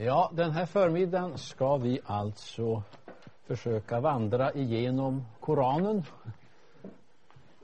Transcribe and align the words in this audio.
Ja, 0.00 0.30
den 0.32 0.50
här 0.50 0.66
förmiddagen 0.66 1.38
ska 1.38 1.76
vi 1.76 2.00
alltså 2.06 2.82
försöka 3.46 4.00
vandra 4.00 4.52
igenom 4.52 5.26
Koranen. 5.40 6.02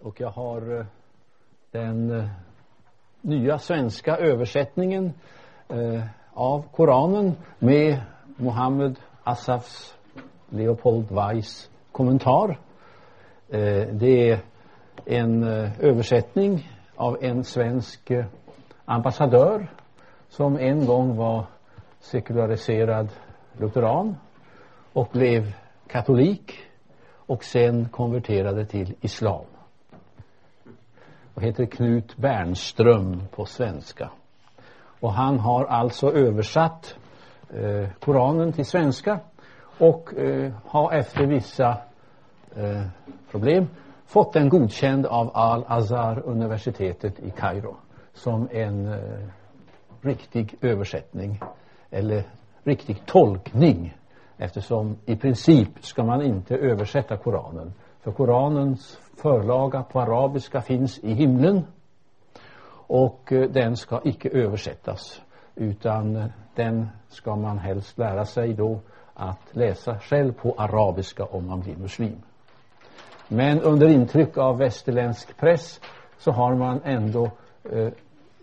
Och 0.03 0.21
jag 0.21 0.31
har 0.31 0.79
eh, 0.79 0.87
den 1.71 2.11
eh, 2.11 2.29
nya 3.21 3.59
svenska 3.59 4.17
översättningen 4.17 5.13
eh, 5.69 6.05
av 6.33 6.65
Koranen 6.73 7.33
med 7.59 8.01
Mohammed 8.37 8.99
Asafs 9.25 9.95
Leopold 10.49 11.11
Weiss 11.11 11.71
kommentar. 11.93 12.59
Det 13.93 14.31
är 14.31 14.39
en 15.05 15.43
översättning 15.81 16.71
av 16.97 17.25
en 17.25 17.45
svensk 17.45 18.13
ambassadör 18.85 19.71
som 20.29 20.59
en 20.59 20.87
gång 20.87 21.17
var 21.17 21.47
sekulariserad 22.05 23.09
lutheran 23.59 24.17
och 24.93 25.09
blev 25.13 25.53
katolik 25.87 26.59
och 27.27 27.45
sen 27.45 27.89
konverterade 27.89 28.67
till 28.67 28.95
islam. 29.01 29.45
Och 31.35 31.43
heter 31.43 31.67
Knut 31.67 32.17
Bernström 32.17 33.23
på 33.31 33.45
svenska? 33.45 34.11
Och 35.01 35.13
han 35.13 35.39
har 35.39 35.65
alltså 35.65 36.13
översatt 36.13 36.97
eh, 37.51 37.89
Koranen 38.01 38.53
till 38.53 38.67
svenska 38.67 39.21
och 39.79 40.15
eh, 40.15 40.53
har 40.67 40.93
efter 40.93 41.27
vissa 41.27 41.79
eh, 42.57 42.87
problem 43.31 43.67
fått 44.07 44.33
den 44.33 44.49
godkänd 44.49 45.07
av 45.07 45.31
Al-Azhar 45.35 46.23
universitetet 46.25 47.21
i 47.21 47.31
Kairo 47.31 47.77
som 48.13 48.49
en 48.53 48.87
eh, 48.93 49.29
riktig 50.01 50.57
översättning 50.61 51.41
eller 51.95 52.23
riktig 52.65 53.07
tolkning 53.07 53.97
eftersom 54.37 54.97
i 55.07 55.17
princip 55.17 55.69
ska 55.81 56.05
man 56.05 56.23
inte 56.23 56.57
översätta 56.57 57.17
Koranen 57.17 57.73
för 58.01 58.13
Koranens 58.13 58.99
förlaga 59.17 59.83
på 59.83 60.01
arabiska 60.01 60.61
finns 60.61 60.99
i 60.99 61.13
himlen 61.13 61.63
och 62.87 63.33
eh, 63.33 63.51
den 63.51 63.77
ska 63.77 64.01
icke 64.05 64.29
översättas 64.29 65.23
utan 65.55 66.17
eh, 66.17 66.27
den 66.55 66.89
ska 67.09 67.37
man 67.37 67.59
helst 67.59 67.99
lära 67.99 68.25
sig 68.25 68.55
då 68.55 68.81
att 69.15 69.41
läsa 69.51 69.99
själv 69.99 70.33
på 70.33 70.55
arabiska 70.59 71.25
om 71.25 71.47
man 71.47 71.61
blir 71.61 71.77
muslim. 71.77 72.17
Men 73.29 73.61
under 73.61 73.89
intryck 73.89 74.39
av 74.39 74.59
västerländsk 74.59 75.37
press 75.37 75.81
så 76.19 76.31
har 76.31 76.55
man 76.55 76.81
ändå 76.85 77.31
eh, 77.73 77.89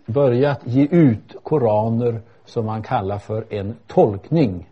börjat 0.06 0.60
ge 0.64 0.86
ut 0.90 1.36
koraner 1.42 2.20
som 2.44 2.66
man 2.66 2.82
kallar 2.82 3.18
för 3.18 3.54
en 3.54 3.76
tolkning 3.86 4.68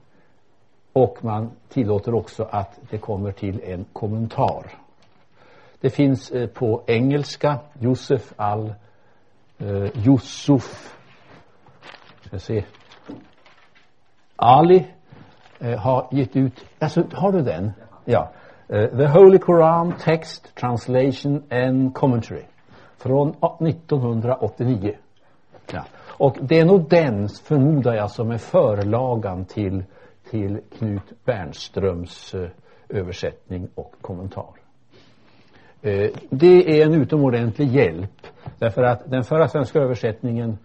och 0.93 1.25
man 1.25 1.51
tillåter 1.69 2.15
också 2.15 2.49
att 2.51 2.79
det 2.91 2.99
kommer 2.99 3.33
till 3.33 3.61
en 3.65 3.85
kommentar. 3.93 4.67
Det 5.81 5.91
finns 5.91 6.31
eh, 6.31 6.47
på 6.47 6.83
engelska 6.87 7.59
Josef 7.79 8.33
al 8.37 8.75
eh, 9.59 10.07
Yusuf 10.07 10.97
ska 12.27 12.39
se 12.39 12.65
Ali 14.37 14.87
eh, 15.59 15.79
har 15.79 16.09
gett 16.11 16.37
ut, 16.37 16.65
alltså 16.79 17.05
har 17.13 17.33
du 17.33 17.43
den? 17.43 17.73
Ja. 18.05 18.31
Uh, 18.73 18.97
The 18.97 19.07
Holy 19.07 19.39
Quran 19.39 19.95
Text 20.01 20.55
Translation 20.55 21.43
and 21.51 21.95
Commentary 21.95 22.43
från 22.99 23.29
1989. 23.29 24.97
Ja. 25.73 25.85
Och 26.21 26.37
det 26.41 26.59
är 26.59 26.65
nog 26.65 26.89
den, 26.89 27.29
förmodar 27.29 27.95
jag, 27.95 28.11
som 28.11 28.31
är 28.31 28.39
förlagan 28.39 29.45
till, 29.45 29.85
till 30.31 30.61
Knut 30.79 31.25
Bernströms 31.25 32.35
eh, 32.35 32.49
översättning 32.89 33.69
och 33.75 33.95
kommentar. 34.01 34.51
Eh, 35.83 36.11
det 36.31 36.81
är 36.81 36.87
en 36.87 36.95
utomordentlig 36.95 37.69
hjälp 37.69 38.27
därför 38.59 38.83
att 38.83 39.11
den 39.11 39.25
förra 39.25 39.49
svenska 39.49 39.79
översättningen 39.79 40.59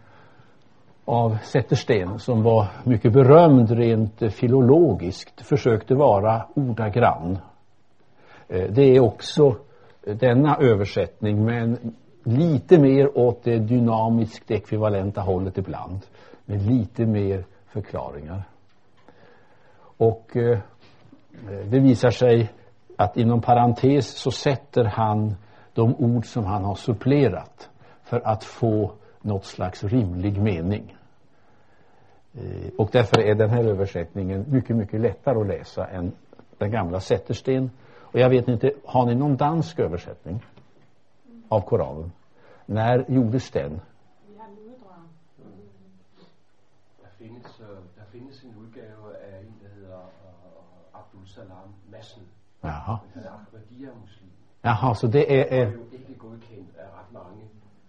av 1.06 1.38
Zettersten 1.44 2.20
som 2.20 2.44
var 2.44 2.68
mycket 2.84 3.14
berömd 3.14 3.72
rent 3.72 4.34
filologiskt 4.34 5.42
försökte 5.42 5.96
vara 5.96 6.46
ordagrann. 6.54 7.38
Eh, 8.48 8.70
det 8.70 8.96
är 8.96 9.00
också 9.00 9.56
denna 10.06 10.58
översättning 10.58 11.46
men 11.46 11.96
lite 12.26 12.80
mer 12.80 13.18
åt 13.18 13.44
det 13.44 13.60
dynamiskt 13.60 14.52
ekvivalenta 14.52 15.22
hållet 15.22 15.58
ibland 15.58 16.00
med 16.46 16.62
lite 16.62 17.06
mer 17.06 17.46
förklaringar. 17.68 18.44
Och 19.98 20.38
eh, 20.38 20.60
det 21.70 21.80
visar 21.80 22.10
sig 22.10 22.52
att 22.98 23.18
inom 23.18 23.42
parentes 23.42 24.08
så 24.08 24.32
sätter 24.32 24.84
han 24.84 25.36
de 25.74 25.96
ord 25.96 26.26
som 26.26 26.46
han 26.46 26.64
har 26.64 26.76
supplerat 26.76 27.70
för 28.04 28.22
att 28.28 28.44
få 28.44 28.92
något 29.22 29.46
slags 29.46 29.84
rimlig 29.84 30.42
mening. 30.42 30.96
Eh, 32.34 32.72
och 32.78 32.90
därför 32.92 33.20
är 33.22 33.36
den 33.36 33.50
här 33.50 33.64
översättningen 33.64 34.46
mycket 34.48 34.76
mycket 34.76 35.02
lättare 35.02 35.40
att 35.40 35.48
läsa 35.48 35.88
än 35.88 36.12
den 36.58 36.72
gamla 36.72 37.00
Zettersten 37.00 37.72
och 38.16 38.20
jag 38.20 38.30
vet 38.30 38.48
inte, 38.48 38.72
har 38.86 39.06
ni 39.06 39.16
någon 39.16 39.36
dansk 39.36 39.80
översättning? 39.80 40.42
Av 41.56 41.62
Koranen. 41.62 42.12
När 42.66 43.06
gjordes 43.10 43.52
den? 43.52 43.82
Der 47.02 47.10
findes, 47.18 47.60
øh, 47.60 47.68
der 47.98 48.06
findes 48.12 48.44
en 48.44 48.56
udgave 48.58 49.16
af 49.18 49.40
en, 49.40 49.54
der 49.64 49.70
hedder 49.76 49.98
uh, 49.98 51.00
Abdul 51.00 51.28
Salam 51.28 51.70
Madsen. 51.92 52.24
Jaha. 52.64 52.96
Han 53.14 53.24
Ahmadiyya-muslim. 53.24 54.30
Jaha, 54.64 54.94
så 54.94 55.08
det 55.08 55.40
är... 55.40 55.44
Det 55.44 55.60
är 55.60 55.68
er 55.68 55.72
jo 55.72 55.84
ikke 55.92 56.16
godkendt 56.20 56.78
af 56.78 56.88
ret 57.00 57.14
mange. 57.14 57.44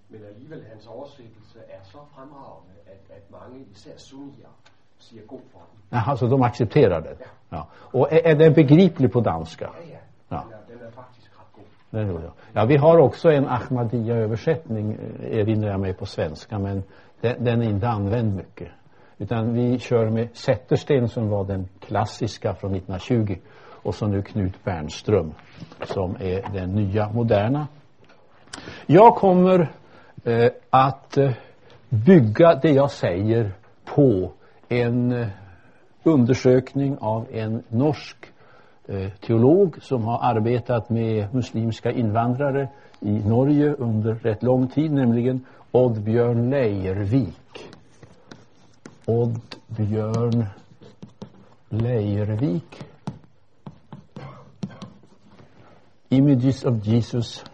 Men 0.08 0.24
alligevel 0.24 0.64
hans 0.72 0.86
oversættelse 0.86 1.58
er 1.68 1.82
så 1.82 1.98
fremragende, 2.14 2.74
at, 2.86 3.16
at 3.16 3.30
mange, 3.30 3.66
især 3.70 3.96
sunnier, 3.96 4.48
siger 4.98 5.22
god 5.26 5.40
for 5.52 5.58
den. 5.58 5.78
Jaha, 5.92 6.16
så 6.16 6.26
de 6.26 6.42
accepterar 6.42 7.00
det? 7.00 7.16
Ja. 7.52 7.62
Och 7.94 8.08
är, 8.12 8.20
är 8.24 8.34
den 8.34 8.54
begriplig 8.54 9.10
på 9.10 9.20
danska? 9.20 9.64
Ja, 9.64 9.70
ja. 9.90 9.98
Ja. 10.30 10.42
Den, 10.42 10.52
er, 10.52 10.78
den 10.78 10.86
er 10.86 10.90
faktisk 10.90 11.40
ret 11.40 11.52
god. 11.52 11.64
Det 11.90 12.04
tror 12.04 12.22
jag. 12.22 12.32
Ja, 12.52 12.64
vi 12.64 12.76
har 12.76 12.98
också 12.98 13.30
en 13.30 13.48
Ahmadiyya-översättning, 13.48 14.92
eh, 14.92 15.38
erinrar 15.38 15.70
jag 15.70 15.80
mig 15.80 15.92
på 15.92 16.06
svenska, 16.06 16.58
men 16.58 16.82
den, 17.20 17.44
den 17.44 17.62
är 17.62 17.68
inte 17.68 17.88
använd 17.88 18.36
mycket. 18.36 18.68
Utan 19.18 19.54
vi 19.54 19.78
kör 19.78 20.10
med 20.10 20.28
Zettersten 20.32 21.08
som 21.08 21.28
var 21.28 21.44
den 21.44 21.68
klassiska 21.80 22.54
från 22.54 22.74
1920 22.74 23.36
och 23.86 23.94
så 23.94 24.06
nu 24.06 24.22
Knut 24.22 24.64
Bernström 24.64 25.34
som 25.84 26.16
är 26.20 26.52
den 26.52 26.74
nya 26.74 27.08
moderna. 27.08 27.66
Jag 28.86 29.14
kommer 29.14 29.72
eh, 30.24 30.50
att 30.70 31.16
eh, 31.16 31.30
bygga 31.88 32.54
det 32.54 32.70
jag 32.70 32.90
säger 32.90 33.52
på 33.84 34.32
en 34.68 35.12
eh, 35.12 35.28
undersökning 36.02 36.98
av 37.00 37.26
en 37.32 37.62
norsk 37.68 38.16
Eh, 38.88 39.10
teolog 39.20 39.82
som 39.82 40.04
har 40.04 40.18
arbetat 40.22 40.90
med 40.90 41.34
muslimska 41.34 41.90
invandrare 41.90 42.68
i 43.00 43.10
Norge 43.10 43.74
under 43.74 44.14
rätt 44.14 44.42
lång 44.42 44.68
tid, 44.68 44.92
nämligen 44.92 45.44
Oddbjörn 45.72 46.50
Lejervik. 46.50 47.70
Oddbjörn 49.06 50.46
Lejervik. 51.68 52.84
Images 56.08 56.64
of 56.64 56.86
Jesus 56.86 57.44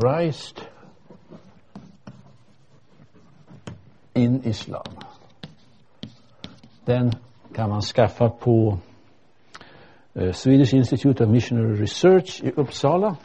Christ 0.00 0.62
in 4.14 4.44
Islam. 4.44 4.96
Den 6.84 7.12
kan 7.54 7.70
man 7.70 7.80
skaffa 7.80 8.28
på 8.28 8.78
eh, 10.14 10.32
Swedish 10.32 10.74
Institute 10.74 11.24
of 11.24 11.30
Missionary 11.30 11.80
Research 11.80 12.42
i 12.44 12.50
Uppsala. 12.56 13.16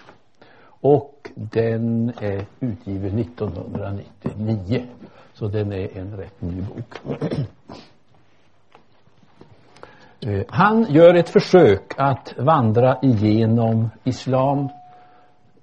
Och 0.81 1.31
den 1.35 2.09
är 2.21 2.45
utgiven 2.59 3.19
1999 3.19 4.85
så 5.33 5.47
den 5.47 5.71
är 5.71 5.97
en 5.97 6.17
rätt 6.17 6.41
ny 6.41 6.61
bok. 6.61 7.21
Eh, 10.21 10.43
han 10.49 10.85
gör 10.89 11.13
ett 11.13 11.29
försök 11.29 11.93
att 11.97 12.33
vandra 12.37 12.97
igenom 13.01 13.89
islam 14.03 14.69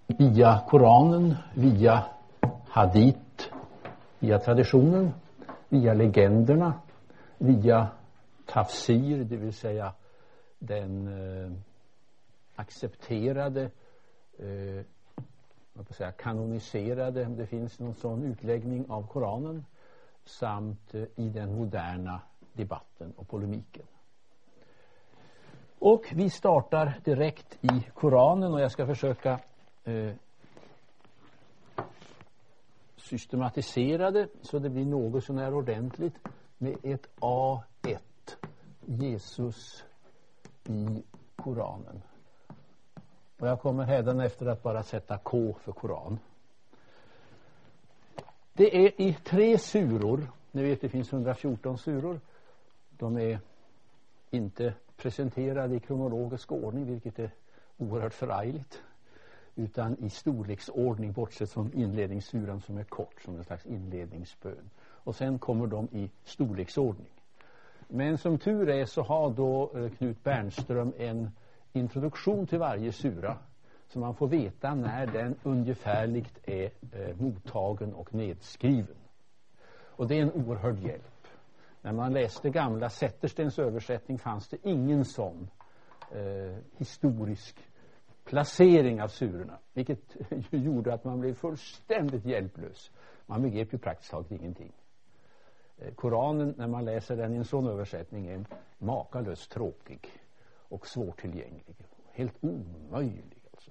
via 0.07 0.61
Koranen, 0.69 1.35
via 1.55 2.05
hadith, 2.69 3.51
via 4.19 4.39
traditionen, 4.39 5.15
via 5.69 5.95
legenderna, 5.95 6.75
via 7.39 7.89
tafsir, 8.55 9.25
det 9.25 9.37
vill 9.37 9.53
säga 9.53 9.93
den 10.59 11.07
eh, 11.09 11.53
accepterade 12.55 13.71
eh, 14.39 14.85
vad 15.73 15.95
säga, 15.95 16.13
kanoniserade, 16.13 17.27
om 17.27 17.37
det 17.37 17.47
finns 17.47 17.79
någon 17.79 17.95
sån 17.95 18.23
utläggning 18.23 18.91
av 18.91 19.07
Koranen 19.07 19.65
samt 20.25 20.95
eh, 20.95 21.03
i 21.17 21.29
den 21.29 21.55
moderna 21.55 22.21
debatten 22.53 23.13
och 23.17 23.29
polemiken. 23.29 23.87
Och 25.79 26.05
vi 26.13 26.31
startar 26.31 27.01
direkt 27.05 27.59
i 27.65 27.87
Koranen 27.95 28.53
och 28.53 28.61
jag 28.61 28.73
ska 28.73 28.87
försöka 28.87 29.41
eh, 29.85 30.13
systematisera 32.97 34.11
det 34.11 34.29
så 34.43 34.59
det 34.59 34.71
blir 34.71 34.87
något 34.87 35.25
sånär 35.25 35.55
ordentligt 35.55 36.15
med 36.59 36.77
ett 36.83 37.07
A. 37.21 37.63
Jesus 38.87 39.85
i 40.65 41.03
Koranen. 41.37 42.03
Och 43.39 43.49
jag 43.49 43.61
kommer 43.61 44.21
efter 44.21 44.47
att 44.47 44.63
bara 44.63 44.83
sätta 44.83 45.19
K 45.19 45.57
för 45.61 45.73
Koran. 45.73 46.19
Det 48.53 48.87
är 48.87 49.01
i 49.01 49.15
tre 49.25 49.59
suror. 49.59 50.27
Ni 50.53 50.63
vet 50.63 50.81
det 50.81 50.89
finns 50.89 51.13
114 51.13 51.79
suror. 51.79 52.21
De 52.91 53.17
är 53.19 53.39
inte 54.31 54.75
presenterade 54.97 55.75
i 55.75 55.81
kronologisk 55.81 56.53
ordning 56.53 56.87
vilket 56.87 57.19
är 57.19 57.31
oerhört 57.77 58.15
förargligt 58.15 58.83
utan 59.55 59.97
i 59.99 60.11
storleksordning 60.11 61.13
bortsett 61.13 61.51
från 61.51 61.73
inledningssuran 61.73 62.61
som 62.61 62.79
är 62.79 62.85
kort 62.85 63.23
som 63.25 63.37
en 63.37 63.45
slags 63.45 63.67
inledningsbön. 63.67 64.71
Och 64.81 65.17
sen 65.17 65.39
kommer 65.39 65.67
de 65.67 65.89
i 65.93 66.11
storleksordning. 66.25 67.11
Men 67.89 68.19
som 68.19 68.39
tur 68.39 68.69
är 68.69 68.85
så 68.85 69.03
har 69.03 69.31
då 69.31 69.71
eh, 69.75 69.91
Knut 69.91 70.25
Bernström 70.25 70.93
en 70.99 71.31
introduktion 71.73 72.47
till 72.47 72.59
varje 72.59 72.93
sura 72.93 73.39
så 73.89 73.99
man 73.99 74.15
får 74.15 74.29
veta 74.29 74.75
när 74.75 75.07
den 75.07 75.35
ungefärligt 75.43 76.49
är 76.49 76.71
eh, 76.93 77.17
mottagen 77.17 77.95
och 77.95 78.15
nedskriven. 78.15 78.97
Och 79.97 80.09
det 80.09 80.19
är 80.19 80.23
en 80.23 80.33
oerhörd 80.33 80.79
hjälp. 80.79 81.27
När 81.83 81.93
man 81.93 82.13
läste 82.13 82.51
gamla 82.51 82.91
Zetterstens 82.91 83.59
översättning 83.59 84.19
fanns 84.19 84.49
det 84.49 84.57
ingen 84.63 85.05
sån 85.05 85.51
eh, 86.11 86.57
historisk 86.77 87.57
placering 88.25 89.03
av 89.03 89.09
surorna. 89.09 89.59
Vilket 89.73 90.17
gjorde 90.51 90.95
att 90.95 91.05
man 91.05 91.21
blev 91.21 91.35
fullständigt 91.35 92.25
hjälplös. 92.25 92.91
Man 93.27 93.43
begrep 93.43 93.73
ju 93.75 93.79
praktiskt 93.79 94.11
taget 94.11 94.31
ingenting. 94.31 94.73
Eh, 95.79 95.95
Koranen, 95.95 96.55
när 96.57 96.67
man 96.67 96.85
läser 96.85 97.17
den 97.17 97.35
i 97.35 97.37
en 97.37 97.45
sån 97.45 97.67
översättning, 97.67 98.27
är 98.27 98.45
makalöst 98.79 99.51
tråkig 99.51 100.09
och 100.69 100.87
svårtillgänglig. 100.87 101.77
Helt 102.13 102.35
omöjlig. 102.41 103.43
Alltså. 103.53 103.71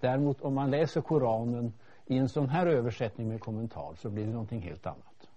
Däremot 0.00 0.40
om 0.40 0.54
man 0.54 0.70
läser 0.70 1.00
Koranen 1.00 1.72
i 2.06 2.18
en 2.18 2.28
sån 2.28 2.48
här 2.48 2.66
översättning 2.66 3.28
med 3.28 3.40
kommentar 3.40 3.94
så 3.94 4.10
blir 4.10 4.24
det 4.24 4.32
någonting 4.32 4.60
helt 4.60 4.86
annat. 4.86 5.28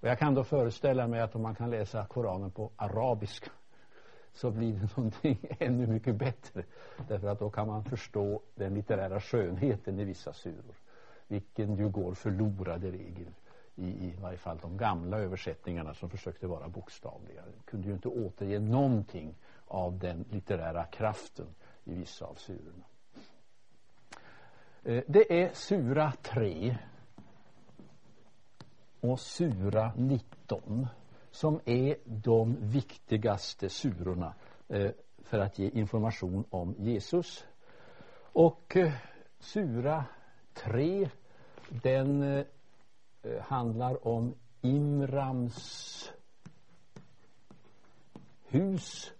Och 0.00 0.08
jag 0.08 0.18
kan 0.18 0.34
då 0.34 0.44
föreställa 0.44 1.06
mig 1.06 1.20
att 1.20 1.34
om 1.34 1.42
man 1.42 1.54
kan 1.54 1.70
läsa 1.70 2.06
Koranen 2.06 2.50
på 2.50 2.70
arabiska 2.76 3.50
så 4.32 4.50
blir 4.50 4.72
det 4.72 4.88
någonting 4.96 5.38
ännu 5.58 5.86
mycket 5.86 6.16
bättre. 6.16 6.64
Därför 7.08 7.28
att 7.28 7.38
då 7.38 7.50
kan 7.50 7.66
man 7.66 7.84
förstå 7.84 8.42
den 8.54 8.74
litterära 8.74 9.20
skönheten 9.20 9.98
i 9.98 10.04
vissa 10.04 10.32
suror. 10.32 10.74
Vilken 11.28 11.76
ju 11.76 11.88
går 11.88 12.14
förlorad 12.14 12.84
i 12.84 12.90
regel 12.90 13.32
i, 13.80 14.06
i 14.06 14.14
varje 14.20 14.38
fall 14.38 14.58
de 14.62 14.76
gamla 14.76 15.18
översättningarna 15.18 15.94
som 15.94 16.10
försökte 16.10 16.46
vara 16.46 16.68
bokstavliga. 16.68 17.42
kunde 17.64 17.88
ju 17.88 17.94
inte 17.94 18.08
återge 18.08 18.58
någonting 18.58 19.34
av 19.66 19.98
den 19.98 20.24
litterära 20.30 20.84
kraften 20.84 21.46
i 21.84 21.94
vissa 21.94 22.24
av 22.24 22.34
surorna. 22.34 22.84
Eh, 24.82 25.04
det 25.06 25.42
är 25.42 25.50
sura 25.54 26.12
3 26.22 26.78
och 29.00 29.20
sura 29.20 29.92
19 29.96 30.86
som 31.30 31.60
är 31.64 31.96
de 32.04 32.56
viktigaste 32.60 33.68
surorna 33.68 34.34
eh, 34.68 34.90
för 35.18 35.38
att 35.38 35.58
ge 35.58 35.68
information 35.68 36.44
om 36.50 36.74
Jesus. 36.78 37.44
Och 38.32 38.76
eh, 38.76 38.92
sura 39.38 40.04
3 40.54 41.08
den 41.68 42.44
Eh, 43.22 43.42
handlar 43.42 44.06
om 44.08 44.34
Imrams 44.60 46.12
hus 48.46 49.12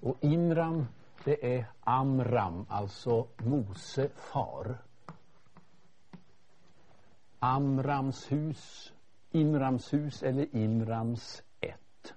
och 0.00 0.16
Imram 0.20 0.86
det 1.24 1.56
är 1.56 1.66
Amram, 1.80 2.66
alltså 2.68 3.26
Mose 3.36 4.08
far. 4.08 4.78
Amrams 7.38 8.32
hus, 8.32 8.92
Imrams 9.30 9.92
hus 9.92 10.22
eller 10.22 10.56
Imrams 10.56 11.42
ett. 11.60 12.14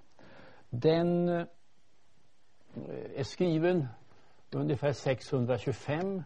Den 0.70 1.28
eh, 1.28 1.46
är 3.16 3.24
skriven 3.24 3.88
ungefär 4.50 4.92
625 4.92 6.22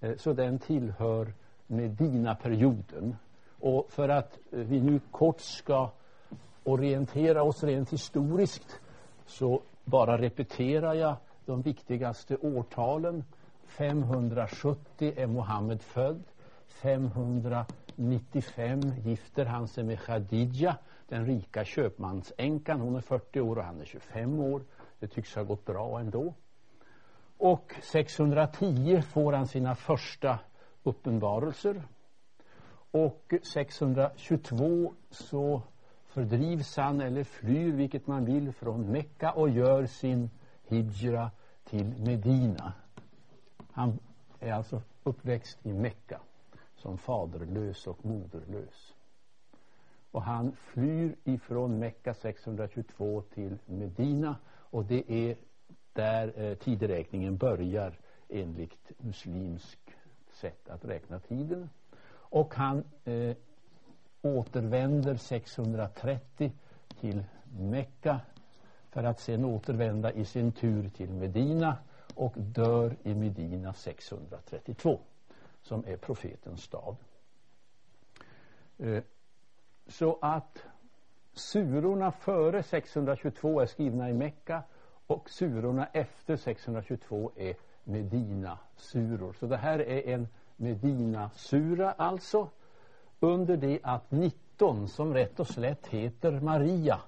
eh, 0.00 0.16
så 0.16 0.32
den 0.32 0.58
tillhör 0.58 1.34
Medina-perioden. 1.66 3.16
Och 3.60 3.86
för 3.90 4.08
att 4.08 4.38
eh, 4.52 4.58
vi 4.58 4.80
nu 4.80 5.00
kort 5.10 5.40
ska 5.40 5.90
orientera 6.64 7.42
oss 7.42 7.64
rent 7.64 7.92
historiskt 7.92 8.80
så 9.26 9.62
bara 9.84 10.18
repeterar 10.18 10.94
jag 10.94 11.16
de 11.46 11.62
viktigaste 11.62 12.36
årtalen. 12.36 13.24
570 13.66 15.12
är 15.16 15.26
Mohammed 15.26 15.82
född. 15.82 16.22
595 16.68 18.80
gifter 19.04 19.44
han 19.44 19.68
sig 19.68 19.84
med 19.84 20.00
Khadija, 20.00 20.76
den 21.08 21.26
rika 21.26 21.64
köpmansänkan. 21.64 22.80
Hon 22.80 22.96
är 22.96 23.00
40 23.00 23.40
år 23.40 23.56
och 23.56 23.64
han 23.64 23.80
är 23.80 23.84
25 23.84 24.40
år. 24.40 24.62
Det 24.98 25.08
tycks 25.08 25.34
ha 25.34 25.42
gått 25.42 25.64
bra 25.64 26.00
ändå. 26.00 26.34
Och 27.38 27.74
610 27.82 29.02
får 29.02 29.32
han 29.32 29.46
sina 29.46 29.74
första 29.74 30.38
uppenbarelser. 30.82 31.82
Och 32.90 33.34
622 33.42 34.94
så 35.10 35.62
fördrivs 36.06 36.76
han 36.76 37.00
eller 37.00 37.24
flyr, 37.24 37.72
vilket 37.72 38.06
man 38.06 38.24
vill, 38.24 38.52
från 38.52 38.92
Mekka 38.92 39.32
och 39.32 39.50
gör 39.50 39.86
sin 39.86 40.30
hijra 40.64 41.30
till 41.64 41.86
Medina. 41.86 42.72
Han 43.72 43.98
är 44.40 44.52
alltså 44.52 44.82
uppväxt 45.02 45.58
i 45.62 45.72
Mekka 45.72 46.20
som 46.76 46.98
faderlös 46.98 47.86
och 47.86 48.04
moderlös. 48.06 48.94
Och 50.10 50.22
han 50.22 50.52
flyr 50.52 51.16
ifrån 51.24 51.78
Mekka 51.78 52.14
622 52.14 53.22
till 53.22 53.58
Medina 53.66 54.36
och 54.46 54.84
det 54.84 55.12
är 55.12 55.36
där 55.92 56.32
eh, 56.36 56.54
tideräkningen 56.54 57.36
börjar 57.36 57.98
enligt 58.28 58.92
muslimsk 58.98 59.78
sätt 60.32 60.68
att 60.68 60.84
räkna 60.84 61.20
tiden. 61.20 61.70
Och 62.30 62.54
han 62.54 62.84
eh, 63.04 63.36
återvänder 64.22 65.16
630 65.16 66.52
till 67.00 67.24
Mekka 67.58 68.20
för 68.90 69.04
att 69.04 69.20
sen 69.20 69.44
återvända 69.44 70.12
i 70.12 70.24
sin 70.24 70.52
tur 70.52 70.88
till 70.88 71.10
Medina 71.10 71.76
och 72.14 72.32
dör 72.36 72.96
i 73.02 73.14
Medina 73.14 73.72
632 73.74 75.00
som 75.62 75.84
är 75.86 75.96
profetens 75.96 76.62
stad. 76.62 76.96
Eh, 78.78 79.02
så 79.86 80.18
att 80.20 80.64
surorna 81.32 82.12
före 82.12 82.62
622 82.62 83.60
är 83.60 83.66
skrivna 83.66 84.10
i 84.10 84.12
Mekka 84.12 84.62
och 85.06 85.30
surorna 85.30 85.86
efter 85.86 86.36
622 86.36 87.32
är 87.36 87.56
Medina-suror. 87.84 89.32
Så 89.32 89.46
det 89.46 89.56
här 89.56 89.78
är 89.78 90.14
en 90.14 90.28
Medina-sura 90.60 91.92
alltså 91.92 92.48
under 93.20 93.56
det 93.56 93.80
att 93.82 94.10
19 94.10 94.88
som 94.88 95.14
rätt 95.14 95.40
och 95.40 95.46
slätt 95.46 95.86
heter 95.86 96.40
Maria 96.40 97.00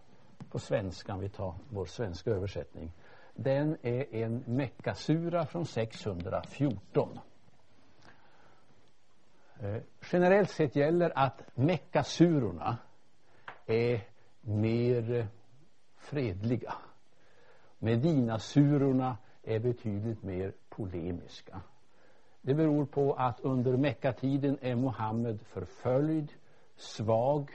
på 0.51 0.59
svenska, 0.59 1.15
om 1.15 1.21
vi 1.21 1.29
tar 1.29 1.55
vår 1.69 1.87
svenska 1.87 2.31
översättning. 2.31 2.93
Den 3.35 3.77
är 3.83 4.15
en 4.15 4.45
meckasura 4.47 5.47
från 5.47 5.67
614. 5.67 7.19
Eh, 9.61 9.77
generellt 10.13 10.51
sett 10.51 10.77
gäller 10.77 11.13
att 11.15 11.43
meckasurorna 11.55 12.77
är 13.67 14.01
mer 14.41 15.27
fredliga. 15.97 16.75
Medinasurorna 17.79 19.17
är 19.43 19.59
betydligt 19.59 20.23
mer 20.23 20.53
polemiska. 20.69 21.61
Det 22.43 22.55
beror 22.55 22.85
på 22.85 23.13
att 23.15 23.41
under 23.41 23.77
Meckatiden 23.77 24.59
är 24.61 24.75
Mohammed 24.75 25.41
förföljd, 25.41 26.33
svag 26.77 27.51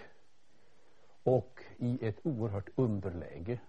och 1.23 1.63
i 1.77 2.05
ett 2.07 2.19
oerhört 2.23 2.69
underläge. 2.75 3.59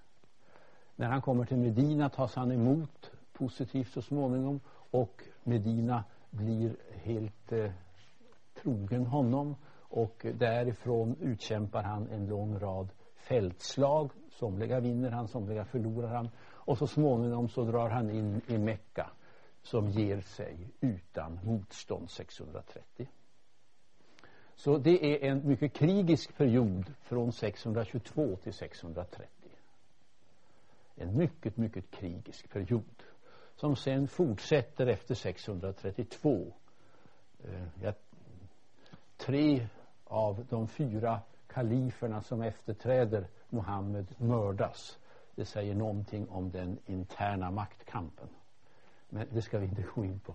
När 0.97 1.07
han 1.07 1.23
kommer 1.23 1.45
till 1.45 1.57
Medina 1.57 2.09
tas 2.09 2.35
han 2.35 2.53
emot 2.53 3.11
positivt 3.33 3.93
så 3.93 4.03
småningom 4.03 4.61
och 4.91 5.23
Medina 5.45 6.05
blir 6.31 6.77
helt 7.03 7.53
eh, 7.53 7.71
trogen 8.63 9.07
honom 9.07 9.57
och 9.79 10.27
därifrån 10.35 11.17
utkämpar 11.21 11.83
han 11.83 12.09
en 12.09 12.27
lång 12.27 12.59
rad 12.59 12.89
fältslag. 13.17 14.11
Somliga 14.31 14.81
vinner 14.81 15.11
han, 15.11 15.29
somliga 15.29 15.65
förlorar 15.65 16.15
han. 16.15 16.29
Och 16.39 16.79
så 16.79 16.87
småningom 16.87 17.49
så 17.49 17.65
drar 17.65 17.89
han 17.89 18.11
in 18.11 18.41
i 18.47 18.59
Mekka 18.59 19.11
som 19.67 19.91
ger 19.91 20.21
sig 20.21 20.57
utan 20.81 21.41
motstånd 21.45 22.11
630. 22.11 23.09
Så 24.55 24.79
det 24.79 25.25
är 25.25 25.31
en 25.31 25.49
mycket 25.49 25.73
krigisk 25.73 26.37
period 26.37 26.93
från 27.03 27.33
622 27.33 28.37
till 28.37 28.53
630. 28.53 29.27
En 30.95 31.17
mycket, 31.17 31.57
mycket 31.57 31.91
krigisk 31.91 32.51
period 32.51 33.03
som 33.57 33.77
sen 33.77 34.09
fortsätter 34.09 34.87
efter 34.87 35.15
632. 35.15 36.53
Eh, 37.45 37.95
tre 39.17 39.67
av 40.05 40.47
de 40.51 40.69
fyra 40.69 41.21
kaliferna 41.47 42.23
som 42.23 42.43
efterträder 42.43 43.27
Muhammed 43.49 44.15
mördas. 44.19 44.99
Det 45.35 45.45
säger 45.45 45.75
någonting 45.75 46.29
om 46.29 46.51
den 46.51 46.79
interna 46.87 47.51
maktkampen. 47.51 48.29
Men 49.09 49.27
det 49.33 49.43
ska 49.43 49.59
vi 49.59 49.67
inte 49.67 49.85
gå 49.95 50.05
in 50.05 50.21
på. 50.21 50.35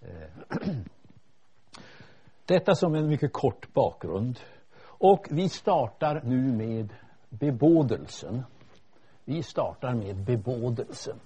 Eh, 0.00 0.68
detta 2.46 2.74
som 2.74 2.94
en 2.94 3.08
mycket 3.08 3.32
kort 3.32 3.72
bakgrund. 3.72 4.38
Och 4.80 5.26
vi 5.30 5.48
startar 5.48 6.22
nu 6.24 6.52
med 6.52 6.94
bebådelsen. 7.28 8.42
Vi 9.24 9.42
startar 9.42 9.94
med 9.94 10.16
bebådelsen. 10.16 11.20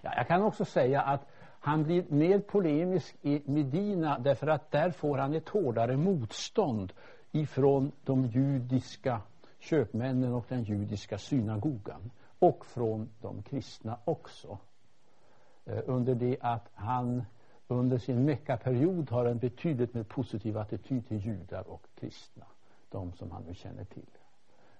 Ja, 0.00 0.12
jag 0.16 0.28
kan 0.28 0.42
också 0.42 0.64
säga 0.64 1.00
att 1.02 1.26
han 1.60 1.84
blir 1.84 2.04
mer 2.08 2.38
polemisk 2.38 3.16
i 3.22 3.42
Medina 3.44 4.18
därför 4.18 4.46
att 4.46 4.70
där 4.70 4.90
får 4.90 5.18
han 5.18 5.34
ett 5.34 5.48
hårdare 5.48 5.96
motstånd 5.96 6.92
ifrån 7.32 7.92
de 8.04 8.26
judiska 8.26 9.20
köpmännen 9.58 10.34
och 10.34 10.44
den 10.48 10.62
judiska 10.62 11.18
synagogan 11.18 12.10
och 12.38 12.66
från 12.66 13.08
de 13.20 13.42
kristna 13.42 13.98
också. 14.04 14.58
Eh, 15.68 15.82
under 15.86 16.14
det 16.14 16.36
att 16.40 16.68
han 16.74 17.22
under 17.68 17.98
sin 17.98 18.24
Meckaperiod 18.24 19.10
har 19.10 19.24
en 19.24 19.38
betydligt 19.38 19.94
mer 19.94 20.02
positiv 20.02 20.58
attityd 20.58 21.08
till 21.08 21.18
judar 21.18 21.68
och 21.68 21.86
kristna. 21.94 22.44
De 22.90 23.12
som 23.12 23.30
han 23.30 23.42
nu 23.42 23.54
känner 23.54 23.84
till. 23.84 24.10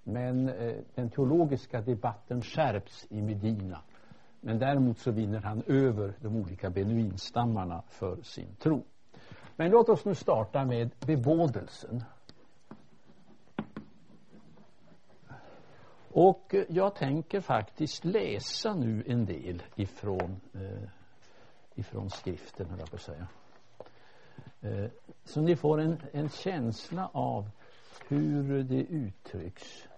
Men 0.02 0.49
eh, 0.49 0.76
den 0.95 1.11
teologiska 1.11 1.80
debatten 1.80 2.42
skärps 2.42 3.07
i 3.11 3.23
Medina. 3.23 3.80
Men 4.40 4.59
däremot 4.59 4.99
så 4.99 5.11
vinner 5.11 5.40
han 5.40 5.62
över 5.66 6.14
de 6.21 6.37
olika 6.37 6.71
benuinstammarna 6.71 7.83
för 7.88 8.23
sin 8.23 8.57
tro. 8.59 8.85
Men 9.57 9.71
låt 9.71 9.88
oss 9.88 10.04
nu 10.04 10.14
starta 10.14 10.64
med 10.64 10.90
bebådelsen. 11.07 12.04
Och 16.12 16.55
eh, 16.55 16.65
jag 16.69 16.95
tänker 16.95 17.41
faktiskt 17.41 18.05
läsa 18.05 18.75
nu 18.75 19.05
en 19.07 19.27
del 19.27 19.62
ifrån 19.77 20.41
eh, 20.55 20.88
ifrån 21.79 22.11
skriften, 22.11 22.71
höll 22.71 22.79
jag 22.79 22.91
på 22.91 22.97
att 22.97 23.03
säga. 23.03 23.29
Eh, 24.61 24.91
så 25.25 25.41
ni 25.41 25.57
får 25.57 25.81
en, 25.81 26.03
en 26.12 26.29
känsla 26.29 27.11
av 27.12 27.50
hur 28.09 28.62
det 28.62 28.83
uttrycks. 28.83 29.88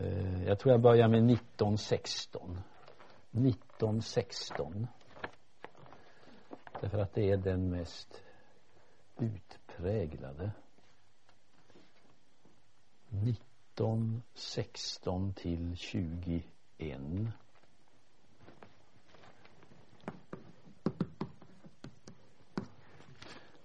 Eh, 0.00 0.44
jag 0.44 0.58
tror 0.58 0.72
jag 0.72 0.80
börjar 0.80 1.08
med 1.08 1.30
1916. 1.30 2.60
1916. 3.30 4.86
Därför 6.80 6.98
att 6.98 7.14
det 7.14 7.30
är 7.30 7.36
den 7.36 7.70
mest 7.70 8.22
utpräglade. 9.18 10.50
1916 13.10 15.32
till 15.32 15.76
21. 15.76 16.42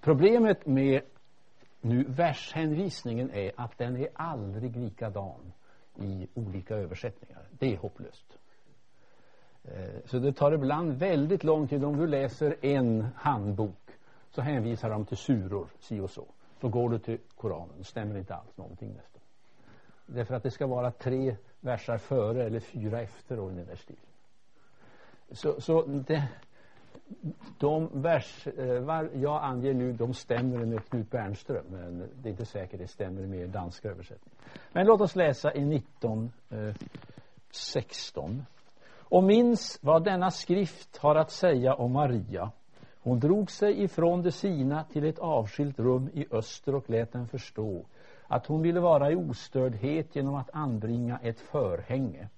Problemet 0.02 0.66
med 0.66 1.02
nu 1.82 2.04
vershänvisningen 2.04 3.32
är 3.32 3.52
att 3.56 3.78
den 3.78 3.98
är 3.98 4.08
aldrig 4.14 4.78
likadan 4.78 5.54
i 5.96 6.28
olika 6.34 6.76
översättningar. 6.76 7.42
Det 7.52 7.74
är 7.74 7.78
hopplöst. 7.78 8.38
Eh, 9.64 10.00
så 10.06 10.20
det 10.20 10.34
tar 10.34 10.52
ibland 10.52 10.94
väldigt 10.94 11.44
lång 11.44 11.68
tid. 11.68 11.84
Om 11.84 11.98
du 11.98 12.08
läser 12.08 12.66
en 12.66 13.08
handbok 13.16 13.92
så 14.32 14.42
hänvisar 14.42 14.90
de 14.90 15.06
till 15.06 15.18
suror, 15.18 15.68
si 15.80 16.00
och 16.00 16.12
så. 16.12 16.26
Så 16.62 16.70
går 16.70 16.90
du 16.90 17.00
till 17.00 17.18
Koranen. 17.36 17.76
Det 17.78 17.84
stämmer 17.84 18.18
inte 18.18 18.36
alls 18.36 18.58
någonting 18.58 18.90
nästan. 18.90 19.13
Därför 20.06 20.36
att 20.36 20.44
det 20.44 20.52
ska 20.52 20.68
vara 20.68 20.92
tre 20.92 21.36
versar 21.60 21.98
före 21.98 22.44
eller 22.44 22.60
fyra 22.60 23.02
efter 23.02 23.40
och 23.40 23.52
den 23.52 23.66
där 23.66 23.76
stilen. 23.76 24.04
Så, 25.32 25.62
så 25.62 25.82
det, 25.82 26.28
de 27.58 28.02
vers 28.02 28.48
eh, 28.48 29.08
jag 29.14 29.44
anger 29.44 29.74
nu 29.74 29.94
de 29.94 30.14
stämmer 30.14 30.66
med 30.66 30.90
Knut 30.90 31.12
Bernström 31.12 31.66
men 31.70 32.10
det 32.22 32.30
är 32.30 32.32
inte 32.32 32.46
säkert 32.46 32.80
det 32.80 32.88
stämmer 32.88 33.22
med 33.22 33.50
danska 33.50 33.90
översättning. 33.90 34.34
Men 34.72 34.86
låt 34.86 35.02
oss 35.02 35.16
läsa 35.16 35.54
i 35.54 35.76
1916. 35.76 38.32
Eh, 38.32 38.38
och 38.96 39.24
minns 39.24 39.80
vad 39.82 40.04
denna 40.04 40.32
skrift 40.32 40.98
har 40.98 41.16
att 41.16 41.32
säga 41.32 41.74
om 41.74 41.92
Maria. 41.92 42.52
Hon 43.00 43.20
drog 43.20 43.52
sig 43.52 43.84
ifrån 43.84 44.22
det 44.22 44.32
sina 44.32 44.84
till 44.84 45.06
ett 45.06 45.20
avskilt 45.20 45.80
rum 45.80 46.10
i 46.14 46.26
öster 46.32 46.76
och 46.76 46.90
lät 46.90 47.12
den 47.12 47.28
förstå 47.28 47.86
att 48.28 48.48
hon 48.48 48.62
ville 48.62 48.80
vara 48.80 49.12
i 49.12 49.16
ostördhet 49.16 50.16
genom 50.16 50.36
att 50.36 50.50
anbringa 50.54 51.20
ett 51.24 51.40
förhänge. 51.40 52.30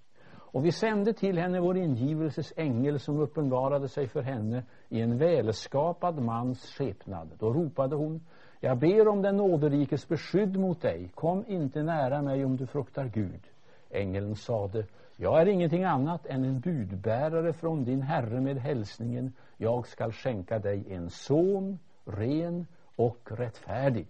Och 0.55 0.65
vi 0.65 0.71
sände 0.71 1.13
till 1.13 1.37
henne 1.37 1.59
vår 1.59 1.77
ingivelses 1.77 2.53
ängel 2.55 2.99
som 2.99 3.19
uppenbarade 3.19 3.87
sig 3.87 4.07
för 4.07 4.21
henne 4.21 4.63
i 4.89 5.01
en 5.01 5.17
välskapad 5.17 6.21
mans 6.21 6.75
skepnad. 6.77 7.31
Då 7.39 7.53
ropade 7.53 7.95
hon, 7.95 8.21
jag 8.59 8.77
ber 8.77 9.07
om 9.07 9.21
den 9.21 9.37
nåderikes 9.37 10.07
beskydd 10.07 10.57
mot 10.57 10.81
dig, 10.81 11.11
kom 11.15 11.45
inte 11.47 11.83
nära 11.83 12.21
mig 12.21 12.45
om 12.45 12.57
du 12.57 12.67
fruktar 12.67 13.05
Gud. 13.05 13.41
Ängeln 13.89 14.35
sade, 14.35 14.85
jag 15.17 15.41
är 15.41 15.45
ingenting 15.45 15.83
annat 15.83 16.25
än 16.25 16.43
en 16.43 16.59
budbärare 16.59 17.53
från 17.53 17.83
din 17.83 18.01
Herre 18.01 18.41
med 18.41 18.57
hälsningen, 18.57 19.33
jag 19.57 19.87
skall 19.87 20.11
skänka 20.11 20.59
dig 20.59 20.93
en 20.93 21.09
son, 21.09 21.79
ren 22.05 22.67
och 22.95 23.19
rättfärdig. 23.31 24.07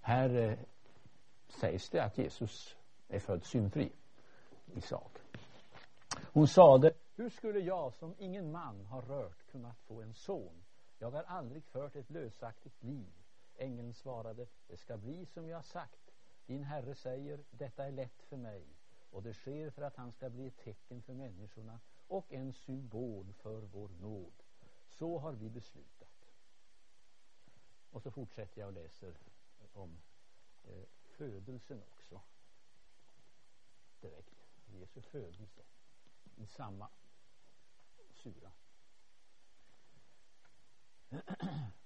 Här 0.00 0.36
eh, 0.36 0.52
sägs 1.52 1.90
det 1.90 2.04
att 2.04 2.18
Jesus 2.18 2.76
är 3.08 3.18
född 3.18 3.44
syndfri 3.44 3.92
i 4.74 4.80
sak. 4.80 5.18
Hon 6.32 6.48
sade, 6.48 6.92
hur 7.14 7.30
skulle 7.30 7.60
jag 7.60 7.94
som 7.94 8.14
ingen 8.18 8.52
man 8.52 8.86
har 8.86 9.02
rört 9.02 9.46
kunnat 9.50 9.78
få 9.78 10.02
en 10.02 10.14
son? 10.14 10.64
Jag 10.98 11.10
har 11.10 11.22
aldrig 11.22 11.64
fört 11.64 11.96
ett 11.96 12.10
lösaktigt 12.10 12.82
liv. 12.82 13.12
Ängeln 13.56 13.94
svarade, 13.94 14.46
det 14.68 14.76
ska 14.76 14.96
bli 14.96 15.26
som 15.26 15.48
jag 15.48 15.56
har 15.56 15.62
sagt. 15.62 16.12
Din 16.46 16.62
herre 16.62 16.94
säger, 16.94 17.40
detta 17.50 17.84
är 17.84 17.92
lätt 17.92 18.22
för 18.22 18.36
mig. 18.36 18.64
Och 19.10 19.22
det 19.22 19.34
sker 19.34 19.70
för 19.70 19.82
att 19.82 19.96
han 19.96 20.12
ska 20.12 20.30
bli 20.30 20.46
ett 20.46 20.58
tecken 20.64 21.02
för 21.02 21.14
människorna 21.14 21.80
och 22.08 22.32
en 22.32 22.52
symbol 22.52 23.32
för 23.32 23.60
vår 23.60 23.88
nåd. 23.88 24.42
Så 24.88 25.18
har 25.18 25.32
vi 25.32 25.50
beslutat. 25.50 26.28
Och 27.90 28.02
så 28.02 28.10
fortsätter 28.10 28.60
jag 28.60 28.66
och 28.66 28.72
läser 28.72 29.14
om 29.72 29.98
eh, 30.64 30.84
födelsen 31.20 31.82
också. 31.92 32.20
Direkt. 34.00 34.34
Jesu 34.66 35.00
födelse. 35.00 35.62
I 36.36 36.46
samma 36.46 36.88
sura. 38.12 38.50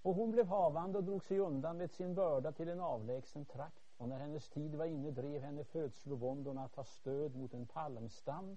Och 0.03 0.15
hon 0.15 0.31
blev 0.31 0.47
havande 0.47 0.99
och 0.99 1.05
drog 1.05 1.25
sig 1.25 1.39
undan 1.39 1.77
med 1.77 1.91
sin 1.91 2.15
börda 2.15 2.53
till 2.53 2.69
en 2.69 2.81
avlägsen 2.81 3.45
trakt. 3.45 3.83
Och 3.97 4.09
när 4.09 4.19
hennes 4.19 4.49
tid 4.49 4.75
var 4.75 4.85
inne 4.85 5.11
drev 5.11 5.43
henne 5.43 5.65
födslovåndorna 5.65 6.65
att 6.65 6.75
ta 6.75 6.85
stöd 6.85 7.37
mot 7.37 7.55
en 7.55 7.67
palmstam. 7.67 8.57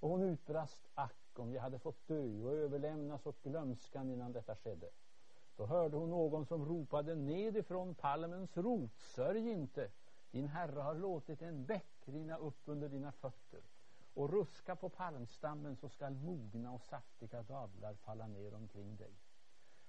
Och 0.00 0.08
hon 0.08 0.22
utbrast, 0.22 0.88
ack 0.94 1.38
om 1.38 1.52
jag 1.52 1.62
hade 1.62 1.78
fått 1.78 2.08
dö 2.08 2.42
och 2.42 2.52
överlämnas 2.52 3.26
åt 3.26 3.42
glömskan 3.42 4.10
innan 4.10 4.32
detta 4.32 4.56
skedde. 4.56 4.90
Då 5.56 5.66
hörde 5.66 5.96
hon 5.96 6.10
någon 6.10 6.46
som 6.46 6.64
ropade 6.64 7.14
nedifrån 7.14 7.94
palmens 7.94 8.56
rot, 8.56 8.96
sörj 8.96 9.50
inte, 9.50 9.90
din 10.30 10.48
herre 10.48 10.80
har 10.80 10.94
låtit 10.94 11.42
en 11.42 11.66
bäck 11.66 12.02
rinna 12.04 12.36
upp 12.36 12.62
under 12.64 12.88
dina 12.88 13.12
fötter 13.12 13.60
och 14.14 14.30
ruska 14.30 14.76
på 14.76 14.88
palmstammen 14.88 15.76
så 15.76 15.88
skall 15.88 16.14
mogna 16.14 16.72
och 16.72 16.82
saftiga 16.82 17.42
dadlar 17.42 17.94
falla 17.94 18.26
ner 18.26 18.54
omkring 18.54 18.96
dig. 18.96 19.12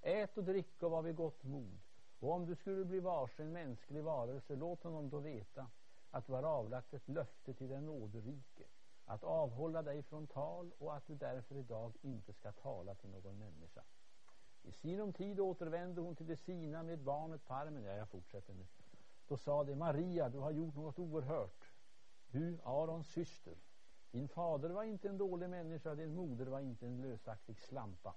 Ät 0.01 0.37
och 0.37 0.43
drick 0.43 0.83
och 0.83 0.91
var 0.91 1.01
vid 1.01 1.15
gott 1.15 1.43
mod 1.43 1.79
och 2.19 2.31
om 2.31 2.45
du 2.45 2.55
skulle 2.55 2.85
bli 2.85 2.99
varse 2.99 3.43
en 3.43 3.51
mänsklig 3.51 4.03
varelse 4.03 4.55
låt 4.55 4.83
honom 4.83 5.09
då 5.09 5.19
veta 5.19 5.67
att 6.11 6.27
du 6.27 6.33
har 6.33 6.43
avlagt 6.43 6.93
ett 6.93 7.07
löfte 7.09 7.53
till 7.53 7.69
den 7.69 7.85
nåderike 7.85 8.63
att 9.05 9.23
avhålla 9.23 9.81
dig 9.81 10.03
från 10.03 10.27
tal 10.27 10.71
och 10.77 10.95
att 10.95 11.07
du 11.07 11.15
därför 11.15 11.55
idag 11.55 11.93
inte 12.01 12.33
ska 12.33 12.51
tala 12.51 12.95
till 12.95 13.09
någon 13.09 13.39
människa. 13.39 13.81
I 14.63 14.71
sinom 14.71 15.13
tid 15.13 15.39
återvände 15.39 16.01
hon 16.01 16.15
till 16.15 16.27
det 16.27 16.37
sina 16.37 16.83
med 16.83 16.99
barnet 16.99 17.45
på 17.45 17.53
armen. 17.53 17.83
Ja, 17.83 17.91
jag 17.91 18.09
fortsätter 18.09 18.53
nu. 18.53 18.65
Då 19.29 19.37
sa 19.37 19.63
de 19.63 19.75
Maria, 19.75 20.29
du 20.29 20.37
har 20.37 20.51
gjort 20.51 20.75
något 20.75 20.99
oerhört. 20.99 21.71
Du, 22.27 22.59
Arons 22.63 23.07
syster. 23.07 23.55
Din 24.11 24.27
fader 24.27 24.69
var 24.69 24.83
inte 24.83 25.09
en 25.09 25.17
dålig 25.17 25.49
människa, 25.49 25.95
din 25.95 26.15
moder 26.15 26.45
var 26.45 26.59
inte 26.59 26.85
en 26.85 27.01
lösaktig 27.01 27.59
slampa. 27.59 28.15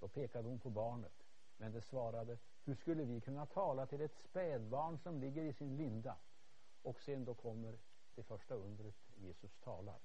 Då 0.00 0.08
pekade 0.08 0.48
hon 0.48 0.58
på 0.58 0.70
barnet. 0.70 1.26
Men 1.56 1.72
det 1.72 1.80
svarade, 1.80 2.38
hur 2.64 2.74
skulle 2.74 3.04
vi 3.04 3.20
kunna 3.20 3.46
tala 3.46 3.86
till 3.86 4.00
ett 4.00 4.14
spädbarn 4.14 4.98
som 4.98 5.20
ligger 5.20 5.42
i 5.42 5.52
sin 5.52 5.76
linda? 5.76 6.16
Och 6.82 7.00
sen 7.00 7.24
då 7.24 7.34
kommer 7.34 7.78
det 8.14 8.22
första 8.22 8.54
undret 8.54 8.96
Jesus 9.16 9.58
talar. 9.58 9.98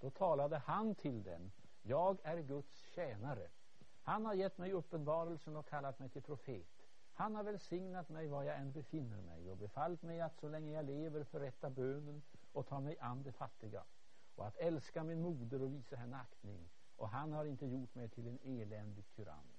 Då 0.00 0.10
talade 0.10 0.58
han 0.58 0.94
till 0.94 1.22
den. 1.22 1.52
Jag 1.82 2.18
är 2.22 2.38
Guds 2.38 2.76
tjänare. 2.76 3.48
Han 4.02 4.26
har 4.26 4.34
gett 4.34 4.58
mig 4.58 4.72
uppenbarelsen 4.72 5.56
och 5.56 5.66
kallat 5.66 5.98
mig 5.98 6.08
till 6.08 6.22
profet. 6.22 6.75
Han 7.18 7.34
har 7.34 7.42
välsignat 7.42 8.08
mig 8.08 8.28
var 8.28 8.42
jag 8.42 8.56
än 8.56 8.72
befinner 8.72 9.22
mig 9.22 9.50
och 9.50 9.56
befallt 9.56 10.02
mig 10.02 10.20
att 10.20 10.36
så 10.36 10.48
länge 10.48 10.72
jag 10.72 10.84
lever 10.84 11.24
förrätta 11.24 11.70
bönen 11.70 12.22
och 12.52 12.66
ta 12.66 12.80
mig 12.80 12.98
an 13.00 13.22
de 13.22 13.32
fattiga 13.32 13.84
och 14.34 14.46
att 14.46 14.56
älska 14.56 15.04
min 15.04 15.20
moder 15.20 15.62
och 15.62 15.72
visa 15.72 15.96
henne 15.96 16.16
aktning. 16.16 16.68
Och 16.96 17.08
han 17.08 17.32
har 17.32 17.44
inte 17.44 17.66
gjort 17.66 17.94
mig 17.94 18.08
till 18.08 18.28
en 18.28 18.38
eländig 18.42 19.04
tyrann. 19.14 19.52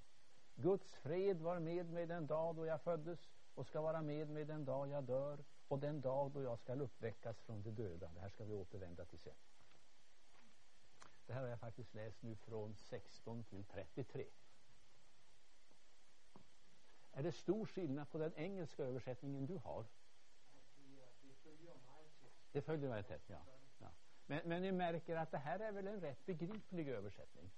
Guds 0.56 0.94
fred 0.94 1.42
var 1.42 1.60
med 1.60 1.90
mig 1.90 2.06
den 2.06 2.28
dag 2.28 2.56
då 2.56 2.66
jag 2.66 2.82
föddes 2.82 3.30
och 3.56 3.66
ska 3.66 3.82
vara 3.82 4.02
med 4.02 4.30
mig 4.30 4.46
den 4.46 4.66
dag 4.66 4.90
jag 4.90 5.04
dör 5.04 5.44
och 5.68 5.80
den 5.80 6.02
dag 6.02 6.32
då 6.32 6.42
jag 6.42 6.60
ska 6.60 6.76
uppväckas 6.76 7.40
från 7.40 7.62
de 7.62 7.72
döda. 7.72 8.10
Det 8.14 8.20
här 8.20 8.30
ska 8.30 8.46
vi 8.46 8.54
återvända 8.54 9.06
till 9.06 9.20
sen. 9.20 9.36
Det 11.26 11.34
här 11.34 11.42
har 11.42 11.48
jag 11.48 11.60
faktiskt 11.60 11.94
läst 11.94 12.22
nu 12.22 12.36
från 12.36 12.76
16 12.76 13.44
till 13.44 13.64
33. 13.64 14.26
Är 17.18 17.24
det 17.24 17.32
stor 17.32 17.66
skillnad 17.66 18.10
på 18.10 18.18
den 18.18 18.34
engelska 18.36 18.84
översättningen 18.84 19.46
du 19.46 19.58
har? 19.58 19.86
Det 22.52 22.62
följer 22.62 22.90
mig 22.90 23.04
tätt, 23.04 23.24
ja. 23.28 23.46
ja. 23.78 23.88
Men, 24.26 24.42
men 24.50 24.62
ni 24.62 24.72
märker 24.72 25.16
att 25.16 25.32
det 25.32 25.38
här 25.38 25.60
är 25.60 25.72
väl 25.72 25.88
en 25.88 26.02
rätt 26.02 26.26
begriplig 26.26 26.88
översättning? 26.88 27.52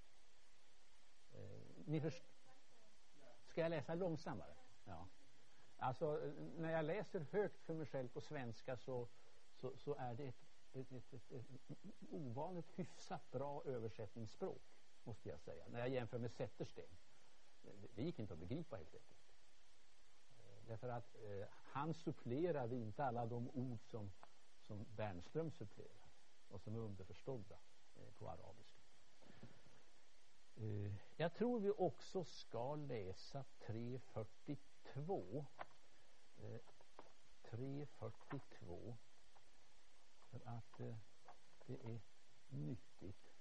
Eh, 1.31 1.39
ni 1.85 2.01
först 2.01 2.23
Ska 3.47 3.61
jag 3.61 3.69
läsa 3.69 3.95
långsammare? 3.95 4.55
Ja. 4.83 5.07
Alltså, 5.77 6.33
när 6.57 6.71
jag 6.71 6.85
läser 6.85 7.19
högt 7.31 7.63
för 7.63 7.73
mig 7.73 7.85
själv 7.85 8.07
på 8.07 8.21
svenska 8.21 8.77
så, 8.77 9.07
så, 9.55 9.77
så 9.77 9.95
är 9.95 10.13
det 10.13 10.27
ett, 10.27 10.45
ett, 10.73 10.91
ett, 10.91 11.13
ett, 11.13 11.31
ett 11.69 11.77
ovanligt 12.09 12.71
hyfsat 12.75 13.31
bra 13.31 13.63
översättningsspråk, 13.65 14.61
måste 15.03 15.29
jag 15.29 15.39
säga. 15.39 15.67
När 15.67 15.79
jag 15.79 15.89
jämför 15.89 16.17
med 16.17 16.31
Zettersten. 16.31 16.97
Det, 17.61 17.87
det 17.95 18.03
gick 18.03 18.19
inte 18.19 18.33
att 18.33 18.39
begripa 18.39 18.75
helt 18.75 18.95
enkelt. 18.95 19.28
Därför 20.69 20.89
att 20.89 21.15
eh, 21.15 21.47
han 21.51 21.93
supplerade 21.93 22.75
inte 22.75 23.05
alla 23.05 23.25
de 23.25 23.49
ord 23.49 23.79
som, 23.91 24.11
som 24.67 24.85
Bernström 24.95 25.51
supplerar 25.51 26.09
och 26.47 26.61
som 26.61 26.75
är 26.75 26.79
underförstådda 26.79 27.59
eh, 27.95 28.11
på 28.17 28.29
arabiska. 28.29 28.81
Eh, 30.55 30.93
jag 31.15 31.33
tror 31.33 31.59
vi 31.59 31.69
också 31.69 32.23
ska 32.23 32.75
läsa 32.75 33.43
342. 33.59 35.45
342. 37.41 38.87
Eh, 38.89 38.95
för 40.29 40.41
att 40.45 40.79
eh, 40.79 40.95
det 41.65 41.85
är 41.85 42.01
nyttigt. 42.49 43.33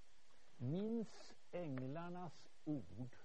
Minns 0.57 1.33
änglarnas 1.51 2.47
ord. 2.63 3.15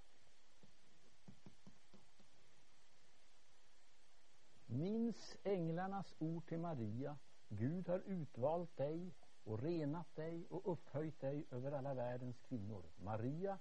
Minns 4.75 5.37
änglarnas 5.43 6.15
ord 6.19 6.47
till 6.47 6.59
Maria. 6.59 7.19
Gud 7.49 7.89
har 7.89 7.99
utvalt 7.99 8.77
dig 8.77 9.15
och 9.45 9.63
renat 9.63 10.17
dig 10.17 10.47
och 10.51 10.73
upphöjt 10.73 11.21
dig 11.21 11.47
över 11.51 11.73
alla 11.73 11.95
världens 11.95 12.39
kvinnor. 12.39 12.83
Maria 12.97 13.59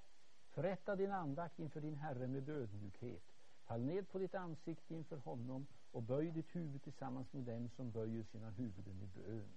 Förrätta 0.54 0.96
din 0.96 1.12
andakt 1.12 1.60
inför 1.60 1.82
din 1.82 1.96
Herre 1.96 2.28
med 2.28 2.50
ödmjukhet. 2.50 3.24
Fall 3.64 3.82
ned 3.82 4.10
på 4.10 4.20
ditt 4.20 4.36
ansikte 4.36 4.96
inför 4.96 5.18
honom 5.18 5.68
och 5.92 6.04
böj 6.04 6.32
ditt 6.32 6.56
huvud 6.56 6.84
tillsammans 6.84 7.34
med 7.34 7.44
dem 7.44 7.70
som 7.70 7.92
böjer 7.92 8.24
sina 8.24 8.50
huvuden 8.50 9.02
i 9.02 9.06
bön. 9.06 9.54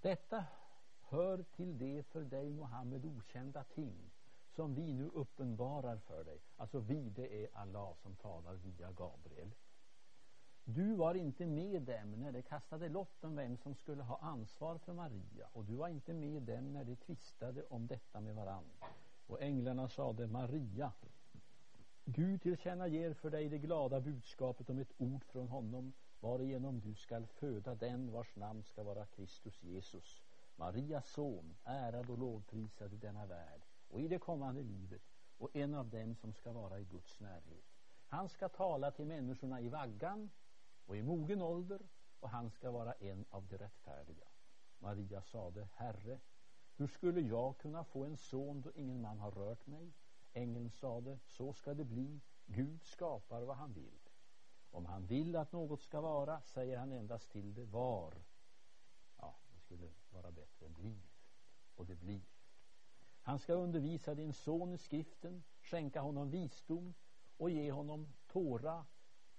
Detta 0.00 0.44
hör 1.00 1.42
till 1.42 1.78
det 1.78 2.02
för 2.02 2.24
dig, 2.24 2.50
Mohammed, 2.50 3.04
okända 3.04 3.64
ting 3.64 4.10
som 4.50 4.74
vi 4.74 4.92
nu 4.92 5.08
uppenbarar 5.14 5.96
för 5.96 6.24
dig. 6.24 6.40
Alltså 6.56 6.78
vi, 6.78 7.10
det 7.10 7.44
är 7.44 7.48
Allah 7.52 7.94
som 7.94 8.16
talar 8.16 8.54
via 8.54 8.92
Gabriel. 8.92 9.50
Du 10.64 10.94
var 10.94 11.14
inte 11.14 11.46
med 11.46 11.82
dem 11.82 12.12
när 12.12 12.32
de 12.32 12.42
kastade 12.42 12.88
lott 12.88 13.24
om 13.24 13.36
vem 13.36 13.56
som 13.56 13.74
skulle 13.74 14.02
ha 14.02 14.18
ansvar 14.18 14.78
för 14.78 14.92
Maria 14.92 15.48
och 15.52 15.64
du 15.64 15.74
var 15.74 15.88
inte 15.88 16.12
med 16.12 16.42
dem 16.42 16.72
när 16.72 16.84
de 16.84 16.96
tvistade 16.96 17.64
om 17.64 17.86
detta 17.86 18.20
med 18.20 18.34
varann. 18.34 18.70
Och 19.26 19.42
änglarna 19.42 19.88
sade 19.88 20.26
Maria 20.26 20.92
Gud 22.04 22.42
tillkännager 22.42 23.14
för 23.14 23.30
dig 23.30 23.48
det 23.48 23.58
glada 23.58 24.00
budskapet 24.00 24.70
om 24.70 24.78
ett 24.78 24.92
ord 24.98 25.24
från 25.24 25.48
honom 25.48 25.92
varigenom 26.20 26.80
du 26.80 26.94
skall 26.94 27.26
föda 27.26 27.74
den 27.74 28.12
vars 28.12 28.36
namn 28.36 28.62
ska 28.62 28.82
vara 28.82 29.06
Kristus 29.06 29.62
Jesus 29.62 30.22
Marias 30.56 31.08
son, 31.08 31.56
ärad 31.64 32.10
och 32.10 32.18
lovprisad 32.18 32.92
i 32.92 32.96
denna 32.96 33.26
värld 33.26 33.69
och 33.90 34.00
i 34.00 34.08
det 34.08 34.18
kommande 34.18 34.62
livet 34.62 35.02
och 35.38 35.56
en 35.56 35.74
av 35.74 35.88
dem 35.88 36.14
som 36.14 36.32
ska 36.32 36.52
vara 36.52 36.80
i 36.80 36.84
Guds 36.84 37.20
närhet. 37.20 37.64
Han 38.06 38.28
ska 38.28 38.48
tala 38.48 38.90
till 38.90 39.06
människorna 39.06 39.60
i 39.60 39.68
vaggan 39.68 40.30
och 40.86 40.96
i 40.96 41.02
mogen 41.02 41.42
ålder 41.42 41.80
och 42.20 42.30
han 42.30 42.50
ska 42.50 42.70
vara 42.70 42.92
en 42.92 43.24
av 43.30 43.46
de 43.46 43.58
rättfärdiga. 43.58 44.28
Maria 44.78 45.22
sade, 45.22 45.68
Herre, 45.74 46.20
hur 46.76 46.86
skulle 46.86 47.20
jag 47.20 47.58
kunna 47.58 47.84
få 47.84 48.04
en 48.04 48.16
son 48.16 48.62
då 48.62 48.72
ingen 48.74 49.00
man 49.00 49.18
har 49.18 49.30
rört 49.30 49.66
mig? 49.66 49.92
Ängeln 50.32 50.70
sade, 50.70 51.18
så 51.24 51.52
ska 51.52 51.74
det 51.74 51.84
bli. 51.84 52.20
Gud 52.46 52.82
skapar 52.82 53.42
vad 53.42 53.56
han 53.56 53.72
vill. 53.72 54.00
Om 54.70 54.86
han 54.86 55.06
vill 55.06 55.36
att 55.36 55.52
något 55.52 55.82
ska 55.82 56.00
vara, 56.00 56.40
säger 56.40 56.78
han 56.78 56.92
endast 56.92 57.30
till 57.30 57.54
det 57.54 57.64
var. 57.64 58.14
Ja, 59.16 59.38
det 59.52 59.58
skulle 59.58 59.88
vara 60.10 60.30
bättre 60.30 60.66
än 60.66 60.72
bliv. 60.72 61.02
Och 61.74 61.86
det 61.86 61.94
blir. 61.94 62.22
Han 63.30 63.38
ska 63.38 63.54
undervisa 63.54 64.14
din 64.14 64.32
son 64.32 64.72
i 64.72 64.78
skriften, 64.78 65.44
skänka 65.60 66.00
honom 66.00 66.30
visdom 66.30 66.94
och 67.36 67.50
ge 67.50 67.72
honom 67.72 68.12
Tora 68.26 68.86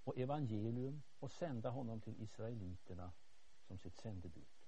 och 0.03 0.17
evangelium 0.17 1.01
och 1.19 1.31
sända 1.31 1.69
honom 1.69 2.01
till 2.01 2.21
israeliterna 2.21 3.11
som 3.67 3.77
sitt 3.77 3.95
sändebud. 3.97 4.65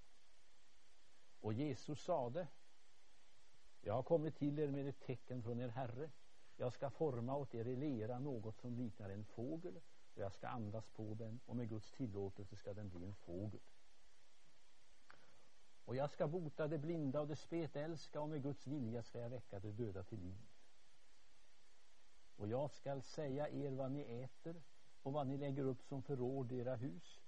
Och 1.41 1.53
Jesus 1.53 2.03
sade 2.03 2.47
Jag 3.81 3.93
har 3.93 4.03
kommit 4.03 4.35
till 4.35 4.59
er 4.59 4.71
med 4.71 4.87
ett 4.87 4.99
tecken 4.99 5.43
från 5.43 5.59
er 5.59 5.69
Herre. 5.69 6.11
Jag 6.57 6.73
ska 6.73 6.89
forma 6.89 7.35
åt 7.35 7.55
er 7.55 7.65
i 7.65 7.75
lera 7.75 8.19
något 8.19 8.57
som 8.57 8.75
liknar 8.75 9.09
en 9.09 9.25
fågel 9.25 9.79
och 10.13 10.21
jag 10.21 10.33
ska 10.33 10.47
andas 10.47 10.87
på 10.87 11.13
den 11.13 11.39
och 11.45 11.55
med 11.55 11.69
Guds 11.69 11.91
tillåtelse 11.91 12.55
ska 12.55 12.73
den 12.73 12.89
bli 12.89 13.05
en 13.05 13.15
fågel. 13.15 13.61
Och 15.85 15.95
jag 15.95 16.09
ska 16.09 16.27
bota 16.27 16.67
det 16.67 16.77
blinda 16.77 17.21
och 17.21 17.27
det 17.27 17.35
spetälska 17.35 18.21
och 18.21 18.29
med 18.29 18.43
Guds 18.43 18.67
vilja 18.67 19.03
ska 19.03 19.19
jag 19.19 19.29
väcka 19.29 19.59
det 19.59 19.71
döda 19.71 20.03
till 20.03 20.19
liv. 20.19 20.45
Och 22.35 22.47
jag 22.47 22.71
skall 22.71 23.01
säga 23.01 23.49
er 23.49 23.71
vad 23.71 23.91
ni 23.91 24.01
äter 24.01 24.61
och 25.01 25.13
vad 25.13 25.27
ni 25.27 25.37
lägger 25.37 25.63
upp 25.63 25.83
som 25.83 26.03
förråd 26.03 26.51
i 26.51 26.57
era 26.57 26.75
hus. 26.75 27.21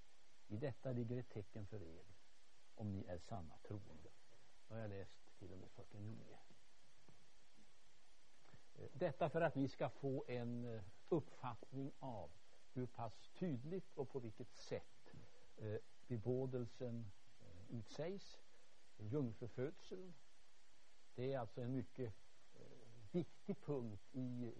I 0.48 0.58
detta 0.58 0.92
ligger 0.92 1.18
ett 1.18 1.30
tecken 1.30 1.68
för 1.68 1.82
er 1.84 2.06
om 2.76 2.92
ni 2.92 3.06
är 3.06 3.18
sanna 3.18 3.58
troende. 3.58 4.10
Då 4.68 4.74
har 4.74 4.82
jag 4.82 4.90
läst 4.90 5.38
till 5.40 5.52
och 5.52 5.58
med 5.58 5.70
49. 5.72 6.38
Detta 8.94 9.30
för 9.30 9.42
att 9.42 9.56
ni 9.56 9.68
ska 9.68 9.90
få 9.90 10.26
en 10.28 10.66
eh, 10.66 10.82
uppfattning 11.10 11.92
av 12.00 12.32
hur 12.74 12.86
pass 12.86 13.30
tydligt 13.40 13.94
och 13.94 14.10
på 14.10 14.20
vilket 14.20 14.54
sätt 14.54 15.14
eh, 15.58 15.78
bebådelsen 16.08 17.12
eh, 17.40 17.78
utsägs. 17.78 18.40
Jungfrufödseln. 18.98 20.14
Det 21.16 21.34
är 21.34 21.40
alltså 21.40 21.62
en 21.62 21.72
mycket 21.72 22.14
eh, 22.56 22.62
viktig 23.12 23.62
punkt 23.62 24.10
i 24.12 24.46
eh, 24.46 24.54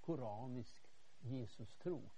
koranisk 0.00 0.90
Jesus 1.20 1.74
tro 1.74 2.10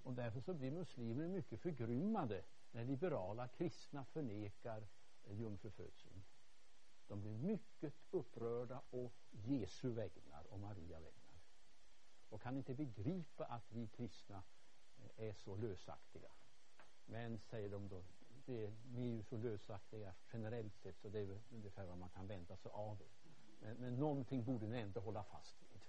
Och 0.03 0.15
därför 0.15 0.41
så 0.41 0.55
blir 0.55 0.71
muslimer 0.71 1.29
mycket 1.29 1.61
förgrymmade 1.61 2.45
när 2.71 2.85
liberala 2.85 3.49
kristna 3.49 4.05
förnekar 4.05 4.89
eh, 5.23 5.41
jungfrufödseln. 5.41 6.23
De 7.07 7.21
blir 7.21 7.39
mycket 7.39 7.95
upprörda 8.11 8.83
å 8.91 9.11
Jesu 9.31 9.91
vägnar 9.91 10.47
och 10.47 10.61
Maria 10.61 11.01
vägnar. 11.01 11.41
Och 12.29 12.43
kan 12.43 12.57
inte 12.57 12.75
begripa 12.75 13.45
att 13.45 13.73
vi 13.73 13.89
kristna 13.89 14.43
är 15.17 15.33
så 15.33 15.57
lösaktiga. 15.57 16.31
Men, 17.07 17.39
säger 17.39 17.69
de 17.69 17.89
då, 17.89 18.03
det, 18.47 18.73
ni 18.93 19.09
är 19.09 19.15
ju 19.15 19.23
så 19.23 19.37
lösaktiga 19.37 20.15
generellt 20.33 20.77
sett 20.77 20.99
så 20.99 21.09
det 21.09 21.21
är 21.21 21.41
ungefär 21.51 21.87
vad 21.87 21.99
man 21.99 22.09
kan 22.11 22.27
vänta 22.27 22.57
sig 22.57 22.71
av 22.75 23.03
er. 23.03 23.09
Men, 23.61 23.77
men 23.77 23.97
någonting 23.97 24.45
borde 24.45 24.67
ni 24.67 24.81
ändå 24.81 25.01
hålla 25.01 25.25
fast 25.25 25.57
vid. 25.63 25.81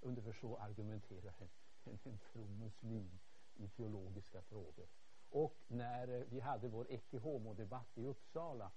Ungefär 0.00 0.32
så 0.32 0.56
argumenterar 0.56 1.34
en, 1.38 1.48
en, 1.84 1.98
en 2.04 2.18
from 2.18 2.58
muslim 2.58 3.18
i 3.56 3.68
teologiska 3.68 4.42
frågor. 4.42 4.88
Och 5.30 5.56
när 5.68 6.08
eh, 6.08 6.24
vi 6.28 6.40
hade 6.40 6.68
vår 6.68 6.86
Ecce 6.90 7.18
Homo-debatt 7.18 7.98
i 7.98 8.04
Uppsala 8.04 8.72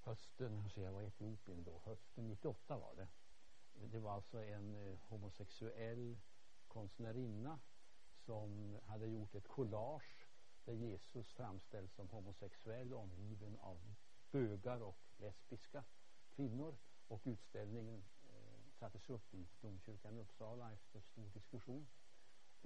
hösten, 0.00 0.60
hur 0.74 0.82
jag 0.82 0.92
var 0.92 1.02
i 1.02 1.06
Etiopien 1.06 1.64
då, 1.64 1.80
hösten 1.84 2.28
98 2.28 2.78
var 2.78 2.94
det. 2.94 3.08
Det 3.86 3.98
var 3.98 4.12
alltså 4.12 4.44
en 4.44 4.74
eh, 4.74 4.98
homosexuell 5.08 6.16
konstnärinna 6.68 7.58
som 8.26 8.78
hade 8.86 9.06
gjort 9.06 9.34
ett 9.34 9.48
collage 9.48 10.26
där 10.64 10.72
Jesus 10.72 11.32
framställs 11.32 11.92
som 11.92 12.08
homosexuell 12.08 12.94
omgiven 12.94 13.56
av 13.60 13.94
bögar 14.30 14.82
och 14.82 14.98
lesbiska 15.16 15.84
kvinnor 16.34 16.76
och 17.08 17.20
utställningen 17.24 18.04
eh, 18.28 18.72
sattes 18.72 19.10
upp 19.10 19.34
i 19.34 19.46
domkyrkan 19.60 20.16
i 20.16 20.20
Uppsala 20.20 20.72
efter 20.72 21.00
stor 21.00 21.30
diskussion. 21.30 21.86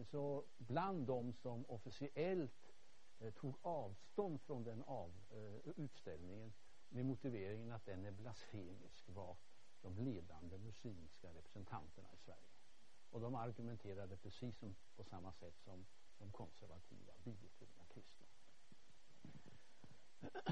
Så 0.04 0.44
bland 0.58 1.06
de 1.06 1.32
som 1.32 1.64
officiellt 1.68 2.72
eh, 3.18 3.32
tog 3.34 3.56
avstånd 3.62 4.40
från 4.40 4.64
den 4.64 4.82
av, 4.82 5.12
eh, 5.30 5.72
utställningen 5.76 6.52
med 6.88 7.04
motiveringen 7.04 7.72
att 7.72 7.84
den 7.84 8.04
är 8.04 8.10
blasfemisk 8.10 9.08
var 9.08 9.36
de 9.82 9.98
ledande 9.98 10.58
muslimska 10.58 11.34
representanterna 11.34 12.08
i 12.12 12.16
Sverige. 12.16 12.59
Och 13.10 13.20
de 13.20 13.34
argumenterade 13.34 14.16
precis 14.16 14.58
som, 14.58 14.76
på 14.96 15.04
samma 15.04 15.32
sätt 15.32 15.54
som 15.64 15.86
de 16.18 16.32
konservativa 16.32 17.12
bibeltrogna 17.24 17.84
kristna. 17.94 18.26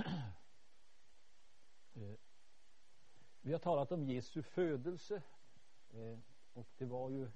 Eh, 1.95 2.17
vi 3.41 3.53
har 3.53 3.59
talat 3.59 3.93
om 3.93 4.05
Jesu 4.05 4.43
födelse 4.43 5.23
eh, 5.91 6.19
och 6.53 6.69
det 6.77 6.85
var 6.85 7.11
ju 7.11 7.31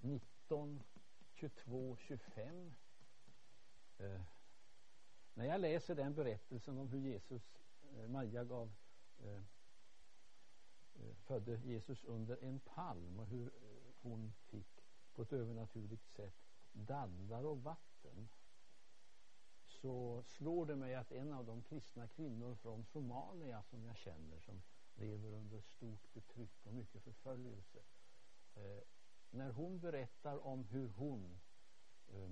19, 0.00 0.82
22, 1.34 1.96
25. 1.96 2.74
När 5.34 5.44
jag 5.44 5.60
läser 5.60 5.94
den 5.94 6.14
berättelsen 6.14 6.78
om 6.78 6.88
hur 6.88 6.98
Jesus, 6.98 7.42
eh, 7.96 8.08
Maja 8.08 8.44
gav 8.44 8.72
födde 11.14 11.56
Jesus 11.56 12.04
under 12.04 12.44
en 12.44 12.60
palm 12.60 13.20
och 13.20 13.26
hur 13.26 13.50
hon 14.02 14.32
fick 14.46 14.84
på 15.14 15.22
ett 15.22 15.32
övernaturligt 15.32 16.06
sätt 16.06 16.34
dadlar 16.72 17.44
och 17.44 17.62
vatten 17.62 18.28
så 19.66 20.22
slår 20.26 20.66
det 20.66 20.76
mig 20.76 20.94
att 20.94 21.12
en 21.12 21.32
av 21.32 21.46
de 21.46 21.62
kristna 21.62 22.08
kvinnor 22.08 22.54
från 22.54 22.84
Somalia 22.84 23.62
som 23.62 23.84
jag 23.84 23.96
känner 23.96 24.40
som 24.40 24.62
lever 24.94 25.32
under 25.32 25.60
stort 25.60 26.12
betryck 26.12 26.66
och 26.66 26.74
mycket 26.74 27.02
förföljelse 27.02 27.78
eh, 28.54 28.82
när 29.30 29.50
hon 29.50 29.80
berättar 29.80 30.46
om 30.46 30.64
hur 30.64 30.88
hon 30.88 31.40
eh, 32.08 32.30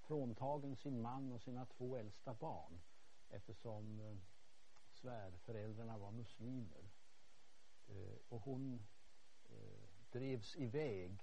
fråntagen 0.00 0.76
sin 0.76 1.00
man 1.02 1.32
och 1.32 1.42
sina 1.42 1.66
två 1.66 1.96
äldsta 1.96 2.34
barn 2.34 2.80
eftersom 3.28 4.00
eh, 4.00 4.16
svärföräldrarna 4.90 5.98
var 5.98 6.10
muslimer 6.10 6.90
eh, 7.86 8.16
och 8.28 8.40
hon 8.40 8.86
eh, 9.48 9.79
drevs 10.12 10.56
iväg 10.56 11.18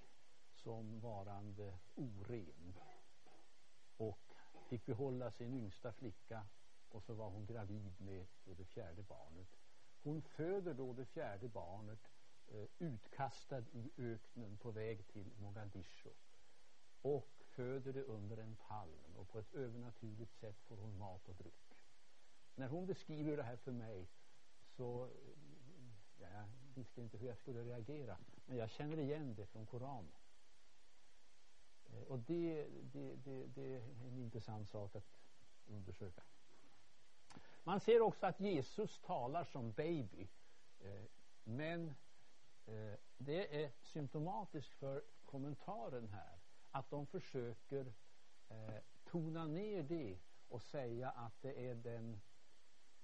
som 0.53 0.99
varande 0.99 1.77
oren 1.95 2.73
och 3.97 4.33
fick 4.67 4.85
behålla 4.85 5.31
sin 5.31 5.53
yngsta 5.53 5.93
flicka 5.93 6.47
och 6.89 7.03
så 7.03 7.13
var 7.13 7.29
hon 7.29 7.45
gravid 7.45 8.01
med 8.01 8.27
det 8.43 8.65
fjärde 8.65 9.03
barnet. 9.03 9.59
Hon 10.03 10.21
föder 10.21 10.73
då 10.73 10.93
det 10.93 11.05
fjärde 11.05 11.47
barnet 11.47 12.11
eh, 12.47 12.67
utkastad 12.79 13.63
i 13.71 13.91
öknen 13.97 14.57
på 14.57 14.71
väg 14.71 15.07
till 15.07 15.31
Mogadishu 15.37 16.13
och 17.01 17.43
föder 17.45 17.93
det 17.93 18.03
under 18.03 18.37
en 18.37 18.55
palm 18.55 19.15
och 19.15 19.29
på 19.29 19.39
ett 19.39 19.53
övernaturligt 19.53 20.33
sätt 20.33 20.61
får 20.61 20.77
hon 20.77 20.97
mat 20.97 21.29
och 21.29 21.35
dryck. 21.35 21.85
När 22.55 22.67
hon 22.67 22.85
beskriver 22.85 23.37
det 23.37 23.43
här 23.43 23.55
för 23.55 23.71
mig 23.71 24.07
så 24.75 25.09
jag 26.19 26.47
visste 26.75 27.01
inte 27.01 27.17
hur 27.17 27.27
jag 27.27 27.37
skulle 27.37 27.63
reagera 27.63 28.17
men 28.47 28.57
jag 28.57 28.69
känner 28.69 28.97
igen 28.99 29.35
det 29.35 29.45
från 29.45 29.65
Koranen. 29.65 30.11
Eh, 31.85 32.03
och 32.03 32.19
det, 32.19 32.67
det, 32.93 33.15
det, 33.15 33.45
det 33.45 33.75
är 33.75 33.81
en 34.07 34.17
intressant 34.17 34.69
sak 34.69 34.95
att 34.95 35.19
undersöka. 35.67 36.23
Man 37.63 37.79
ser 37.79 38.01
också 38.01 38.25
att 38.25 38.39
Jesus 38.39 38.99
talar 38.99 39.43
som 39.43 39.71
baby. 39.71 40.27
Eh, 40.79 41.03
men 41.43 41.95
eh, 42.65 42.93
det 43.17 43.63
är 43.63 43.71
symptomatiskt 43.81 44.73
för 44.73 45.03
kommentaren 45.25 46.07
här 46.07 46.39
att 46.71 46.89
de 46.89 47.05
försöker 47.05 47.93
tona 49.05 49.45
ner 49.45 49.83
det 49.83 50.17
och 50.49 50.61
säga 50.61 51.09
att 51.09 51.41
det 51.41 51.69
är 51.69 51.75
den 51.75 52.21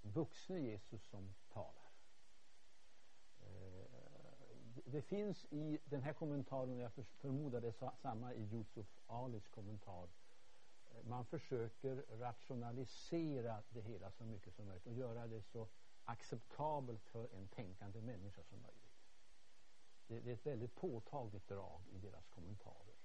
vuxne 0.01 0.59
Jesus 0.59 1.03
som 1.03 1.33
talar 1.49 1.82
det 4.93 5.01
finns 5.01 5.45
i 5.49 5.79
den 5.85 6.03
här 6.03 6.13
kommentaren, 6.13 6.69
och 6.69 6.77
jag 6.77 6.91
förmodar 6.93 7.61
det 7.61 7.67
är 7.67 7.91
samma 8.01 8.33
i 8.33 8.43
Yusuf 8.43 8.99
Alis 9.07 9.47
kommentar, 9.47 10.09
eh, 10.85 11.03
man 11.03 11.25
försöker 11.25 12.05
rationalisera 12.19 13.63
det 13.69 13.81
hela 13.81 14.11
så 14.11 14.23
mycket 14.23 14.53
som 14.53 14.65
möjligt 14.65 14.87
och 14.87 14.93
göra 14.93 15.27
det 15.27 15.41
så 15.41 15.67
acceptabelt 16.03 17.05
för 17.05 17.27
en 17.35 17.47
tänkande 17.47 18.01
människa 18.01 18.43
som 18.43 18.61
möjligt. 18.61 18.93
Det, 20.07 20.19
det 20.19 20.29
är 20.29 20.33
ett 20.33 20.45
väldigt 20.45 20.75
påtagligt 20.75 21.47
drag 21.47 21.81
i 21.91 21.97
deras 21.97 22.27
kommentarer. 22.27 22.95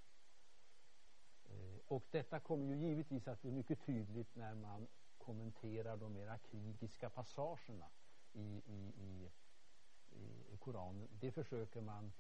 Eh, 1.44 1.79
och 1.87 2.05
detta 2.11 2.40
kommer 2.40 2.66
ju 2.66 2.77
givetvis 2.77 3.29
att 3.29 3.42
bli 3.42 3.51
mycket 3.51 3.81
tydligt 3.81 4.37
när 4.37 4.55
man 4.55 4.87
kommenterar 5.18 5.96
de 5.96 6.12
mera 6.12 6.38
krigiska 6.38 7.11
passagerna 7.11 7.87
i, 8.33 8.62
i, 8.66 8.92
i 8.96 9.31
i, 10.18 10.57
Koranen, 10.57 11.09
det 11.20 11.33
försöker 11.33 11.81
man 11.81 12.12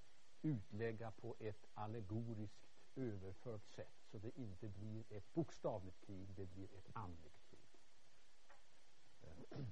utlägga 0.42 1.10
på 1.10 1.36
ett 1.38 1.66
allegoriskt 1.74 2.68
överfört 2.94 3.66
sätt 3.66 3.98
så 4.10 4.18
det 4.18 4.38
inte 4.38 4.68
blir 4.68 5.04
ett 5.10 5.34
bokstavligt 5.34 6.00
krig, 6.00 6.28
det 6.36 6.46
blir 6.46 6.68
ett 6.74 6.88
andligt 6.92 7.40
krig. 7.50 7.58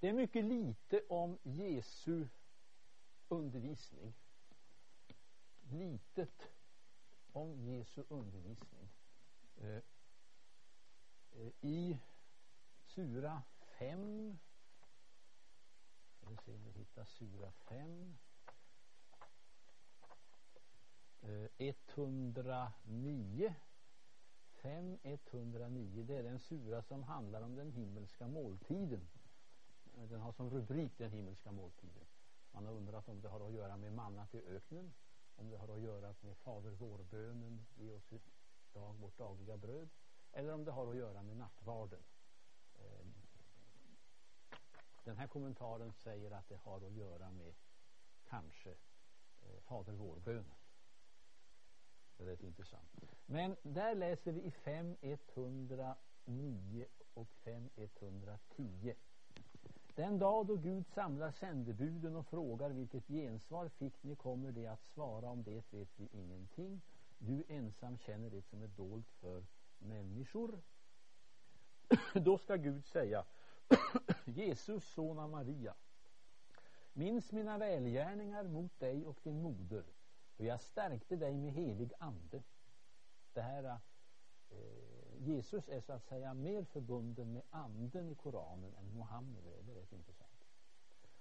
Det 0.00 0.08
är 0.08 0.12
mycket 0.12 0.44
lite 0.44 1.02
om 1.08 1.38
Jesu 1.42 2.28
undervisning. 3.28 4.14
Litet 5.60 6.50
om 7.32 7.60
Jesu 7.60 8.04
undervisning. 8.08 8.88
Eh, 9.56 9.82
eh, 11.30 11.52
I 11.60 11.98
Sura 12.84 13.42
5 13.78 14.38
vi 16.30 16.36
se 16.36 16.54
om 16.54 16.64
vi 16.64 16.70
hittar 16.70 17.04
sura 17.04 17.52
5. 17.52 18.18
Eh, 21.20 21.50
109. 21.58 23.54
5, 24.62 24.98
109. 25.02 26.04
Det 26.04 26.16
är 26.16 26.22
den 26.22 26.38
sura 26.38 26.82
som 26.82 27.02
handlar 27.02 27.42
om 27.42 27.54
den 27.54 27.72
himmelska 27.72 28.28
måltiden. 28.28 29.08
Eh, 29.94 30.08
den 30.08 30.20
har 30.20 30.32
som 30.32 30.50
rubrik 30.50 30.98
den 30.98 31.10
himmelska 31.10 31.52
måltiden. 31.52 32.06
Man 32.50 32.66
har 32.66 32.72
undrat 32.72 33.08
om 33.08 33.20
det 33.20 33.28
har 33.28 33.46
att 33.46 33.52
göra 33.52 33.76
med 33.76 33.92
mannat 33.92 34.34
i 34.34 34.42
öknen. 34.46 34.94
Om 35.36 35.50
det 35.50 35.56
har 35.56 35.68
att 35.68 35.80
göra 35.80 36.14
med 36.20 36.36
Fader 36.36 36.70
vårbönen, 36.70 37.66
ge 37.74 37.92
oss 37.92 38.12
idag 38.12 38.94
vårt 38.94 39.18
dagliga 39.18 39.56
bröd. 39.56 39.88
Eller 40.32 40.52
om 40.52 40.64
det 40.64 40.72
har 40.72 40.90
att 40.90 40.96
göra 40.96 41.22
med 41.22 41.36
nattvarden. 41.36 42.02
Eh, 42.74 43.06
den 45.08 45.16
här 45.16 45.26
kommentaren 45.26 45.92
säger 45.92 46.30
att 46.30 46.48
det 46.48 46.56
har 46.56 46.76
att 46.76 46.92
göra 46.92 47.30
med 47.30 47.54
kanske 48.28 48.70
eh, 48.70 48.76
Fader 49.60 49.92
vår-bönen. 49.92 50.54
Det 52.16 52.22
är 52.22 52.26
rätt 52.26 52.42
intressant. 52.42 52.90
Men 53.26 53.56
där 53.62 53.94
läser 53.94 54.32
vi 54.32 54.42
i 54.42 54.50
5109 54.50 56.86
och 57.14 57.28
5110. 57.28 58.94
Den 59.94 60.18
dag 60.18 60.46
då 60.46 60.56
Gud 60.56 60.86
samlar 60.86 61.30
sändebuden 61.30 62.16
och 62.16 62.26
frågar 62.26 62.70
vilket 62.70 63.06
gensvar 63.06 63.68
fick 63.68 64.02
ni 64.02 64.16
kommer 64.16 64.52
det 64.52 64.66
att 64.66 64.84
svara 64.84 65.30
om 65.30 65.42
det 65.42 65.72
vet 65.72 65.88
vi 65.96 66.08
ingenting. 66.12 66.80
Du 67.18 67.44
ensam 67.48 67.98
känner 67.98 68.30
det 68.30 68.42
som 68.42 68.62
är 68.62 68.68
dolt 68.68 69.10
för 69.10 69.46
människor. 69.78 70.62
då 72.12 72.38
ska 72.38 72.56
Gud 72.56 72.84
säga 72.84 73.24
Jesus 74.24 74.84
son 74.84 75.18
av 75.18 75.30
Maria 75.30 75.74
minns 76.92 77.32
mina 77.32 77.58
välgärningar 77.58 78.44
mot 78.44 78.80
dig 78.80 79.06
och 79.06 79.18
din 79.22 79.42
moder 79.42 79.84
och 80.36 80.44
jag 80.44 80.60
stärkte 80.60 81.16
dig 81.16 81.36
med 81.36 81.52
helig 81.52 81.92
ande 81.98 82.42
det 83.38 83.42
här 83.42 83.64
eh, 83.64 84.58
Jesus 85.18 85.68
är 85.68 85.80
så 85.80 85.92
att 85.92 86.04
säga 86.04 86.34
mer 86.34 86.64
förbunden 86.64 87.32
med 87.32 87.42
anden 87.50 88.08
i 88.08 88.14
Koranen 88.14 88.74
än 88.74 88.94
Mohammed 88.94 89.46
är. 89.46 89.62
Det 89.62 89.72
är 89.72 89.76
rätt 89.76 89.92
intressant. 89.92 90.44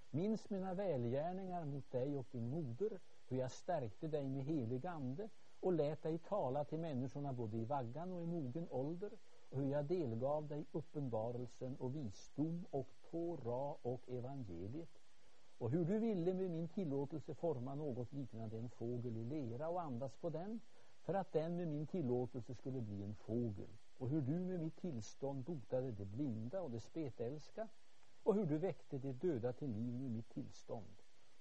Minns 0.09 0.49
mina 0.49 0.73
välgärningar 0.73 1.65
mot 1.65 1.91
dig 1.91 2.17
och 2.17 2.25
din 2.31 2.49
moder, 2.49 2.99
hur 3.27 3.37
jag 3.37 3.51
stärkte 3.51 4.07
dig 4.07 4.29
med 4.29 4.43
helig 4.43 4.87
ande 4.87 5.29
och 5.59 5.73
lät 5.73 6.01
dig 6.01 6.17
tala 6.17 6.63
till 6.63 6.79
människorna 6.79 7.33
både 7.33 7.57
i 7.57 7.65
vaggan 7.65 8.11
och 8.11 8.21
i 8.21 8.25
mogen 8.25 8.67
ålder 8.69 9.11
hur 9.49 9.71
jag 9.71 9.85
delgav 9.85 10.47
dig 10.47 10.65
uppenbarelsen 10.71 11.75
och 11.75 11.95
visdom 11.95 12.65
och 12.71 12.87
Tora 13.11 13.75
och 13.81 14.09
evangeliet 14.09 14.99
och 15.57 15.71
hur 15.71 15.85
du 15.85 15.99
ville 15.99 16.33
med 16.33 16.51
min 16.51 16.67
tillåtelse 16.67 17.33
forma 17.33 17.75
något 17.75 18.13
liknande 18.13 18.57
en 18.57 18.69
fågel 18.69 19.17
i 19.17 19.23
lera 19.23 19.69
och 19.69 19.81
andas 19.81 20.15
på 20.15 20.29
den 20.29 20.59
för 21.01 21.13
att 21.13 21.31
den 21.31 21.55
med 21.55 21.67
min 21.67 21.87
tillåtelse 21.87 22.55
skulle 22.55 22.81
bli 22.81 23.03
en 23.03 23.15
fågel 23.15 23.69
och 23.97 24.09
hur 24.09 24.21
du 24.21 24.39
med 24.39 24.59
mitt 24.59 24.77
tillstånd 24.77 25.43
botade 25.43 25.91
det 25.91 26.05
blinda 26.05 26.61
och 26.61 26.71
det 26.71 26.79
spetälska 26.79 27.67
och 28.23 28.35
hur 28.35 28.45
du 28.45 28.57
väckte 28.57 28.97
de 28.97 29.13
döda 29.13 29.53
till 29.53 29.69
liv 29.69 29.93
med 29.93 30.11
mitt 30.11 30.29
tillstånd 30.29 30.95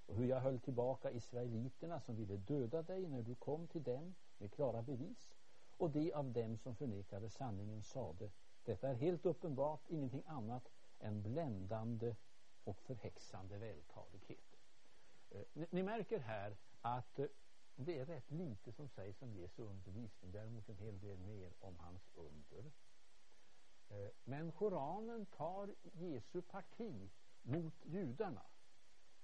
och 0.07 0.15
hur 0.17 0.27
jag 0.27 0.41
höll 0.41 0.59
tillbaka 0.59 1.11
israeliterna 1.11 2.01
som 2.01 2.17
ville 2.17 2.37
döda 2.37 2.83
dig 2.83 3.09
när 3.09 3.23
du 3.23 3.35
kom 3.35 3.67
till 3.67 3.83
dem 3.83 4.15
med 4.39 4.53
klara 4.53 4.83
bevis 4.83 5.36
och 5.77 5.91
de 5.91 6.13
av 6.13 6.33
dem 6.33 6.59
som 6.59 6.77
förnekade 6.77 7.31
sanningen 7.31 7.83
sade 7.83 8.31
detta 8.65 8.89
är 8.89 8.95
helt 8.95 9.27
uppenbart 9.27 9.81
ingenting 9.89 10.23
annat 10.27 10.69
än 10.99 11.23
bländande 11.23 12.15
och 12.65 12.81
förhäxande 12.81 13.59
vältalighet. 13.59 14.59
Eh, 15.31 15.43
ni, 15.53 15.67
ni, 15.71 15.83
märker 15.83 16.19
här 16.19 16.57
att 16.81 17.19
eh, 17.19 17.27
det 17.77 17.99
är 17.99 18.07
rätt 18.07 18.31
lite 18.31 18.73
som 18.73 18.89
sägs 18.89 19.23
om 19.23 19.33
Jesu 19.35 19.63
undervisning, 19.63 20.33
däremot 20.33 20.69
en 20.69 20.77
hel 20.77 21.01
del 21.01 21.19
mer 21.19 21.53
om 21.61 21.77
hans 21.79 22.11
under. 22.15 22.73
Eh, 23.89 24.11
men 24.25 24.53
Koranen 24.53 25.27
tar 25.27 25.75
Jesu 25.93 26.43
parti 26.43 27.11
mot 27.43 27.75
judarna. 27.85 28.43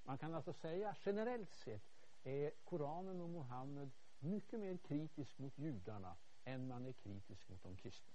Man 0.03 0.19
kan 0.19 0.35
alltså 0.35 0.53
säga 0.53 0.97
generellt 1.05 1.53
sett 1.53 2.07
är 2.23 2.51
Koranen 2.65 3.21
och 3.21 3.29
Mohammed 3.29 3.91
mycket 4.19 4.61
mer 4.61 4.77
kritisk 4.77 5.38
mot 5.38 5.59
judarna 5.59 6.17
än 6.45 6.69
man 6.69 6.87
är 6.87 6.93
kritisk 6.93 7.49
mot 7.49 7.63
de 7.63 7.77
kristna. 7.77 8.13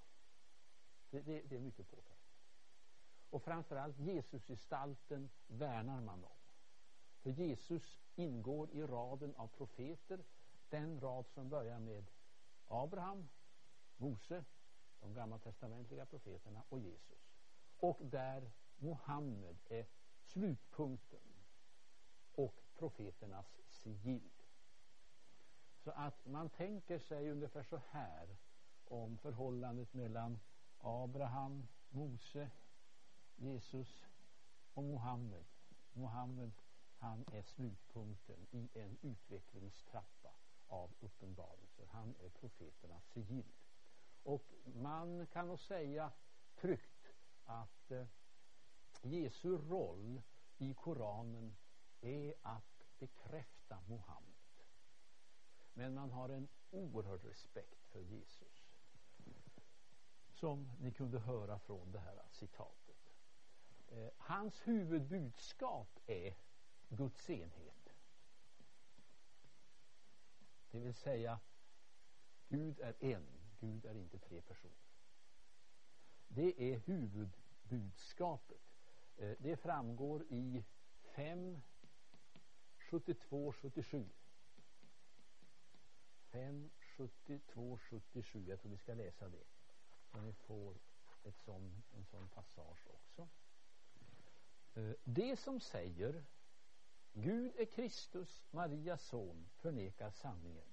Det, 1.09 1.21
det, 1.21 1.41
det 1.41 1.55
är 1.55 1.59
mycket 1.59 1.87
påtagligt. 1.87 2.17
Och 3.29 3.43
framförallt 3.43 3.99
Jesusgestalten 3.99 5.29
värnar 5.47 6.01
man 6.01 6.23
om. 6.23 6.37
För 7.19 7.29
Jesus 7.29 7.99
ingår 8.15 8.71
i 8.71 8.81
raden 8.81 9.35
av 9.35 9.47
profeter, 9.47 10.23
den 10.69 10.99
rad 10.99 11.27
som 11.27 11.49
börjar 11.49 11.79
med 11.79 12.05
Abraham, 12.67 13.29
Mose, 13.97 14.45
de 14.99 15.13
gammaltestamentliga 15.13 16.05
profeterna 16.05 16.63
och 16.69 16.79
Jesus. 16.79 17.33
Och 17.77 18.05
där 18.05 18.51
Mohammed 18.75 19.57
är 19.65 19.85
slutpunkten 20.21 21.19
och 22.31 22.63
profeternas 22.75 23.59
sigill. 23.69 24.36
Så 25.87 25.91
att 25.91 26.25
man 26.25 26.49
tänker 26.49 26.99
sig 26.99 27.31
ungefär 27.31 27.63
så 27.63 27.81
här 27.89 28.37
om 28.85 29.17
förhållandet 29.17 29.93
mellan 29.93 30.39
Abraham, 30.77 31.67
Mose, 31.89 32.49
Jesus 33.35 34.05
och 34.73 34.83
Mohammed. 34.83 35.45
Mohammed 35.93 36.51
han 36.97 37.25
är 37.31 37.41
slutpunkten 37.41 38.47
i 38.51 38.69
en 38.73 38.97
utvecklingstrappa 39.01 40.29
av 40.67 40.91
uppenbarelser. 40.99 41.85
Han 41.91 42.15
är 42.19 42.29
profeternas 42.29 43.05
sigill. 43.05 43.53
Och 44.23 44.53
man 44.75 45.27
kan 45.27 45.47
nog 45.47 45.59
säga 45.59 46.11
tryggt 46.55 47.13
att 47.45 47.91
eh, 47.91 48.07
Jesu 49.01 49.57
roll 49.57 50.21
i 50.57 50.73
Koranen 50.73 51.55
är 52.01 52.33
att 52.41 52.83
bekräfta 52.99 53.79
Mohammed. 53.87 54.36
Men 55.77 55.93
man 55.93 56.11
har 56.11 56.29
en 56.29 56.47
oerhörd 56.71 57.23
respekt 57.23 57.85
för 57.85 57.99
Jesus. 57.99 58.65
Som 60.29 60.71
ni 60.79 60.91
kunde 60.91 61.19
höra 61.19 61.59
från 61.59 61.91
det 61.91 61.99
här 61.99 62.21
citatet. 62.31 63.13
Eh, 63.87 64.09
hans 64.17 64.67
huvudbudskap 64.67 65.99
är 66.07 66.35
Guds 66.89 67.29
enhet. 67.29 67.93
Det 70.71 70.79
vill 70.79 70.93
säga, 70.93 71.39
Gud 72.47 72.79
är 72.79 72.95
en, 72.99 73.27
Gud 73.59 73.85
är 73.85 73.95
inte 73.95 74.19
tre 74.19 74.41
personer. 74.41 74.87
Det 76.27 76.73
är 76.73 76.77
huvudbudskapet. 76.77 78.61
Eh, 79.17 79.35
det 79.39 79.57
framgår 79.57 80.23
i 80.29 80.63
5, 81.01 81.61
72, 82.77 83.53
77. 83.53 84.09
5, 86.31 86.69
72, 86.97 87.77
77. 87.77 88.45
Jag 88.47 88.59
tror 88.59 88.71
vi 88.71 88.77
ska 88.77 88.93
läsa 88.93 89.29
det. 89.29 89.43
Så 90.11 90.21
ni 90.21 90.33
får 90.33 90.77
ett 91.23 91.37
sån, 91.37 91.83
en 91.97 92.05
sån 92.05 92.29
passage 92.29 92.87
också. 92.87 93.27
Eh, 94.73 94.91
det 95.03 95.39
som 95.39 95.59
säger 95.59 96.25
Gud 97.13 97.51
är 97.57 97.65
Kristus, 97.65 98.47
Marias 98.51 99.03
son, 99.03 99.49
förnekar 99.55 100.11
sanningen. 100.11 100.67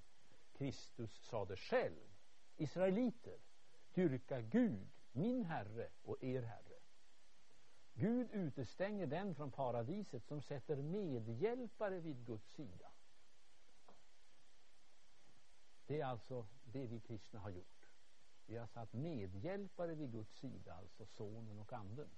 Kristus 0.53 1.15
sade 1.25 1.57
själv, 1.57 2.15
Israeliter, 2.57 3.39
dyrka 3.95 4.41
Gud, 4.41 4.89
min 5.13 5.45
Herre 5.45 5.91
och 6.03 6.25
er 6.25 6.43
Herre. 6.43 6.81
Gud 7.95 8.31
utestänger 8.31 9.07
den 9.07 9.35
från 9.35 9.51
paradiset 9.51 10.25
som 10.25 10.43
sätter 10.43 10.77
medhjälpare 10.77 12.01
vid 12.01 12.27
Guds 12.27 12.53
sida. 12.53 12.94
Det 15.87 16.01
är 16.01 16.05
alltså 16.05 16.47
det 16.65 16.87
vi 16.87 17.01
kristna 17.01 17.41
har 17.41 17.51
gjort. 17.51 17.91
Vi 18.47 18.57
har 18.57 18.67
satt 18.67 18.93
medhjälpare 18.93 19.95
vid 19.95 20.13
Guds 20.13 20.39
sida, 20.39 20.75
alltså 20.75 21.07
sonen 21.07 21.59
och 21.59 21.73
anden. 21.73 22.11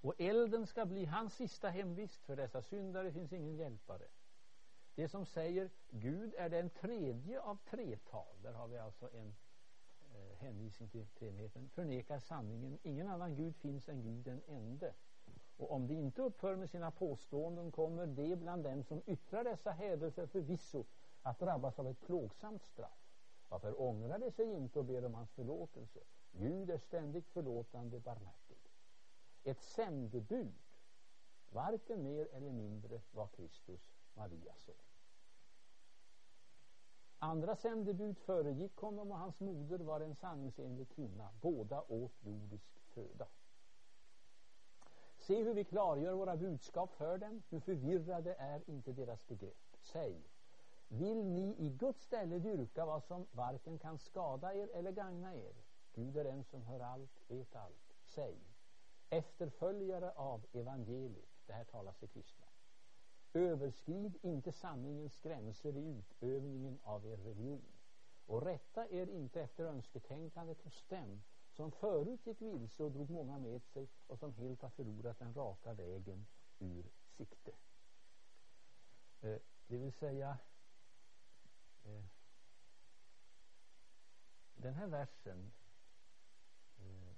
Och 0.00 0.14
elden 0.18 0.66
ska 0.66 0.86
bli 0.86 1.04
hans 1.04 1.34
sista 1.34 1.68
hemvist. 1.68 2.24
För 2.24 2.36
dessa 2.36 2.62
syndare 2.62 3.12
finns 3.12 3.32
ingen 3.32 3.56
hjälpare. 3.56 4.06
Det 4.94 5.08
som 5.08 5.26
säger 5.26 5.70
Gud 5.90 6.34
är 6.38 6.48
den 6.48 6.70
tredje 6.70 7.40
av 7.40 7.58
tretal. 7.70 8.42
Där 8.42 8.52
har 8.52 8.68
vi 8.68 8.78
alltså 8.78 9.10
en 9.12 9.34
eh, 10.14 10.38
hänvisning 10.38 10.88
till 10.88 11.06
treenigheten. 11.06 11.68
Förnekar 11.68 12.18
sanningen. 12.18 12.78
Ingen 12.82 13.08
annan 13.08 13.36
Gud 13.36 13.56
finns 13.56 13.88
än 13.88 14.02
Gud 14.02 14.24
den 14.24 14.42
ende. 14.46 14.94
Och 15.56 15.72
om 15.72 15.86
de 15.86 15.94
inte 15.94 16.22
upphör 16.22 16.56
med 16.56 16.70
sina 16.70 16.90
påståenden 16.90 17.72
kommer 17.72 18.06
de 18.06 18.36
bland 18.36 18.64
dem 18.64 18.84
som 18.84 19.02
yttrar 19.06 19.44
dessa 19.44 19.70
hädelser 19.70 20.26
förvisso 20.26 20.84
att 21.24 21.38
drabbas 21.38 21.78
av 21.78 21.88
ett 21.88 22.00
plågsamt 22.00 22.62
straff. 22.62 23.18
Varför 23.48 23.80
ångrar 23.80 24.18
de 24.18 24.30
sig 24.30 24.52
inte 24.52 24.78
och 24.78 24.84
ber 24.84 25.04
om 25.04 25.14
hans 25.14 25.30
förlåtelse? 25.30 26.00
Gud 26.32 26.70
är 26.70 26.78
ständigt 26.78 27.28
förlåtande 27.28 28.00
barmhärtig. 28.00 28.58
Ett 29.44 29.60
sändebud, 29.60 30.54
varken 31.50 32.02
mer 32.02 32.28
eller 32.32 32.52
mindre, 32.52 33.00
var 33.12 33.26
Kristus, 33.26 33.80
Marias 34.14 34.60
son. 34.64 34.74
Andra 37.18 37.56
sändebud 37.56 38.18
föregick 38.18 38.76
honom 38.76 39.10
och 39.10 39.18
hans 39.18 39.40
moder 39.40 39.78
var 39.78 40.00
en 40.00 40.14
sanningsenlig 40.14 40.88
kvinna. 40.88 41.28
Båda 41.40 41.82
åt 41.82 42.24
jordisk 42.24 42.80
föda. 42.94 43.26
Se 45.18 45.42
hur 45.42 45.54
vi 45.54 45.64
klargör 45.64 46.12
våra 46.12 46.36
budskap 46.36 46.94
för 46.94 47.18
dem. 47.18 47.42
Hur 47.48 47.60
förvirrade 47.60 48.34
är 48.34 48.70
inte 48.70 48.92
deras 48.92 49.26
begrepp. 49.26 49.76
Säg, 49.80 50.22
vill 50.94 51.24
ni 51.24 51.54
i 51.58 51.70
Guds 51.70 52.02
ställe 52.02 52.38
dyrka 52.38 52.86
vad 52.86 53.04
som 53.04 53.26
varken 53.32 53.78
kan 53.78 53.98
skada 53.98 54.54
er 54.54 54.68
eller 54.74 54.90
gagna 54.90 55.34
er? 55.34 55.54
Gud 55.94 56.16
är 56.16 56.24
en 56.24 56.44
som 56.44 56.62
hör 56.62 56.80
allt, 56.80 57.20
vet 57.28 57.56
allt. 57.56 57.96
Säg, 58.04 58.38
efterföljare 59.10 60.10
av 60.10 60.46
evangeliet, 60.52 61.28
det 61.46 61.52
här 61.52 61.64
talas 61.64 62.02
i 62.02 62.06
kristna. 62.06 62.46
Överskrid 63.32 64.18
inte 64.22 64.52
sanningens 64.52 65.20
gränser 65.20 65.76
i 65.76 65.86
utövningen 65.86 66.78
av 66.82 67.06
er 67.06 67.16
religion 67.16 67.72
och 68.26 68.42
rätta 68.42 68.88
er 68.88 69.06
inte 69.06 69.42
efter 69.42 69.64
önsketänkandet 69.64 70.60
hos 70.62 70.84
dem 70.88 71.22
som 71.50 71.70
förut 71.70 72.26
gick 72.26 72.42
vilse 72.42 72.82
och 72.82 72.92
drog 72.92 73.10
många 73.10 73.38
med 73.38 73.62
sig 73.62 73.88
och 74.06 74.18
som 74.18 74.32
helt 74.32 74.62
har 74.62 74.70
förlorat 74.70 75.18
den 75.18 75.34
raka 75.34 75.72
vägen 75.72 76.26
ur 76.58 76.84
sikte. 77.06 77.52
Eh, 79.20 79.38
det 79.66 79.78
vill 79.78 79.92
säga 79.92 80.38
Eh, 81.84 82.04
den 84.54 84.74
här 84.74 84.86
versen 84.86 85.52
eh, 86.76 87.14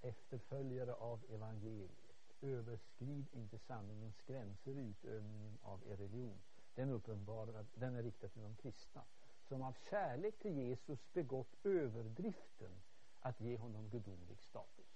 efterföljare 0.00 0.94
av 0.94 1.24
evangeliet 1.28 2.08
överskrid 2.40 3.26
inte 3.32 3.58
sanningens 3.58 4.22
gränser 4.26 4.70
i 4.70 4.80
utövningen 4.80 5.58
av 5.62 5.86
er 5.86 5.96
religion 5.96 6.38
den, 6.74 6.90
uppenbarar, 6.90 7.66
den 7.74 7.94
är 7.94 8.02
riktad 8.02 8.28
till 8.28 8.42
de 8.42 8.56
kristna 8.56 9.04
som 9.48 9.62
av 9.62 9.76
kärlek 9.90 10.38
till 10.38 10.56
Jesus 10.56 11.12
begått 11.12 11.56
överdriften 11.64 12.82
att 13.20 13.40
ge 13.40 13.56
honom 13.56 13.88
gudomlig 13.88 14.38
status. 14.40 14.86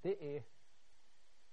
Det 0.00 0.36
är 0.36 0.44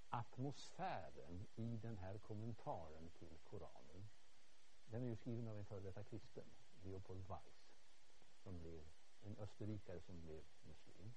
atmosfären 0.10 1.47
i 1.56 1.78
den 1.78 1.97
här 1.97 2.17
kommentaren 2.17 3.10
till 3.19 3.38
Koranen. 3.49 4.10
Den 4.94 5.04
är 5.04 5.08
ju 5.08 5.16
skriven 5.16 5.48
av 5.48 5.58
en 5.58 5.66
före 5.66 5.80
detta 5.80 6.04
kristen, 6.04 6.44
Leopold 6.84 7.28
Weiss, 7.28 7.78
som 8.44 8.60
blev 8.60 8.84
en 9.22 9.38
österrikare 9.38 10.02
som 10.02 10.22
blev 10.22 10.44
muslim. 10.64 11.14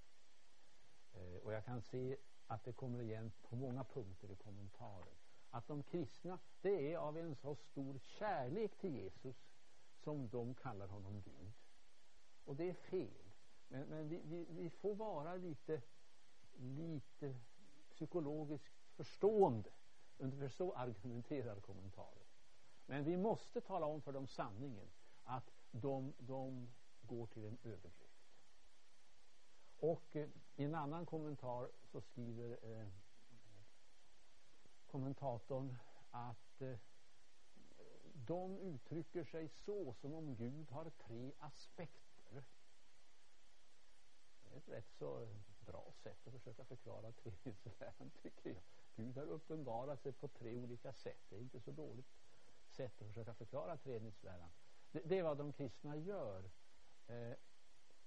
Eh, 1.13 1.37
och 1.45 1.53
jag 1.53 1.65
kan 1.65 1.83
se 1.83 2.17
att 2.47 2.65
det 2.65 2.73
kommer 2.73 3.01
igen 3.01 3.33
på 3.43 3.57
många 3.57 3.85
punkter 3.85 4.31
i 4.31 4.37
kommentaren. 4.37 5.17
Att 5.51 5.67
de 5.67 5.83
kristna, 5.83 6.39
det 6.61 6.93
är 6.93 6.99
av 6.99 7.19
en 7.19 7.35
så 7.35 7.55
stor 7.55 7.99
kärlek 7.99 8.77
till 8.79 8.95
Jesus 8.95 9.37
som 9.95 10.29
de 10.29 10.55
kallar 10.55 10.89
honom 10.89 11.21
Gud. 11.21 11.53
Och 12.45 12.57
det 12.57 12.71
är 12.71 12.75
fel. 12.75 13.33
Men, 13.69 13.89
men 13.89 14.09
vi, 14.09 14.21
vi, 14.25 14.47
vi, 14.51 14.71
får 14.71 14.95
vara 14.95 15.37
lite, 15.37 15.83
lite 16.57 17.37
psykologiskt 17.91 18.75
förstående 18.95 19.71
under 20.19 20.49
så 20.49 20.75
argumenterar 20.75 21.61
kommentarer. 21.61 22.26
Men 22.87 23.05
vi 23.05 23.17
måste 23.17 23.61
tala 23.61 23.87
om 23.87 24.03
för 24.03 24.13
dem 24.13 24.27
sanningen 24.27 24.91
att 25.25 25.51
de, 25.71 26.15
de 26.19 26.69
går 27.03 27.27
till 27.27 27.45
en 27.45 27.59
överdrift. 27.63 28.17
Och 29.79 30.17
eh, 30.17 30.29
i 30.57 30.65
en 30.65 30.75
annan 30.75 31.07
kommentar 31.07 31.71
så 31.85 32.01
skriver 32.01 32.59
eh, 32.63 32.89
kommentatorn 34.87 35.77
att 36.11 36.63
eh, 36.63 36.79
de 38.15 38.59
uttrycker 38.59 39.25
sig 39.25 39.49
så 39.49 39.95
som 39.95 40.15
om 40.15 40.35
Gud 40.35 40.71
har 40.71 40.91
tre 40.91 41.33
aspekter. 41.39 42.45
Det 44.43 44.55
är 44.55 44.59
ett 44.59 44.69
rätt 44.69 44.93
så 44.99 45.29
bra 45.67 45.93
sätt 46.03 46.27
att 46.27 46.33
försöka 46.33 46.65
förklara 46.65 47.13
treenighetsläran 47.13 48.11
tycker 48.23 48.51
jag. 48.51 48.63
Gud 48.97 49.17
har 49.17 49.25
uppenbarat 49.25 50.03
sig 50.03 50.13
på 50.13 50.29
tre 50.29 50.57
olika 50.57 50.93
sätt. 50.93 51.21
Det 51.29 51.37
är 51.37 51.41
inte 51.41 51.61
så 51.61 51.71
dåligt 51.71 52.07
sätt 52.77 53.03
att 53.03 53.07
försöka 53.07 53.35
förklara 53.35 53.77
treenighetsläran. 53.77 54.51
Det, 54.93 55.01
det 55.05 55.19
är 55.19 55.23
vad 55.23 55.39
de 55.39 55.53
kristna 55.53 55.97
gör. 55.97 56.51
Eh, 57.07 57.33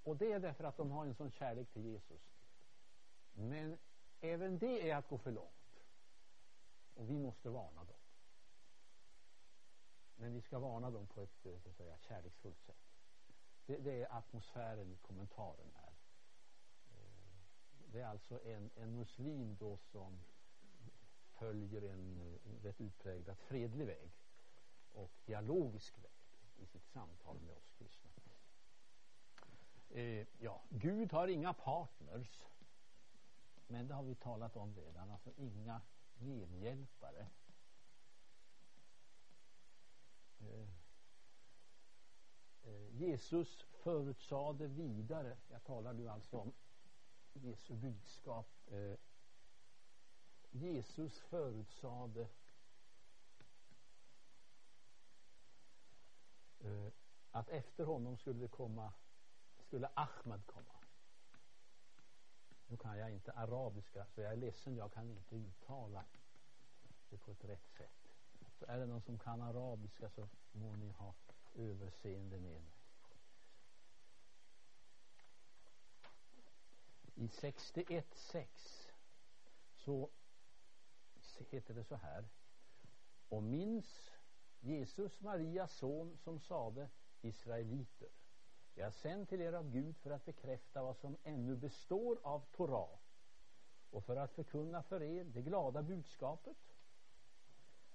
och 0.04 0.18
det 0.18 0.32
är 0.32 0.40
därför 0.40 0.64
att 0.64 0.78
de 0.78 0.92
har 0.92 1.06
en 1.06 1.16
sån 1.16 1.32
kärlek 1.32 1.70
till 1.70 1.86
Jesus. 1.86 2.22
Men 3.34 3.78
även 4.22 4.58
det 4.58 4.90
är 4.90 4.96
att 4.96 5.08
gå 5.08 5.18
för 5.18 5.32
långt. 5.32 5.80
Och 6.94 7.10
vi 7.10 7.20
måste 7.20 7.50
varna 7.50 7.84
dem. 7.84 8.00
Men 10.16 10.34
vi 10.34 10.42
ska 10.42 10.60
varna 10.60 10.92
dem 10.92 11.08
på 11.08 11.22
ett 11.22 11.46
eh, 11.46 11.60
så 11.60 11.70
att 11.70 11.76
säga, 11.76 11.98
kärleksfullt 11.98 12.62
sätt. 12.62 12.78
Det, 13.66 13.78
det 13.78 14.04
är 14.04 14.18
atmosfären 14.18 14.92
i 14.92 14.98
kommentaren 14.98 15.72
här. 15.76 15.94
Eh, 16.92 17.92
det 17.92 18.02
är 18.02 18.08
alltså 18.08 18.44
en, 18.44 18.70
en 18.76 18.96
muslim 18.96 19.58
då 19.60 19.78
som 19.78 20.20
följer 21.40 21.82
en 21.82 22.20
eh, 22.20 22.64
rätt 22.64 22.82
utpräglat 22.82 23.40
fredlig 23.40 23.86
väg 23.86 24.12
och 25.00 25.12
dialogisk 25.26 25.98
väg 25.98 26.12
i 26.58 26.66
sitt 26.66 26.88
samtal 26.88 27.40
med 27.40 27.56
oss 27.56 27.72
kristna. 27.78 28.10
Eh, 29.90 30.28
ja, 30.40 30.62
Gud 30.70 31.12
har 31.12 31.28
inga 31.28 31.54
partners. 31.54 32.46
Men 33.68 33.88
det 33.88 33.94
har 33.94 34.04
vi 34.04 34.16
talat 34.16 34.56
om 34.56 34.76
redan. 34.76 35.12
Alltså 35.12 35.32
inga 35.38 35.82
medhjälpare. 36.14 37.28
Eh, 40.40 40.70
eh, 42.64 42.96
Jesus 42.96 43.66
förutsade 43.84 44.68
vidare. 44.68 45.38
Jag 45.48 45.64
talar 45.64 45.94
nu 45.94 46.10
alltså 46.10 46.38
om 46.38 46.54
Jesu 47.34 47.74
budskap. 47.74 48.48
Eh, 48.68 48.96
Jesus 50.52 51.20
förutsade 51.20 52.28
eh, 56.60 56.92
att 57.39 57.49
efter 57.49 57.84
honom 57.84 58.17
skulle 58.17 58.39
det 58.39 58.47
komma 58.47 58.93
skulle 59.58 59.89
Ahmed 59.93 60.45
komma. 60.45 60.75
Nu 62.67 62.78
kan 62.78 62.97
jag 62.97 63.12
inte 63.12 63.32
arabiska 63.32 64.06
så 64.06 64.21
jag 64.21 64.32
är 64.34 64.38
ledsen, 64.38 64.75
jag 64.75 64.93
kan 64.93 65.10
inte 65.10 65.36
uttala 65.36 66.06
det 67.10 67.17
på 67.17 67.32
ett 67.32 67.45
rätt 67.45 67.67
sätt. 67.78 68.15
Så 68.60 68.65
är 68.65 68.78
det 68.78 68.86
någon 68.86 69.02
som 69.02 69.19
kan 69.19 69.41
arabiska 69.41 70.10
så 70.10 70.28
må 70.52 70.75
ni 70.75 70.91
ha 70.91 71.13
överseende 71.56 72.39
med 72.39 72.62
mig. 72.62 72.73
I 77.15 77.28
61.6 77.28 78.91
så 79.75 80.10
heter 81.49 81.73
det 81.73 81.84
så 81.84 81.95
här. 81.95 82.30
Och 83.30 83.43
minns 83.43 84.12
Jesus 84.60 85.21
Marias 85.21 85.73
son 85.73 86.17
som 86.17 86.39
sade 86.39 86.89
Israeliter 87.22 88.10
jag 88.80 88.88
är 88.88 88.92
sänd 88.92 89.30
till 89.30 89.42
er 89.42 89.54
av 89.54 89.70
Gud 89.70 89.98
för 89.98 90.12
att 90.12 90.26
bekräfta 90.26 90.84
vad 90.84 90.98
som 90.98 91.18
ännu 91.24 91.56
består 91.56 92.20
av 92.24 92.46
Torah 92.52 93.00
och 93.90 94.04
för 94.04 94.16
att 94.16 94.32
förkunna 94.32 94.84
för 94.84 95.04
er 95.04 95.24
det 95.24 95.42
glada 95.42 95.84
budskapet 95.84 96.58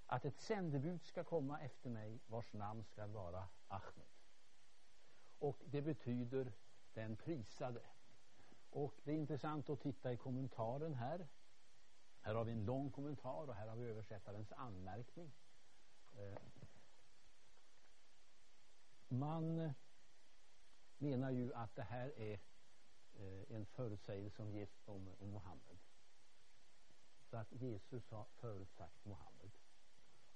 att 0.07 0.25
ett 0.25 0.41
sändebud 0.41 1.03
ska 1.03 1.25
komma 1.25 1.61
efter 1.61 1.91
mig 1.91 2.21
vars 2.27 2.53
namn 2.53 2.85
ska 2.85 3.07
vara 3.07 3.49
Ahmed. 3.69 4.07
Och 5.39 5.63
det 5.67 5.83
betyder 5.83 6.53
den 6.95 7.17
prisade. 7.17 7.83
Och 8.71 8.95
det 9.05 9.13
är 9.13 9.17
intressant 9.17 9.71
att 9.71 9.81
titta 9.81 10.13
i 10.13 10.17
kommentaren 10.17 10.95
här. 10.95 11.27
Här 12.21 12.35
har 12.35 12.45
vi 12.45 12.53
en 12.53 12.65
lång 12.65 12.91
kommentar 12.91 13.49
och 13.49 13.55
här 13.55 13.69
har 13.69 13.77
vi 13.77 13.85
översättarens 13.85 14.53
anmärkning. 14.53 15.33
Eh, 16.15 16.39
man 19.09 19.61
eh, 19.61 19.73
menar 20.99 21.31
ju 21.31 21.55
att 21.55 21.77
det 21.77 21.83
här 21.83 22.13
är 22.17 22.41
eh, 23.15 23.57
en 23.57 23.67
förutsägelse 23.67 24.37
som 24.37 24.51
ges 24.51 24.83
om, 24.85 25.09
om 25.19 25.31
Mohammed. 25.31 25.79
Så 27.31 27.37
att 27.37 27.53
Jesus 27.53 28.11
har 28.11 28.27
förutsagt 28.35 29.05
Mohammed. 29.05 29.51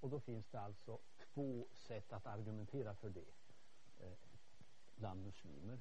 Och 0.01 0.11
då 0.11 0.21
finns 0.21 0.49
det 0.49 0.61
alltså 0.61 0.99
två 1.19 1.67
sätt 1.73 2.13
att 2.13 2.27
argumentera 2.27 2.95
för 2.95 3.11
det 3.11 3.31
eh, 3.99 4.19
bland 4.97 5.25
muslimer. 5.25 5.79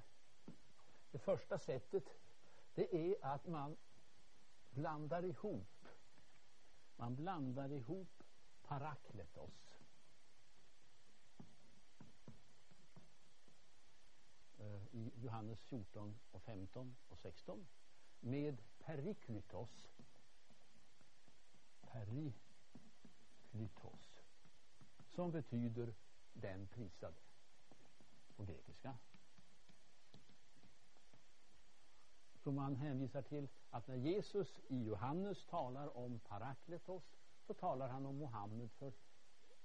Det 1.11 1.19
första 1.19 1.59
sättet 1.59 2.03
det 2.75 2.95
är 2.95 3.15
att 3.21 3.47
man 3.47 3.77
blandar 4.69 5.25
ihop 5.25 5.87
man 6.95 7.15
blandar 7.15 7.71
ihop 7.71 8.23
parakletos 8.63 9.67
Eh, 14.56 14.56
Eh, 14.67 14.81
i 14.91 15.11
Johannes 15.15 15.59
14 15.63 16.19
och 16.31 16.41
15 16.41 16.95
och 17.09 17.19
16 17.19 17.67
med 18.19 18.63
periklytos 18.79 19.87
periklytos 21.81 22.33
som 25.15 25.31
betyder 25.31 25.93
den 26.33 26.67
prisade 26.67 27.17
på 28.35 28.43
grekiska. 28.43 28.97
Så 32.43 32.51
man 32.51 32.75
hänvisar 32.75 33.21
till 33.21 33.47
att 33.69 33.87
när 33.87 33.95
Jesus 33.95 34.59
i 34.67 34.83
Johannes 34.83 35.45
talar 35.45 35.97
om 35.97 36.19
parakletos 36.19 37.03
så 37.47 37.53
talar 37.53 37.89
han 37.89 38.05
om 38.05 38.17
Mohammed 38.17 38.71
för 38.71 38.93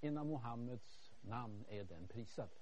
en 0.01 0.19
av 0.19 0.27
Mohammeds 0.27 1.12
namn 1.21 1.65
är 1.69 1.85
den 1.85 2.09
prisade. 2.09 2.62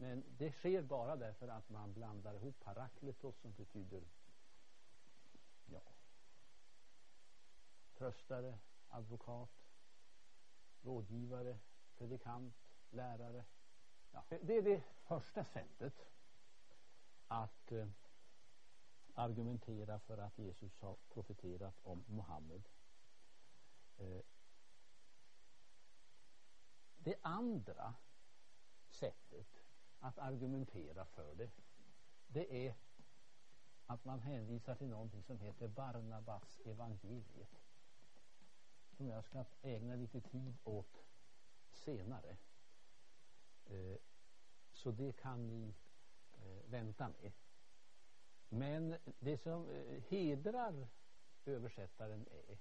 Men 0.00 0.24
det 0.38 0.52
sker 0.52 0.82
bara 0.82 1.16
därför 1.16 1.48
att 1.48 1.68
man 1.68 1.92
blandar 1.92 2.34
ihop 2.34 2.60
parakletos 2.60 3.36
som 3.38 3.52
betyder 3.52 4.02
ja, 5.66 5.82
tröstare, 7.94 8.58
advokat, 8.88 9.68
rådgivare, 10.82 11.58
predikant, 11.96 12.74
lärare. 12.90 13.44
Ja, 14.12 14.24
det 14.42 14.56
är 14.56 14.62
det 14.62 14.82
första 15.06 15.44
sättet 15.44 16.08
att 17.26 17.72
eh, 17.72 17.88
argumentera 19.14 19.98
för 19.98 20.18
att 20.18 20.38
Jesus 20.38 20.78
har 20.78 20.96
profeterat 21.08 21.80
om 21.82 22.04
Mohammed. 22.06 22.68
Eh, 23.96 24.22
det 26.98 27.16
andra 27.22 27.94
sättet 28.88 29.67
att 30.00 30.18
argumentera 30.18 31.04
för 31.04 31.34
det. 31.34 31.50
Det 32.28 32.66
är 32.66 32.74
att 33.86 34.04
man 34.04 34.20
hänvisar 34.20 34.74
till 34.74 34.88
någonting 34.88 35.22
som 35.22 35.38
heter 35.38 35.68
Barnabas 35.68 36.60
evangeliet 36.64 37.62
som 38.96 39.06
jag 39.06 39.24
ska 39.24 39.44
ägna 39.62 39.94
lite 39.94 40.20
tid 40.20 40.56
åt 40.64 41.04
senare. 41.72 42.36
Eh, 43.66 43.96
Så 44.72 44.90
det 44.90 45.12
kan 45.12 45.46
ni 45.48 45.74
eh, 46.32 46.70
vänta 46.70 47.08
med. 47.08 47.32
Men 48.48 48.96
det 49.18 49.38
som 49.38 49.68
eh, 49.70 50.02
hedrar 50.08 50.88
översättaren 51.44 52.26
är 52.48 52.58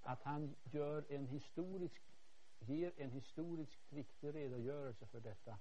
att 0.00 0.22
han 0.22 0.56
gör 0.64 1.04
en 1.08 1.26
historisk, 1.26 2.02
ger 2.58 2.92
en 2.96 3.10
historiskt 3.10 3.92
riktig 3.92 4.34
redogörelse 4.34 5.06
för 5.06 5.20
detta 5.20 5.58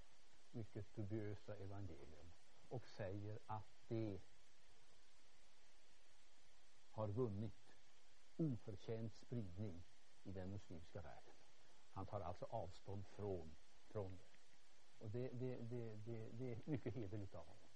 mycket 0.57 0.95
dubiösa 0.95 1.55
evangelium 1.55 2.31
och 2.69 2.87
säger 2.87 3.39
att 3.45 3.79
det 3.87 4.21
har 6.89 7.07
vunnit 7.07 7.75
oförtjänt 8.37 9.13
spridning 9.13 9.83
i 10.23 10.31
den 10.31 10.49
muslimska 10.49 11.01
världen. 11.01 11.33
Han 11.91 12.05
tar 12.05 12.21
alltså 12.21 12.45
avstånd 12.45 13.05
från, 13.07 13.55
från 13.87 14.17
det. 14.17 14.27
Och 14.97 15.09
det, 15.09 15.29
det, 15.29 15.57
det, 15.61 15.95
det, 15.95 16.29
det 16.31 16.51
är 16.51 16.61
mycket 16.65 16.93
hederligt 16.93 17.35
av 17.35 17.45
honom. 17.47 17.69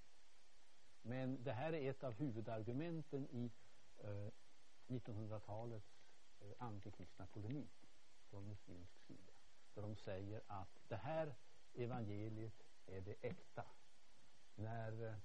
Men 1.01 1.43
det 1.43 1.53
här 1.53 1.73
är 1.73 1.89
ett 1.89 2.03
av 2.03 2.13
huvudargumenten 2.13 3.27
i 3.31 3.51
eh, 3.97 4.29
1900-talets 4.87 6.03
eh, 6.39 6.51
antikristna 6.57 7.27
polemik 7.27 7.89
från 8.29 8.47
muslimsk 8.47 8.99
sida. 8.99 9.33
Där 9.73 9.81
de 9.81 9.95
säger 9.95 10.41
att 10.47 10.79
det 10.87 10.95
här 10.95 11.35
evangeliet 11.73 12.63
är 12.87 13.01
det 13.01 13.15
äkta. 13.21 13.65
När 14.55 15.07
eh, 15.07 15.15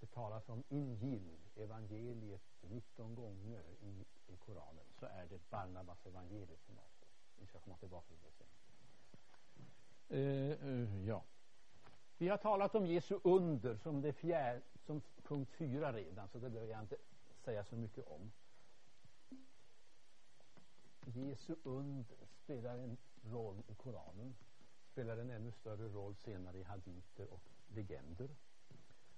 det 0.00 0.06
talas 0.06 0.48
om 0.48 0.64
Injil, 0.68 1.38
evangeliet 1.56 2.42
19 2.60 3.14
gånger 3.14 3.62
i, 3.80 4.04
i 4.26 4.36
Koranen 4.36 4.84
så 4.98 5.06
är 5.06 5.26
det 5.26 5.50
Barnabas 5.50 6.06
evangeliet 6.06 6.62
som 6.66 6.78
avses. 6.78 7.08
Vi 7.36 7.46
ska 7.46 7.58
komma 7.58 7.76
tillbaka 7.76 8.06
till 8.06 8.18
det 8.24 8.32
sen. 8.32 8.46
Uh, 10.10 10.68
uh, 10.68 11.06
ja. 11.06 11.24
Vi 12.18 12.28
har 12.28 12.36
talat 12.36 12.74
om 12.74 12.86
Jesu 12.86 13.20
under 13.24 13.76
som, 13.76 14.00
det 14.00 14.12
fjär, 14.12 14.62
som 14.86 15.02
punkt 15.22 15.50
fyra 15.50 15.92
redan 15.92 16.28
så 16.28 16.38
det 16.38 16.50
behöver 16.50 16.72
jag 16.72 16.80
inte 16.80 16.96
säga 17.44 17.64
så 17.64 17.76
mycket 17.76 18.06
om. 18.06 18.32
Jesu 21.04 21.56
under 21.62 22.16
spelar 22.44 22.78
en 22.78 22.96
roll 23.22 23.62
i 23.68 23.74
Koranen, 23.74 24.34
spelar 24.98 25.16
en 25.16 25.30
ännu 25.30 25.52
större 25.52 25.88
roll 25.88 26.16
senare 26.16 26.58
i 26.58 26.62
haditer 26.62 27.32
och 27.32 27.42
legender. 27.68 28.36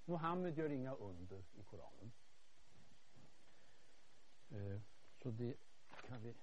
Muhammed 0.04 0.58
gör 0.58 0.70
inga 0.70 0.94
under 0.94 1.44
i 1.54 1.62
Koranen. 1.62 2.12
Eh, 4.50 4.80
så 5.22 5.30
det 5.30 5.56
kan 6.06 6.22
vi 6.22 6.34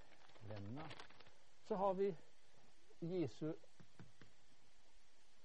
lämna. 0.48 0.90
Så 1.68 1.76
har 1.76 1.94
vi 1.94 2.16
Jesu 3.00 3.54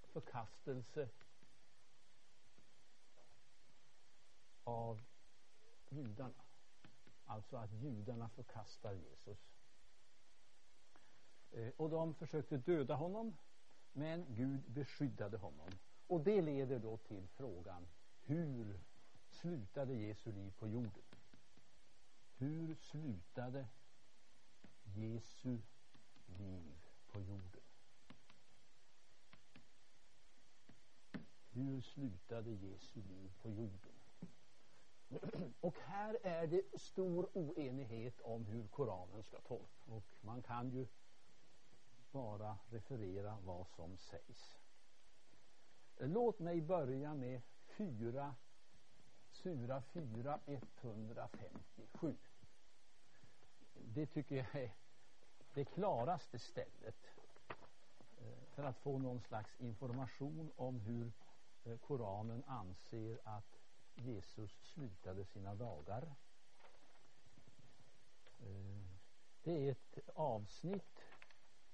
förkastelse 0.02 1.08
av 4.64 5.00
judarna. 5.88 6.44
Alltså 7.26 7.56
att 7.56 7.72
judarna 7.72 8.28
förkastar 8.28 8.92
Jesus. 8.92 9.38
Eh, 11.50 11.72
och 11.76 11.90
de 11.90 12.14
försökte 12.14 12.56
döda 12.56 12.94
honom 12.94 13.36
men 13.92 14.26
Gud 14.28 14.70
beskyddade 14.70 15.36
honom. 15.36 15.68
Och 16.06 16.20
det 16.20 16.42
leder 16.42 16.78
då 16.78 16.96
till 16.96 17.28
frågan 17.28 17.86
hur 18.24 18.80
slutade 19.28 19.94
Jesu 19.94 20.32
liv 20.32 20.52
på 20.58 20.68
jorden? 20.68 21.02
Hur 22.36 22.74
slutade 22.74 23.68
Jesu 24.84 25.58
liv 26.26 26.76
på 27.06 27.20
jorden? 27.20 27.62
Hur 31.50 31.80
slutade 31.80 32.50
Jesu 32.50 33.02
liv 33.02 33.32
på 33.42 33.50
jorden? 33.50 33.92
Och 35.60 35.78
här 35.78 36.18
är 36.22 36.46
det 36.46 36.80
stor 36.80 37.28
oenighet 37.32 38.20
om 38.20 38.46
hur 38.46 38.66
Koranen 38.66 39.22
ska 39.22 39.40
tolkas. 39.40 39.88
Och 39.88 40.04
man 40.20 40.42
kan 40.42 40.70
ju 40.70 40.86
bara 42.12 42.58
referera 42.70 43.38
vad 43.44 43.66
som 43.66 43.98
sägs. 43.98 44.58
Låt 45.98 46.38
mig 46.38 46.60
börja 46.60 47.14
med 47.14 47.42
fyra, 47.66 48.34
Sura 49.30 49.82
4, 49.82 50.40
157. 50.80 52.16
Det 53.74 54.06
tycker 54.06 54.36
jag 54.36 54.54
är 54.62 54.74
det 55.54 55.64
klaraste 55.64 56.38
stället 56.38 57.06
eh, 58.18 58.44
för 58.54 58.64
att 58.64 58.78
få 58.78 58.98
någon 58.98 59.20
slags 59.20 59.60
information 59.60 60.52
om 60.56 60.80
hur 60.80 61.12
eh, 61.64 61.78
Koranen 61.78 62.44
anser 62.46 63.18
att 63.24 63.60
Jesus 63.94 64.50
slutade 64.62 65.24
sina 65.24 65.54
dagar. 65.54 66.14
Eh, 68.40 68.82
det 69.42 69.68
är 69.68 69.70
ett 69.70 69.98
avsnitt 70.14 71.00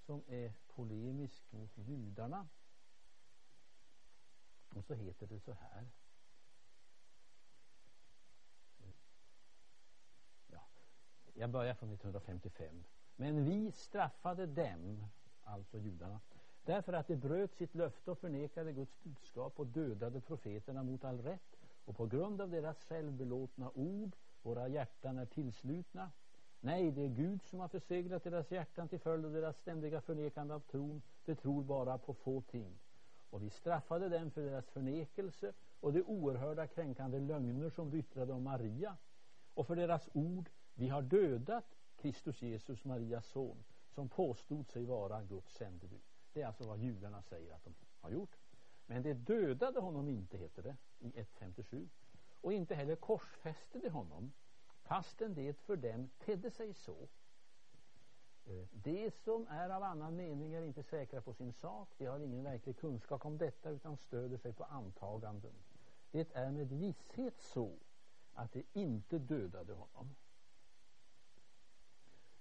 som 0.08 0.22
är 0.28 0.52
polemisk 0.68 1.52
mot 1.52 1.70
judarna 1.74 2.48
och 4.74 4.84
så 4.84 4.94
heter 4.94 5.26
det 5.26 5.40
så 5.40 5.52
här. 5.52 5.88
Ja, 10.46 10.60
jag 11.34 11.50
börjar 11.50 11.74
från 11.74 11.92
1955. 11.92 12.84
Men 13.16 13.44
vi 13.44 13.72
straffade 13.72 14.46
dem, 14.46 15.06
alltså 15.44 15.78
judarna, 15.78 16.20
därför 16.64 16.92
att 16.92 17.06
de 17.06 17.16
bröt 17.16 17.54
sitt 17.54 17.74
löfte 17.74 18.10
och 18.10 18.18
förnekade 18.18 18.72
Guds 18.72 19.02
budskap 19.02 19.60
och 19.60 19.66
dödade 19.66 20.20
profeterna 20.20 20.82
mot 20.82 21.04
all 21.04 21.22
rätt 21.22 21.56
och 21.84 21.96
på 21.96 22.06
grund 22.06 22.40
av 22.40 22.50
deras 22.50 22.84
självbelåtna 22.84 23.70
ord 23.74 24.16
våra 24.42 24.68
hjärtan 24.68 25.18
är 25.18 25.26
tillslutna 25.26 26.10
Nej, 26.60 26.90
det 26.90 27.02
är 27.02 27.08
Gud 27.08 27.42
som 27.42 27.60
har 27.60 27.68
förseglat 27.68 28.24
deras 28.24 28.50
hjärtan 28.50 28.88
till 28.88 29.00
följd 29.00 29.24
av 29.24 29.32
deras 29.32 29.56
ständiga 29.56 30.00
förnekande 30.00 30.54
av 30.54 30.60
tron. 30.60 31.02
De 31.24 31.34
tror 31.34 31.62
bara 31.62 31.98
på 31.98 32.14
få 32.14 32.42
ting. 32.42 32.78
Och 33.30 33.42
vi 33.42 33.50
straffade 33.50 34.08
dem 34.08 34.30
för 34.30 34.42
deras 34.42 34.68
förnekelse 34.68 35.52
och 35.80 35.92
de 35.92 36.02
oerhörda 36.02 36.66
kränkande 36.66 37.18
lögner 37.18 37.70
som 37.70 37.90
de 37.90 37.96
yttrade 37.96 38.32
om 38.32 38.42
Maria 38.42 38.96
och 39.54 39.66
för 39.66 39.76
deras 39.76 40.08
ord 40.12 40.50
vi 40.74 40.88
har 40.88 41.02
dödat 41.02 41.76
Kristus 41.96 42.42
Jesus, 42.42 42.84
Marias 42.84 43.26
son 43.26 43.64
som 43.90 44.08
påstod 44.08 44.68
sig 44.68 44.84
vara 44.84 45.22
Guds 45.22 45.54
sändebud. 45.54 46.00
Det 46.32 46.42
är 46.42 46.46
alltså 46.46 46.66
vad 46.66 46.78
judarna 46.78 47.22
säger 47.22 47.52
att 47.52 47.64
de 47.64 47.74
har 48.00 48.10
gjort. 48.10 48.36
Men 48.86 49.02
det 49.02 49.14
dödade 49.14 49.80
honom 49.80 50.08
inte, 50.08 50.36
heter 50.36 50.62
det 50.62 50.76
i 50.98 51.10
1.57. 51.10 51.88
Och 52.40 52.52
inte 52.52 52.74
heller 52.74 52.96
korsfäste 52.96 53.78
de 53.78 53.88
honom 53.88 54.32
fastän 54.88 55.34
det 55.34 55.56
för 55.56 55.76
dem 55.76 56.10
tedde 56.18 56.50
sig 56.50 56.74
så. 56.74 57.08
Eh, 58.44 58.66
det 58.72 59.04
de 59.04 59.10
som 59.10 59.46
är 59.46 59.70
av 59.70 59.82
annan 59.82 60.16
mening 60.16 60.54
är 60.54 60.62
inte 60.62 60.82
säkra 60.82 61.20
på 61.20 61.34
sin 61.34 61.52
sak. 61.52 61.88
De 61.98 62.06
har 62.06 62.20
ingen 62.20 62.44
verklig 62.44 62.76
kunskap 62.76 63.26
om 63.26 63.38
detta 63.38 63.70
utan 63.70 63.96
stöder 63.96 64.38
sig 64.38 64.52
på 64.52 64.64
antaganden. 64.64 65.54
Det 66.10 66.32
är 66.32 66.50
med 66.50 66.68
visshet 66.68 67.40
så 67.40 67.78
att 68.34 68.52
de 68.52 68.64
inte 68.72 69.18
dödade 69.18 69.72
honom. 69.72 70.14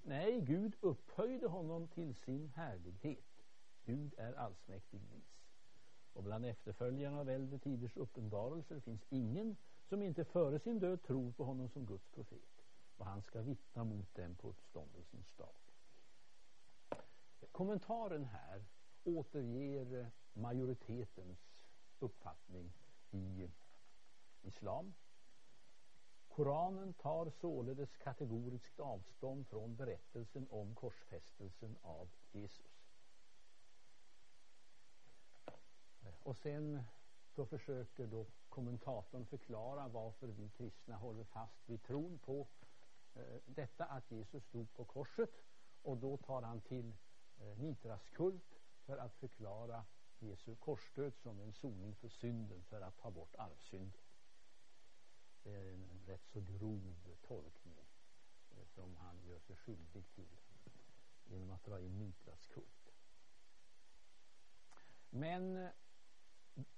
Nej, 0.04 0.42
Gud 0.42 0.76
upphöjde 0.82 1.48
honom 1.48 1.88
till 1.88 2.16
sin 2.16 2.50
härlighet. 2.56 3.44
Gud 3.86 4.14
är 4.18 4.34
allsmäktig 4.34 5.02
vis. 5.02 5.48
Och 6.14 6.24
bland 6.24 6.46
efterföljarna 6.46 7.20
av 7.20 7.30
äldre 7.30 7.60
tiders 7.60 7.98
uppenbarelser 7.98 8.80
finns 8.80 9.06
ingen 9.10 9.58
som 9.90 10.02
inte 10.02 10.26
före 10.26 10.60
sin 10.60 10.80
död 10.80 11.04
tror 11.04 11.32
på 11.32 11.44
honom 11.44 11.70
som 11.70 11.86
Guds 11.86 12.10
profet. 12.10 12.66
Och 12.98 13.06
han 13.06 13.22
ska 13.22 13.42
vittna 13.42 13.84
mot 13.84 14.16
dem 14.16 14.36
på 14.36 14.50
uppståndelsens 14.50 15.34
dag. 15.34 15.56
Kommentaren 17.52 18.26
här 18.26 18.66
återger 19.04 20.12
majoritetens 20.34 21.40
uppfattning 22.00 22.74
i 23.12 23.50
islam. 24.42 24.94
Koranen 26.28 26.94
tar 26.94 27.30
således 27.30 27.98
kategoriskt 27.98 28.80
avstånd 28.80 29.48
från 29.48 29.76
berättelsen 29.76 30.48
om 30.50 30.76
korsfästelsen 30.76 31.78
av 31.82 32.10
Jesus. 32.32 32.88
Och 36.24 36.38
sen 36.38 36.84
då 37.36 37.46
försöker 37.46 38.08
då 38.08 38.26
kommentatorn 38.58 39.26
förklara 39.26 39.88
varför 39.88 40.28
vi 40.28 40.50
kristna 40.50 40.96
håller 40.96 41.24
fast 41.24 41.70
vid 41.70 41.84
tron 41.84 42.20
på 42.20 42.48
eh, 43.14 43.42
detta 43.46 43.86
att 43.86 44.12
Jesus 44.12 44.44
stod 44.44 44.74
på 44.74 44.86
korset 44.86 45.30
och 45.82 45.98
då 45.98 46.18
tar 46.18 46.42
han 46.42 46.62
till 46.62 46.94
eh, 47.40 47.58
nitraskult 47.58 48.60
för 48.86 48.98
att 48.98 49.16
förklara 49.16 49.86
Jesu 50.20 50.56
korsdöd 50.56 51.14
som 51.16 51.40
en 51.40 51.54
soning 51.54 51.96
för 51.96 52.10
synden 52.10 52.64
för 52.64 52.82
att 52.82 52.98
ta 52.98 53.12
bort 53.12 53.36
arvsynden. 53.36 54.02
Det 55.44 55.56
är 55.56 55.74
en, 55.74 56.02
rätt 56.06 56.26
så 56.34 56.40
grov 56.42 56.96
tolkning 57.28 57.86
eh, 58.50 58.66
som 58.66 58.96
han 58.96 59.24
gör 59.26 59.40
sig 59.40 59.56
skyldig 59.56 60.10
till 60.16 60.38
genom 61.26 61.52
att 61.52 61.64
dra 61.64 61.80
in 61.80 62.00
nitraskult. 62.00 62.94
Men 65.10 65.58
eh, 65.58 65.70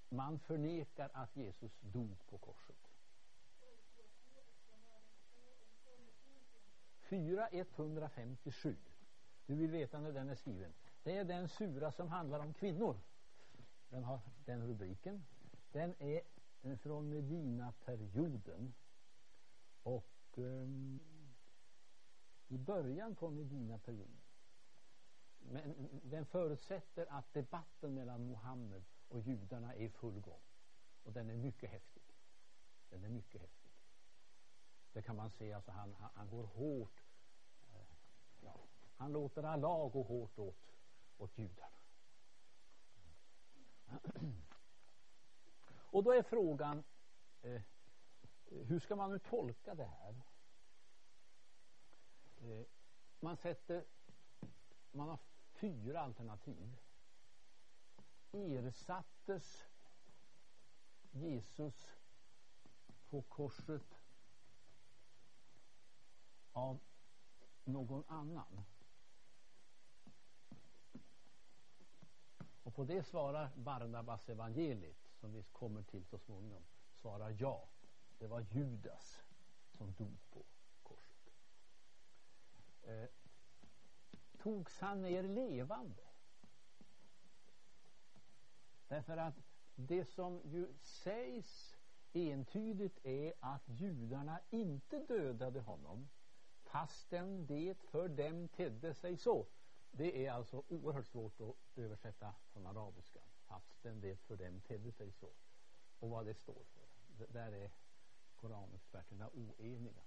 man 0.08 0.38
förnekar 0.38 1.10
att 1.12 1.36
Jesus 1.36 1.80
dog 1.80 2.26
på 2.26 2.38
korset. 2.38 2.76
4157. 7.10 8.76
Du 9.46 9.54
vill 9.54 9.70
veta 9.70 10.00
när 10.00 10.12
den 10.12 10.28
är 10.28 10.34
skriven. 10.34 10.72
Det 11.02 11.16
är 11.16 11.24
den 11.24 11.48
sura 11.48 11.92
som 11.92 12.08
handlar 12.08 12.40
om 12.40 12.54
kvinnor. 12.54 13.00
Den 13.88 14.04
har 14.04 14.20
den 14.44 14.66
rubriken. 14.66 15.24
Den 15.72 15.94
är 15.98 16.22
från 16.76 17.08
Medina-perioden. 17.08 18.74
Och 19.82 20.38
um, 20.38 21.00
i 22.48 22.58
början 22.58 23.14
på 23.14 23.30
Medina-perioden. 23.30 24.20
Men 25.38 25.88
den 26.02 26.26
förutsätter 26.26 27.06
att 27.06 27.32
debatten 27.32 27.94
mellan 27.94 28.24
Mohammed 28.24 28.84
och 29.10 29.20
judarna 29.20 29.74
är 29.74 29.80
i 29.80 29.88
full 29.88 30.20
gång. 30.20 30.42
Och 31.02 31.12
den 31.12 31.30
är 31.30 31.36
mycket 31.36 31.70
häftig. 31.70 32.02
Den 32.88 33.04
är 33.04 33.08
mycket 33.08 33.40
häftig. 33.40 33.70
Det 34.92 35.02
kan 35.02 35.16
man 35.16 35.30
se, 35.30 35.52
alltså 35.52 35.70
han, 35.70 35.94
han, 35.94 36.10
han 36.14 36.30
går 36.30 36.44
hårt. 36.44 37.02
Eh, 37.62 37.96
ja, 38.40 38.56
han 38.96 39.12
låter 39.12 39.42
Allah 39.42 39.90
gå 39.92 40.02
hårt 40.02 40.38
åt, 40.38 40.72
åt 41.18 41.38
judarna. 41.38 41.76
Och 45.92 46.02
då 46.04 46.12
är 46.12 46.22
frågan 46.22 46.84
eh, 47.42 47.62
hur 48.44 48.80
ska 48.80 48.96
man 48.96 49.10
nu 49.10 49.18
tolka 49.18 49.74
det 49.74 49.84
här? 49.84 50.22
Eh, 52.40 52.66
man 53.20 53.36
sätter 53.36 53.84
man 54.92 55.08
har 55.08 55.18
fyra 55.52 56.00
alternativ. 56.00 56.76
Ersattes 58.32 59.66
Jesus 61.12 61.96
på 63.08 63.22
korset 63.22 63.98
av 66.52 66.78
någon 67.64 68.04
annan? 68.08 68.64
Och 72.62 72.74
på 72.74 72.84
det 72.84 73.02
svarar 73.02 73.50
Barnabas 73.56 74.28
evangeliet 74.28 74.96
som 75.20 75.32
vi 75.32 75.42
kommer 75.42 75.82
till 75.82 76.04
så 76.04 76.18
småningom 76.18 76.62
svarar 76.92 77.36
ja. 77.38 77.68
Det 78.18 78.26
var 78.26 78.40
Judas 78.40 79.22
som 79.72 79.92
dog 79.92 80.18
på 80.30 80.44
korset. 80.82 81.32
Eh, 82.82 83.08
togs 84.38 84.80
han 84.80 85.02
ner 85.02 85.22
levande? 85.22 86.09
Därför 88.90 89.16
att 89.16 89.34
det 89.74 90.04
som 90.04 90.40
ju 90.44 90.68
sägs 90.80 91.76
entydigt 92.12 93.06
är 93.06 93.32
att 93.40 93.62
judarna 93.66 94.40
inte 94.50 94.98
dödade 94.98 95.60
honom 95.60 96.08
fastän 96.62 97.46
det 97.46 97.74
för 97.74 98.08
dem 98.08 98.48
tedde 98.48 98.94
sig 98.94 99.16
så. 99.16 99.46
Det 99.90 100.26
är 100.26 100.32
alltså 100.32 100.62
oerhört 100.68 101.06
svårt 101.06 101.40
att 101.40 101.56
översätta 101.76 102.34
från 102.52 102.66
arabiska 102.66 103.20
fastän 103.46 104.00
det 104.00 104.16
för 104.16 104.36
dem 104.36 104.60
tedde 104.60 104.92
sig 104.92 105.12
så. 105.12 105.30
Och 105.98 106.10
vad 106.10 106.26
det 106.26 106.34
står 106.34 106.64
för. 106.64 107.26
Där 107.26 107.52
är 107.52 107.70
koranexperterna 108.36 109.28
oeniga. 109.28 110.02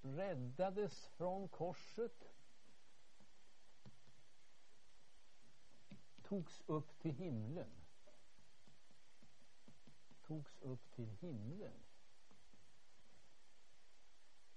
räddades 0.00 1.06
från 1.06 1.48
korset 1.48 2.32
togs 6.22 6.62
upp 6.66 6.98
till 6.98 7.12
himlen 7.12 7.85
togs 10.26 10.58
upp 10.58 10.90
till 10.90 11.08
himlen. 11.08 11.82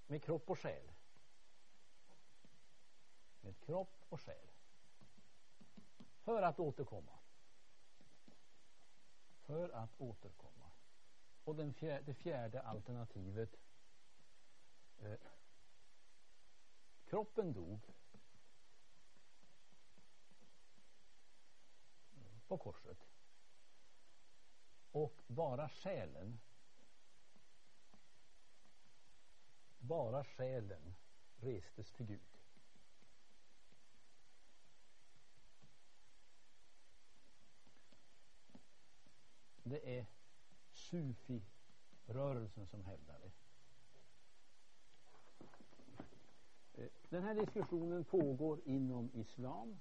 Med 0.07 0.23
kropp 0.23 0.49
och 0.49 0.59
själ. 0.59 0.91
Med 3.41 3.59
kropp 3.59 4.05
och 4.09 4.21
själ. 4.21 4.47
För 6.19 6.41
att 6.41 6.59
återkomma. 6.59 7.19
För 9.39 9.69
att 9.69 10.01
återkomma. 10.01 10.71
Och 11.43 11.55
den 11.55 11.73
fjärde, 11.73 12.03
det 12.05 12.13
fjärde 12.13 12.61
alternativet 12.61 13.55
eh, 14.99 15.19
kroppen 17.05 17.53
dog 17.53 17.81
på 22.47 22.57
korset 22.57 23.09
och 24.91 25.21
bara 25.27 25.69
själen 25.69 26.39
bara 29.79 30.23
själen 30.23 30.95
restes 31.39 31.91
till 31.91 32.05
Gud 32.05 32.39
det 39.69 39.97
är 39.97 40.05
Sufi-rörelsen 40.71 42.67
som 42.67 42.85
hävdar 42.85 43.19
det. 43.19 43.31
Eh, 46.83 46.89
den 47.09 47.23
här 47.23 47.35
diskussionen 47.35 48.03
pågår 48.03 48.61
inom 48.65 49.11
islam 49.13 49.79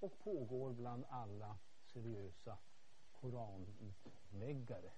och 0.00 0.18
pågår 0.18 0.72
bland 0.72 1.04
alla 1.08 1.58
seriösa 1.84 2.58
koranutläggare. 3.20 4.92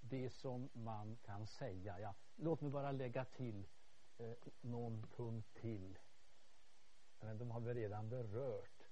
det 0.00 0.30
som 0.30 0.68
man 0.72 1.16
kan 1.16 1.46
säga. 1.46 2.00
Ja, 2.00 2.14
låt 2.36 2.60
mig 2.60 2.70
bara 2.70 2.92
lägga 2.92 3.24
till 3.24 3.66
eh, 4.18 4.36
någon 4.60 5.06
punkt 5.16 5.54
till. 5.54 5.98
Men 7.20 7.38
de 7.38 7.50
har 7.50 7.60
vi 7.60 7.74
redan 7.74 8.08
berört. 8.08 8.82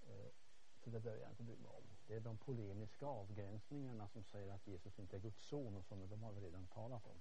Eh, 0.00 0.30
så 0.78 0.90
det 0.90 1.00
behöver 1.00 1.22
jag 1.22 1.32
inte 1.32 1.42
bry 1.42 1.56
mig 1.56 1.70
om. 1.70 1.84
Det 2.06 2.16
är 2.16 2.20
de 2.20 2.38
polemiska 2.38 3.06
avgränsningarna 3.06 4.08
som 4.08 4.24
säger 4.24 4.52
att 4.52 4.66
Jesus 4.66 4.98
inte 4.98 5.16
är 5.16 5.20
Guds 5.20 5.40
son 5.40 5.76
och 5.76 5.84
sådana, 5.84 6.06
de 6.06 6.22
har 6.22 6.32
vi 6.32 6.40
redan 6.40 6.66
talat 6.66 7.06
om. 7.06 7.20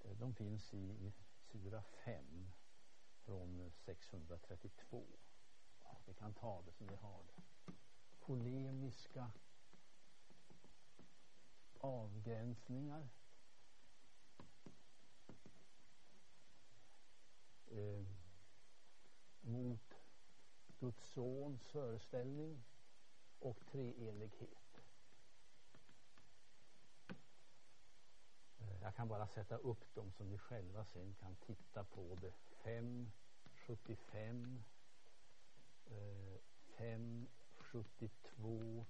Eh, 0.00 0.16
de 0.16 0.34
finns 0.34 0.74
i 0.74 1.12
sura 1.52 1.82
5 1.82 2.50
från 3.24 3.70
632. 3.70 5.06
Vi 6.04 6.14
kan 6.14 6.34
ta 6.34 6.62
det 6.62 6.72
som 6.72 6.86
vi 6.86 6.94
har 6.94 7.22
det. 7.22 7.42
Polemiska 8.20 9.30
avgränsningar. 11.80 13.08
Eh, 17.66 18.06
mot 19.40 19.94
Guds 20.78 21.08
sons 21.08 21.68
föreställning 21.68 22.64
och 23.38 23.66
treenighet. 23.66 24.82
Eh, 28.58 28.82
jag 28.82 28.94
kan 28.94 29.08
bara 29.08 29.26
sätta 29.26 29.56
upp 29.56 29.94
dem 29.94 30.12
som 30.12 30.28
ni 30.28 30.38
själva 30.38 30.84
sen 30.84 31.14
kan 31.14 31.36
titta 31.36 31.84
på 31.84 32.14
det. 32.20 32.32
5, 32.62 33.12
75, 33.54 34.64
572 36.76 38.86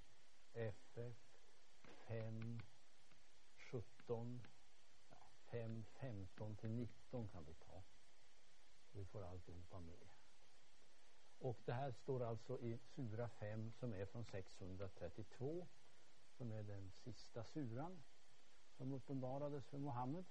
FF, 0.55 1.17
517 2.07 4.47
ja, 5.11 5.17
515 5.51 6.57
till 6.57 6.71
19 6.71 7.29
kan 7.29 7.45
vi 7.45 7.55
ta. 7.55 7.83
Vi 8.93 9.05
får 9.05 9.25
alltihopa 9.25 9.81
med. 9.81 10.09
Och 11.39 11.59
det 11.65 11.73
här 11.73 11.93
står 11.93 12.23
alltså 12.23 12.61
i 12.61 12.79
sura 12.79 13.29
5 13.29 13.73
som 13.73 13.95
är 13.95 14.07
från 14.07 14.25
632 14.25 15.67
som 16.37 16.53
är 16.53 16.63
den 16.63 16.91
sista 16.91 17.45
suran 17.45 18.03
som 18.77 18.93
uppenbarades 18.93 19.67
för 19.67 19.79
Mohammed. 19.79 20.25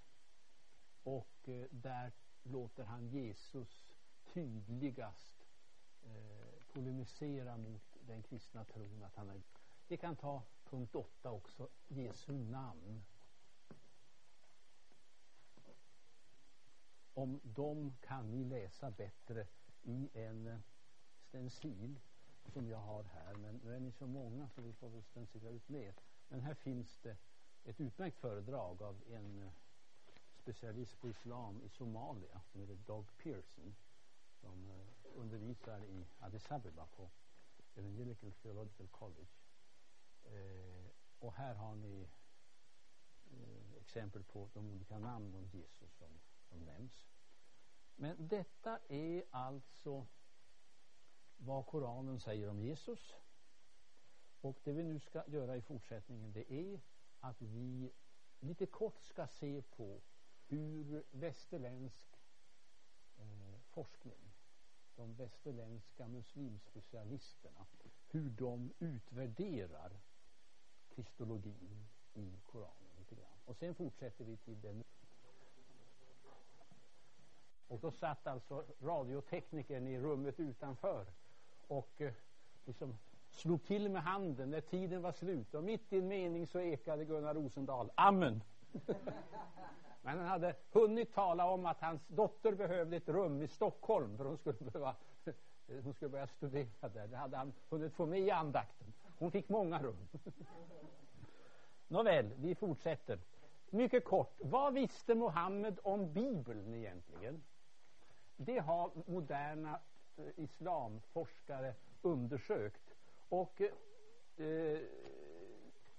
Och 1.03 1.49
eh, 1.49 1.66
där 1.72 2.12
låter 2.43 2.84
han 2.84 3.07
Jesus 3.07 3.93
tydligast 4.34 5.41
eh, 6.04 6.64
polemisera 6.74 7.58
mot 7.58 7.97
den 8.08 8.24
kristna 8.24 8.66
tron 8.66 9.04
att 9.04 9.16
han 9.16 9.30
är. 9.30 9.41
Vi 9.88 9.97
kan 9.97 10.16
ta 10.16 10.43
punkt 10.64 10.95
8 10.95 11.32
också, 11.32 11.68
Jesu 11.88 12.34
namn. 12.34 13.04
Om 17.14 17.39
dem 17.43 17.93
kan 18.02 18.32
ni 18.32 18.43
läsa 18.43 18.91
bättre 18.91 19.47
i 19.84 20.10
en 20.14 20.47
eh, 20.47 20.60
stencil 21.28 21.99
som 22.45 22.70
jag 22.70 22.78
har 22.78 23.04
här. 23.04 23.36
Men 23.36 23.56
nu 23.56 23.76
är 23.76 23.80
ni 23.80 23.91
så 23.91 24.08
många 24.08 24.49
så 24.49 24.62
vi 24.62 24.74
får 24.74 24.89
väl 24.89 25.04
stencila 25.04 25.49
ut 25.49 25.70
mer. 25.70 25.93
Men 26.28 26.41
här 26.41 26.54
finns 26.54 26.97
det 27.02 27.18
ett 27.64 27.82
utmärkt 27.82 28.18
föredrag 28.18 28.82
av 28.82 29.04
en 29.10 29.41
eh, 29.41 29.52
specialist 30.34 30.99
på 30.99 31.10
islam 31.10 31.62
i 31.62 31.70
Somalia 31.70 32.41
som 32.52 32.62
heter 32.62 32.76
Doug 32.76 33.06
Pearson 33.18 33.76
som 34.41 34.72
eh, 34.72 34.91
undervisar 35.16 35.84
i 35.84 36.07
Addis 36.20 36.51
Abeba 36.51 36.86
på 36.86 37.09
Evangelical 37.76 38.32
Theological 38.32 38.88
College. 38.88 39.32
Eh, 40.24 40.86
och 41.20 41.34
här 41.34 41.53
har 41.55 41.76
ni 41.76 42.09
eh, 43.32 43.74
exempel 43.82 44.24
på 44.24 44.49
de 44.53 44.70
olika 44.70 44.99
namn 44.99 45.36
om 45.36 45.45
Jesus 45.45 45.93
som, 45.97 46.20
som 46.49 46.59
nämns. 46.59 47.07
Men 47.95 48.28
detta 48.28 48.80
är 48.88 49.24
alltså 49.32 50.07
vad 51.38 51.66
Koranen 51.66 52.20
säger 52.20 52.49
om 52.49 52.59
Jesus. 52.59 53.16
Och 54.41 54.59
det 54.64 54.74
vi 54.74 54.84
nu 54.84 54.99
ska 54.99 55.24
göra 55.28 55.57
i 55.57 55.62
fortsättningen 55.62 56.32
det 56.32 56.53
är 56.53 56.82
att 57.20 57.41
vi 57.41 57.91
lite 58.39 58.66
kort 58.66 59.01
ska 59.01 59.28
se 59.28 59.62
på 59.62 60.01
hur 60.47 61.03
västerländsk 61.12 62.20
eh, 63.18 63.59
forskning, 63.70 64.30
de 65.02 65.14
västerländska 65.14 66.08
muslimspecialisterna, 66.08 67.66
hur 68.10 68.30
de 68.30 68.74
utvärderar 68.80 69.91
kristologin 70.89 71.88
i 72.14 72.39
Koranen 72.45 72.91
lite 72.97 73.16
grann. 73.16 73.39
Och 73.45 73.58
sen 73.58 73.76
fortsätter 73.76 74.26
vi 74.26 74.38
till 74.38 74.62
den 74.62 74.84
och 77.68 77.80
då 77.80 77.91
satt 77.91 78.28
alltså 78.28 78.66
radioteknikern 78.82 79.88
i 79.88 79.99
rummet 79.99 80.39
utanför 80.39 81.06
och 81.68 82.02
eh, 82.02 82.14
liksom 82.66 82.97
slog 83.30 83.64
till 83.64 83.89
med 83.89 84.04
handen 84.04 84.49
när 84.49 84.62
tiden 84.62 85.02
var 85.02 85.12
slut 85.12 85.54
och 85.54 85.64
mitt 85.64 85.93
i 85.93 85.97
en 85.97 86.08
mening 86.08 86.47
så 86.47 86.60
ekade 86.60 87.06
Gunnar 87.06 87.34
Rosendal 87.34 87.91
Amen. 87.95 88.43
Men 90.02 90.18
han 90.18 90.28
hade 90.28 90.56
hunnit 90.72 91.14
tala 91.14 91.45
om 91.45 91.66
att 91.66 91.82
hans 91.82 92.08
dotter 92.08 92.56
behövde 92.56 92.97
ett 92.97 93.10
rum 93.10 93.41
i 93.41 93.47
Stockholm 93.47 94.18
för 94.18 94.26
hon 94.26 94.38
skulle, 94.38 94.58
behöva, 94.60 94.95
hon 95.84 95.93
skulle 95.93 96.10
börja 96.10 96.28
studera 96.28 96.89
där. 96.89 97.08
Det 97.08 97.18
hade 97.18 97.38
han 97.38 97.54
hunnit 97.70 97.93
få 97.93 98.06
med 98.06 98.20
i 98.20 98.32
andakten. 98.32 98.93
Hon 99.18 99.32
fick 99.32 99.49
många 99.49 99.82
rum. 99.82 100.08
Nåväl, 101.88 102.34
vi 102.38 102.56
fortsätter. 102.56 103.20
Mycket 103.70 104.06
kort, 104.06 104.36
vad 104.38 104.74
visste 104.74 105.16
Mohammed 105.16 105.80
om 105.84 106.14
Bibeln 106.14 106.74
egentligen? 106.74 107.43
Det 108.36 108.60
har 108.60 108.91
moderna 109.06 109.80
eh, 110.18 110.26
islamforskare 110.36 111.76
undersökt. 112.02 112.95
Och 113.30 113.62
eh, 113.62 114.47
eh, 114.47 114.80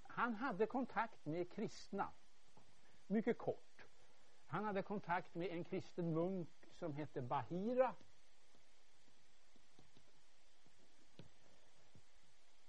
han 0.07 0.35
hade 0.35 0.65
kontakt 0.65 1.25
med 1.25 1.51
kristna. 1.51 2.09
Mycket 3.07 3.37
kort. 3.37 3.72
Han 4.53 4.63
hade 4.63 4.81
kontakt 4.81 5.35
med 5.35 5.51
en 5.51 5.63
kristen 5.63 6.13
munk 6.13 6.49
som 6.71 6.93
hette 6.93 7.21
Bahira. 7.21 7.95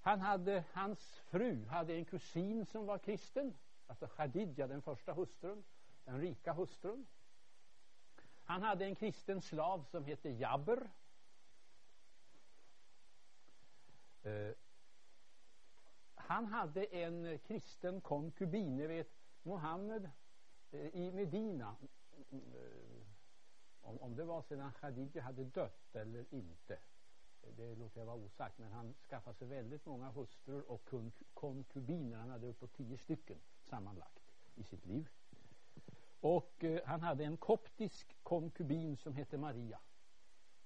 Han 0.00 0.20
hade, 0.20 0.64
hans 0.72 0.98
fru 1.30 1.66
hade 1.66 1.94
en 1.94 2.04
kusin 2.04 2.66
som 2.66 2.86
var 2.86 2.98
kristen, 2.98 3.54
alltså 3.86 4.06
Khadija, 4.06 4.66
den 4.66 4.82
första 4.82 5.12
hustrun, 5.12 5.64
den 6.04 6.20
rika 6.20 6.52
hustrun. 6.52 7.06
Han 8.44 8.62
hade 8.62 8.84
en 8.84 8.94
kristen 8.94 9.42
slav 9.42 9.84
som 9.90 10.04
hette 10.04 10.28
Jabber. 10.28 10.90
Eh, 14.22 14.52
han 16.14 16.46
hade 16.46 16.84
en 16.84 17.38
kristen 17.38 18.00
konkubin, 18.00 18.76
ni 18.76 18.86
vet 18.86 19.10
Mohammed 19.42 20.10
Eh, 20.74 20.94
i 20.94 21.10
Medina. 21.12 21.76
Eh, 22.30 22.38
om, 23.80 23.98
om 23.98 24.16
det 24.16 24.24
var 24.24 24.42
sedan 24.42 24.72
Khadija 24.72 25.22
hade 25.22 25.44
dött 25.44 25.96
eller 25.96 26.34
inte 26.34 26.74
eh, 27.42 27.54
det 27.56 27.74
låter 27.74 28.00
jag 28.00 28.06
vara 28.06 28.16
osagt, 28.16 28.58
men 28.58 28.72
han 28.72 28.94
skaffade 29.08 29.36
sig 29.36 29.48
väldigt 29.48 29.86
många 29.86 30.10
hustrur 30.10 30.70
och 30.70 30.90
konkubiner. 31.34 32.16
Han 32.16 32.30
hade 32.30 32.46
uppåt 32.46 32.72
tio 32.72 32.98
stycken 32.98 33.38
sammanlagt 33.62 34.32
i 34.54 34.62
sitt 34.64 34.86
liv. 34.86 35.08
Och 36.20 36.64
eh, 36.64 36.80
han 36.86 37.00
hade 37.00 37.24
en 37.24 37.36
koptisk 37.36 38.16
konkubin 38.22 38.96
som 38.96 39.14
hette 39.14 39.38
Maria, 39.38 39.80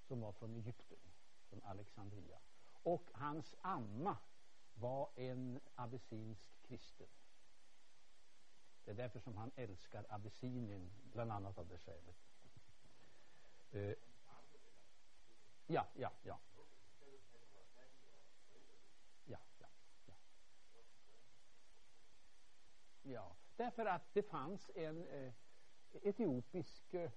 som 0.02 0.20
var 0.20 0.32
från 0.32 0.54
Egypten, 0.54 0.98
från 1.48 1.62
Alexandria. 1.64 2.38
Och 2.82 3.10
hans 3.12 3.56
amma 3.60 4.16
var 4.74 5.10
en 5.14 5.60
abessinsk 5.74 6.62
kristen. 6.62 7.08
Det 8.88 8.92
är 8.92 8.96
därför 8.96 9.20
som 9.20 9.36
han 9.36 9.50
älskar 9.56 10.06
Abessinien, 10.08 10.90
bland 11.12 11.32
annat 11.32 11.58
av 11.58 11.68
det 11.68 11.78
skälet. 11.78 12.16
Eh, 13.70 13.94
ja, 15.66 15.86
ja, 15.94 16.12
ja. 16.22 16.38
Ja, 19.26 19.38
ja, 23.02 23.36
därför 23.56 23.86
att 23.86 24.14
det 24.14 24.22
fanns 24.22 24.70
en 24.74 25.06
eh, 25.06 25.32
etiopisk 25.92 26.94
eh, 26.94 27.10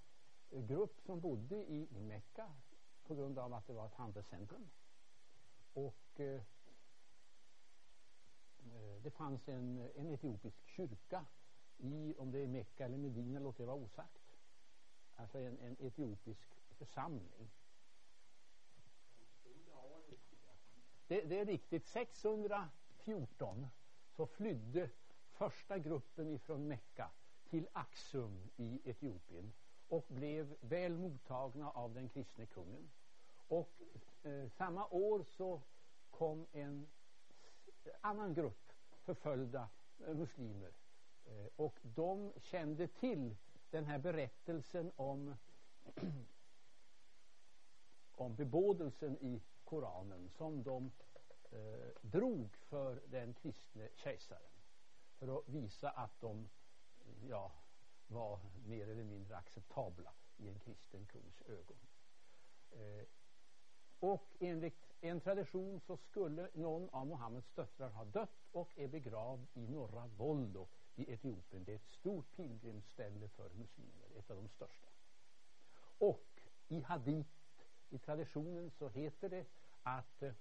grupp 0.50 1.02
som 1.02 1.20
bodde 1.20 1.56
i, 1.56 1.88
i 1.92 2.02
Mecka 2.02 2.54
på 3.04 3.16
grund 3.16 3.40
av 3.40 3.54
att 3.54 3.68
det 3.68 3.74
var 3.74 3.86
ett 3.86 3.96
handelscentrum. 3.96 4.70
Och 5.74 6.20
eh, 6.20 6.26
eh 6.26 6.42
det 9.04 9.12
fanns 9.12 9.48
en, 9.48 9.90
en 9.96 10.08
etiopisk 10.08 10.68
kyrka 10.68 11.26
i, 11.82 12.16
om 12.18 12.32
det 12.32 12.40
är 12.40 12.48
Mecka 12.48 12.86
eller 12.86 12.98
Medina 12.98 13.40
låter 13.40 13.64
det 13.64 13.68
vara 13.68 13.78
osagt. 13.78 14.38
Alltså 15.16 15.40
en, 15.40 15.60
en 15.60 15.76
etiopisk 15.80 16.50
församling. 16.78 17.52
Det, 21.08 21.22
det 21.22 21.40
är 21.40 21.46
riktigt. 21.46 21.88
614 21.88 23.68
så 24.10 24.26
flydde 24.26 24.90
första 25.32 25.78
gruppen 25.78 26.30
ifrån 26.30 26.68
Mecka 26.68 27.10
till 27.50 27.68
Axum 27.74 28.50
i 28.58 28.82
Etiopien 28.90 29.54
och 29.88 30.06
blev 30.08 30.56
väl 30.62 30.98
mottagna 30.98 31.72
av 31.72 31.94
den 31.94 32.10
kristne 32.10 32.46
kungen. 32.46 32.92
Och 33.48 33.82
eh, 34.24 34.50
samma 34.50 34.88
år 34.88 35.24
så 35.24 35.62
kom 36.10 36.48
en 36.52 36.88
annan 38.02 38.34
grupp 38.34 38.72
förföljda 39.04 39.70
eh, 40.00 40.14
muslimer 40.14 40.72
Eh, 41.26 41.48
och 41.56 41.80
de 41.82 42.34
kände 42.38 42.88
till 42.88 43.36
den 43.70 43.86
här 43.86 44.00
berättelsen 44.00 44.92
om 44.96 45.36
om 48.12 48.36
bebådelsen 48.36 49.18
i 49.18 49.42
Koranen 49.64 50.30
som 50.30 50.64
de 50.64 50.92
eh, 51.52 51.90
drog 52.02 52.56
för 52.56 53.02
den 53.08 53.34
kristne 53.34 53.90
kejsaren 53.96 54.52
för 55.20 55.38
att 55.38 55.50
visa 55.50 55.90
att 55.90 56.22
de 56.22 56.50
ja, 57.30 57.52
var 58.08 58.40
mer 58.66 58.88
eller 58.88 59.04
mindre 59.04 59.36
acceptabla 59.36 60.14
i 60.38 60.50
en 60.50 60.60
kristen 60.60 61.06
kungs 61.06 61.42
ögon. 61.42 61.78
Eh, 62.72 63.06
och 64.00 64.28
enligt 64.40 64.92
en 65.02 65.22
tradition 65.22 65.80
så 65.80 65.98
skulle 65.98 66.50
någon 66.54 66.90
av 66.90 67.08
Mohammeds 67.08 67.52
döttrar 67.52 67.90
ha 67.90 68.06
dött 68.06 68.48
och 68.52 68.80
är 68.80 68.88
begravd 68.88 69.48
i 69.54 69.68
norra 69.68 70.08
Voldo 70.08 70.68
i 70.96 71.14
Etiopien. 71.14 71.64
Det 71.64 71.72
är 71.72 71.76
ett 71.76 71.88
stort 71.88 72.36
pilgrimsställe 72.36 73.28
för 73.30 73.50
muslimer, 73.50 74.08
ett 74.18 74.32
av 74.32 74.38
de 74.38 74.50
största. 74.50 74.88
Och 75.98 76.42
i 76.68 76.82
hadith, 76.82 77.30
i 77.90 77.98
traditionen 77.98 78.72
så 78.72 78.90
heter 78.90 79.30
det 79.30 79.46
att 79.84 80.24
eh, 80.24 80.34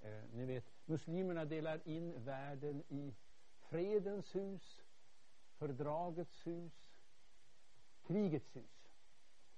eh, 0.00 0.24
ni 0.32 0.44
vet, 0.44 0.64
muslimerna 0.84 1.44
delar 1.44 1.88
in 1.88 2.24
världen 2.24 2.82
i 2.88 3.14
fredens 3.58 4.34
hus, 4.34 4.82
fördragets 5.58 6.46
hus, 6.46 6.72
krigets 8.06 8.56
hus. 8.56 8.88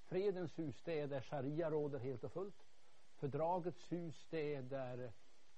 Fredens 0.05 0.59
hus, 0.59 0.83
det 0.85 1.01
är 1.01 1.07
där 1.07 1.21
sharia 1.21 1.71
råder 1.71 1.99
helt 1.99 2.25
och 2.25 2.33
fullt. 2.33 2.67
Fördragets 3.17 3.93
hus, 3.93 4.27
det 4.31 4.55
är 4.55 4.63
där 4.63 5.13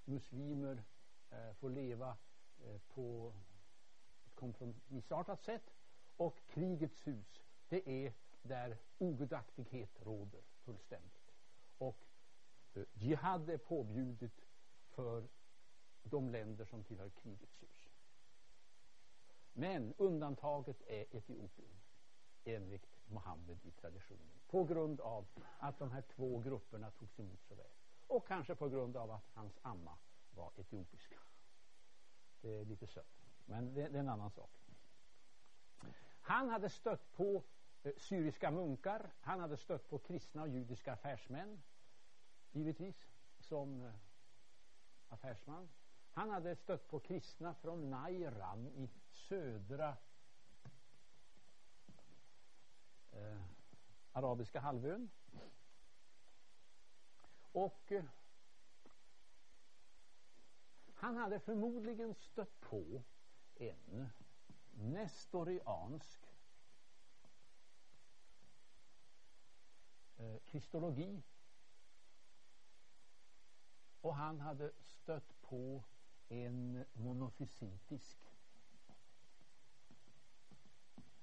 muslimer 0.05 0.83
eh, 1.31 1.53
får 1.53 1.71
leva 1.71 2.16
eh, 2.64 2.79
på 2.95 3.33
kompromissartat 4.41 5.43
sätt. 5.43 5.74
Och 6.16 6.41
krigets 6.47 7.07
hus, 7.07 7.43
det 7.68 8.07
är 8.07 8.12
där 8.43 8.76
ogudaktighet 8.99 9.91
råder 10.03 10.43
fullständigt. 10.64 11.32
Och 11.78 12.05
eh, 12.74 12.82
jihad 12.93 13.51
är 13.51 13.59
påbjudet 13.59 14.32
för 14.88 15.28
de 16.03 16.30
länder 16.30 16.64
som 16.64 16.84
tillhör 16.84 17.09
krigets 17.09 17.62
hus. 17.62 17.88
Men 19.53 19.95
undantaget 19.99 20.82
är 20.86 21.16
Etiopien 21.16 21.80
enligt 22.45 22.86
Mohammed 23.07 23.59
i 23.64 23.70
traditionen. 23.70 24.41
På 24.47 24.64
grund 24.64 25.01
av 25.01 25.26
att 25.59 25.78
de 25.78 25.91
här 25.91 26.03
två 26.03 26.38
grupperna 26.38 26.91
togs 26.91 27.20
emot 27.20 27.41
så 27.49 27.55
väl. 27.55 27.66
Och 28.07 28.26
kanske 28.26 28.55
på 28.55 28.68
grund 28.68 28.97
av 28.97 29.11
att 29.11 29.30
hans 29.34 29.59
amma 29.62 29.99
var 30.30 30.53
etiopiska. 30.57 31.18
Det 32.41 32.61
är 32.61 32.64
lite 32.64 32.86
sött. 32.86 33.20
Men 33.51 33.74
det, 33.74 33.88
det 33.88 33.96
är 33.98 34.01
en 34.01 34.09
annan 34.09 34.30
sak. 34.30 34.51
Han 36.20 36.48
hade 36.48 36.70
stött 36.70 37.12
på 37.12 37.42
eh, 37.82 37.92
syriska 37.96 38.51
munkar. 38.51 39.11
Han 39.20 39.40
hade 39.40 39.57
stött 39.57 39.88
på 39.88 39.98
kristna 39.98 40.42
och 40.42 40.48
judiska 40.48 40.92
affärsmän. 40.92 41.62
Givetvis. 42.51 43.07
Som 43.38 43.82
eh, 43.84 43.92
affärsman. 45.09 45.68
Han 46.11 46.30
hade 46.30 46.57
stött 46.57 46.88
på 46.88 47.01
kristna 47.01 47.55
från 47.55 47.90
Nairam 47.90 48.66
i 48.68 48.90
södra 49.09 49.96
eh, 53.11 53.42
arabiska 54.12 54.61
halvön. 54.61 55.11
Och 57.53 57.92
eh, 57.92 58.05
han 60.94 61.16
hade 61.16 61.40
förmodligen 61.40 62.14
stött 62.14 62.61
på 62.61 63.03
en 63.61 64.08
nestoriansk 64.70 66.26
eh, 70.16 70.38
kristologi 70.46 71.22
och 74.00 74.14
han 74.14 74.40
hade 74.40 74.72
stött 74.80 75.40
på 75.42 75.84
en 76.28 76.84
monofysitisk 76.92 78.18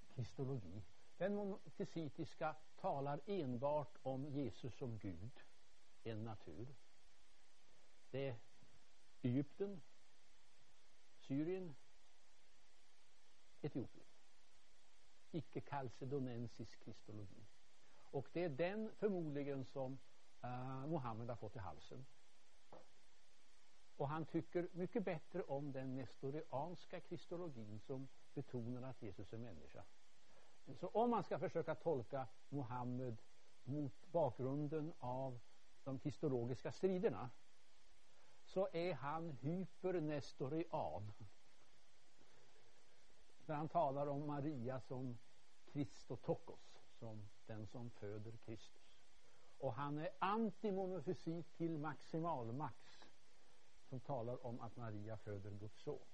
kristologi. 0.07 0.83
Den 1.17 1.35
monofysitiska 1.35 2.55
talar 2.75 3.21
enbart 3.25 3.97
om 4.01 4.25
Jesus 4.25 4.75
som 4.75 4.97
Gud, 4.97 5.39
en 6.03 6.23
natur. 6.23 6.75
Det 8.11 8.27
är 8.27 8.35
Egypten, 9.21 9.81
Syrien, 11.19 11.75
Etiopien. 13.67 14.05
Icke-kalcedonensisk 15.31 16.79
kristologi. 16.79 17.45
Och 18.11 18.29
det 18.33 18.43
är 18.43 18.49
den 18.49 18.91
förmodligen 18.95 19.65
som 19.65 19.99
uh, 20.43 20.87
Mohammed 20.87 21.29
har 21.29 21.35
fått 21.35 21.55
i 21.55 21.59
halsen. 21.59 22.05
Och 23.97 24.09
han 24.09 24.25
tycker 24.25 24.69
mycket 24.73 25.03
bättre 25.03 25.43
om 25.43 25.71
den 25.71 25.95
nestorianska 25.95 26.99
kristologin 26.99 27.79
som 27.79 28.07
betonar 28.33 28.89
att 28.89 29.01
Jesus 29.01 29.33
är 29.33 29.37
människa. 29.37 29.83
Så 30.75 30.87
om 30.87 31.09
man 31.09 31.23
ska 31.23 31.39
försöka 31.39 31.75
tolka 31.75 32.27
Mohammed 32.49 33.17
mot 33.63 34.11
bakgrunden 34.11 34.93
av 34.99 35.39
de 35.83 35.99
kristologiska 35.99 36.71
striderna 36.71 37.29
så 38.43 38.67
är 38.73 38.93
han 38.93 39.31
hypernestorian. 39.31 41.13
När 43.47 43.55
han 43.55 43.69
talar 43.69 44.07
om 44.07 44.27
Maria 44.27 44.79
som 44.79 45.17
Kristotokos, 45.65 46.77
som 46.99 47.29
den 47.45 47.67
som 47.67 47.89
föder 47.89 48.37
Kristus. 48.37 48.97
Och 49.57 49.73
han 49.73 49.97
är 49.97 50.09
antimonofysik 50.19 51.53
till 51.57 51.77
maximalmax 51.77 52.75
som 53.89 53.99
talar 53.99 54.45
om 54.45 54.59
att 54.59 54.75
Maria 54.75 55.17
föder 55.17 55.51
Guds 55.51 55.81
son. 55.81 56.07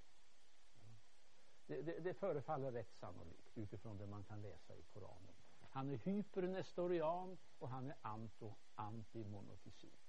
Det, 1.67 1.81
det, 1.81 1.99
det 1.99 2.13
förefaller 2.13 2.71
rätt 2.71 2.93
sannolikt 2.93 3.57
utifrån 3.57 3.97
det 3.97 4.07
man 4.07 4.23
kan 4.23 4.41
läsa 4.41 4.75
i 4.75 4.81
Koranen. 4.81 5.33
Han 5.69 5.89
är 5.89 5.97
hypernestorian 5.97 7.37
och 7.59 7.69
han 7.69 7.89
är 7.89 7.95
anto, 8.01 8.53
antimonofisit. 8.75 9.99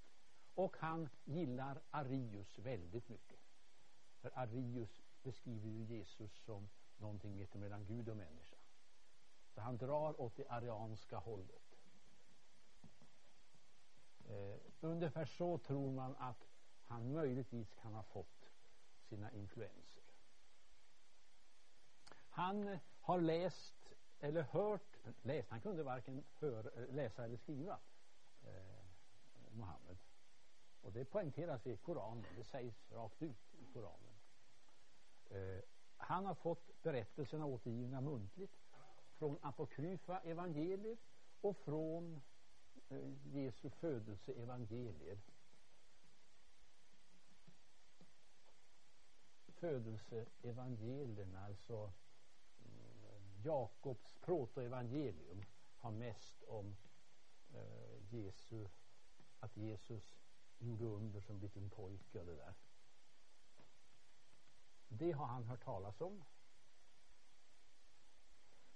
Och 0.54 0.76
han 0.78 1.08
gillar 1.24 1.82
Arius 1.90 2.58
väldigt 2.58 3.08
mycket. 3.08 3.40
För 4.20 4.38
Arius 4.38 5.02
beskriver 5.22 5.68
ju 5.68 5.84
Jesus 5.84 6.44
som 6.44 6.68
någonting 6.98 7.36
mitt 7.36 7.54
mellan 7.54 7.84
Gud 7.84 8.08
och 8.08 8.16
människa. 8.16 8.56
Så 9.54 9.60
han 9.60 9.76
drar 9.76 10.20
åt 10.20 10.36
det 10.36 10.48
arianska 10.48 11.18
hållet. 11.18 11.78
Eh, 14.28 14.56
ungefär 14.80 15.24
så 15.24 15.58
tror 15.58 15.92
man 15.92 16.16
att 16.16 16.48
han 16.84 17.12
möjligtvis 17.12 17.74
kan 17.74 17.94
ha 17.94 18.02
fått 18.02 18.50
sina 19.08 19.30
influenser. 19.30 20.02
Han 22.28 22.68
eh, 22.68 22.78
har 23.00 23.20
läst 23.20 23.74
eller 24.20 24.42
hört, 24.42 24.96
läst, 25.22 25.50
han 25.50 25.60
kunde 25.60 25.82
varken 25.82 26.24
hör, 26.38 26.72
eh, 26.78 26.94
läsa 26.94 27.24
eller 27.24 27.36
skriva, 27.36 27.78
eh, 28.42 28.84
Mohammed. 29.50 29.98
Och 30.80 30.92
det 30.92 31.04
poängteras 31.04 31.66
i 31.66 31.76
Koranen, 31.76 32.24
det 32.36 32.44
sägs 32.44 32.90
rakt 32.90 33.22
ut 33.22 33.54
i 33.54 33.66
Koranen. 33.72 34.14
Eh, 35.30 35.60
han 36.04 36.26
har 36.26 36.34
fått 36.34 36.82
berättelserna 36.82 37.46
återgivna 37.46 38.00
muntligt 38.00 38.56
från 39.14 39.38
apokryfa 39.42 40.20
evangelier 40.20 40.96
och 41.40 41.56
från 41.56 42.22
eh, 42.88 43.12
Jesu 43.24 43.70
födelseevangelier. 43.70 45.18
Födelseevangelierna, 49.48 51.44
alltså 51.44 51.92
mm, 52.64 53.42
Jakobs 53.44 54.14
protoevangelium 54.20 55.44
har 55.78 55.90
mest 55.90 56.42
om 56.46 56.76
eh, 57.54 58.14
Jesu, 58.14 58.68
att 59.40 59.56
Jesus 59.56 60.16
gjorde 60.58 60.84
under 60.84 61.20
som 61.20 61.38
liten 61.38 61.70
pojke 61.70 62.18
och 62.20 62.26
det 62.26 62.36
där. 62.36 62.54
Det 64.98 65.12
har 65.12 65.26
han 65.26 65.44
hört 65.44 65.64
talas 65.64 66.00
om. 66.00 66.24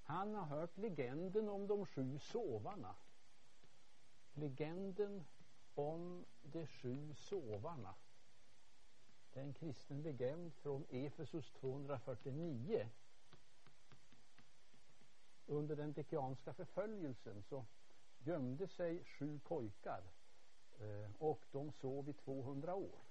Han 0.03 0.35
har 0.35 0.45
hört 0.45 0.79
legenden 0.79 1.49
om 1.49 1.67
de 1.67 1.87
sju 1.87 2.19
sovarna. 2.19 2.95
Legenden 4.35 5.25
om 5.75 6.25
de 6.43 6.67
sju 6.67 7.15
sovarna. 7.15 7.95
Det 9.33 9.41
är 9.41 9.45
en 9.45 9.55
kristen 9.55 10.03
legend 10.03 10.55
från 10.55 10.87
Efesus 10.91 11.51
249. 11.51 12.89
Under 15.47 15.77
den 15.77 15.93
dekianska 15.93 16.53
förföljelsen 16.53 17.43
så 17.43 17.65
gömde 18.19 18.69
sig 18.69 19.05
sju 19.05 19.39
pojkar 19.39 20.03
eh, 20.79 21.11
och 21.19 21.45
de 21.53 21.73
sov 21.73 22.09
i 22.09 22.13
200 22.13 22.75
år. 22.75 23.08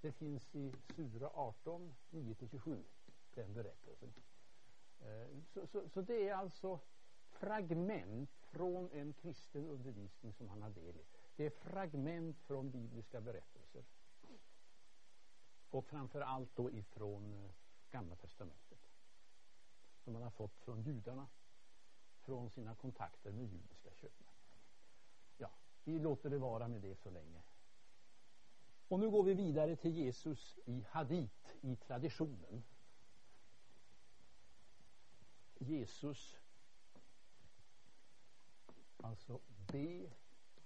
Det 0.00 0.12
finns 0.12 0.54
i 0.54 0.72
Sura 0.96 1.30
18, 1.34 1.94
9-27, 2.10 2.84
den 3.34 3.54
berättelsen. 3.54 4.12
Eh, 5.00 5.28
så, 5.46 5.66
så, 5.66 5.88
så, 5.88 6.02
det 6.02 6.28
är 6.28 6.34
alltså 6.34 6.80
fragment 7.28 8.30
från 8.36 8.90
en 8.90 9.12
kristen 9.12 9.66
undervisning 9.66 10.32
som 10.32 10.48
han 10.48 10.62
har 10.62 10.70
del 10.70 10.96
i. 10.96 11.04
Det 11.36 11.46
är 11.46 11.50
fragment 11.50 12.40
från 12.40 12.70
bibliska 12.70 13.20
berättelser. 13.20 13.84
Och 15.70 15.84
framför 15.84 16.20
allt 16.20 16.56
då 16.56 16.70
ifrån 16.70 17.32
eh, 17.32 17.50
Gamla 17.90 18.16
Testamentet. 18.16 18.78
Som 20.04 20.12
man 20.12 20.22
har 20.22 20.30
fått 20.30 20.58
från 20.58 20.82
judarna. 20.82 21.28
Från 22.20 22.50
sina 22.50 22.74
kontakter 22.74 23.32
med 23.32 23.46
judiska 23.46 23.90
köpmän. 23.94 24.32
Ja, 25.36 25.50
vi 25.84 25.98
låter 25.98 26.30
det 26.30 26.38
vara 26.38 26.68
med 26.68 26.82
det 26.82 26.96
så 26.96 27.10
länge. 27.10 27.42
Och 28.90 29.00
nu 29.00 29.10
går 29.10 29.22
vi 29.22 29.34
vidare 29.34 29.76
till 29.76 29.96
Jesus 29.96 30.58
i 30.64 30.84
hadit, 30.90 31.56
i 31.60 31.76
traditionen. 31.76 32.62
Jesus 35.58 36.38
alltså 38.96 39.40
be 39.72 40.10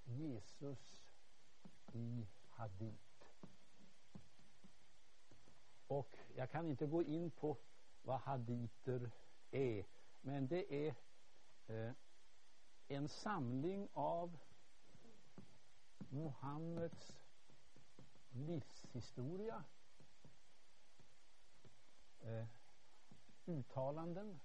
Jesus 0.05 1.03
i 1.93 2.27
hadit. 2.51 3.31
Och 5.87 6.17
jag 6.37 6.51
kan 6.51 6.67
inte 6.67 6.87
gå 6.87 7.03
in 7.03 7.31
på 7.31 7.57
vad 8.03 8.21
haditer 8.21 9.11
är 9.51 9.85
men 10.21 10.47
det 10.47 10.89
är 10.89 10.95
eh, 11.67 11.93
en 12.89 13.09
samling 13.09 13.89
av 13.93 14.39
Muhammeds 16.09 17.24
livshistoria 18.35 19.65
eh, 22.21 22.47
uttalanden 23.47 24.41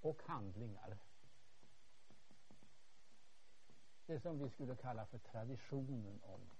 och 0.00 0.22
handlingar. 0.22 0.98
Det 4.06 4.20
som 4.20 4.38
vi 4.38 4.50
skulle 4.50 4.76
kalla 4.76 5.06
för 5.06 5.18
traditionen 5.18 6.20
om 6.22 6.50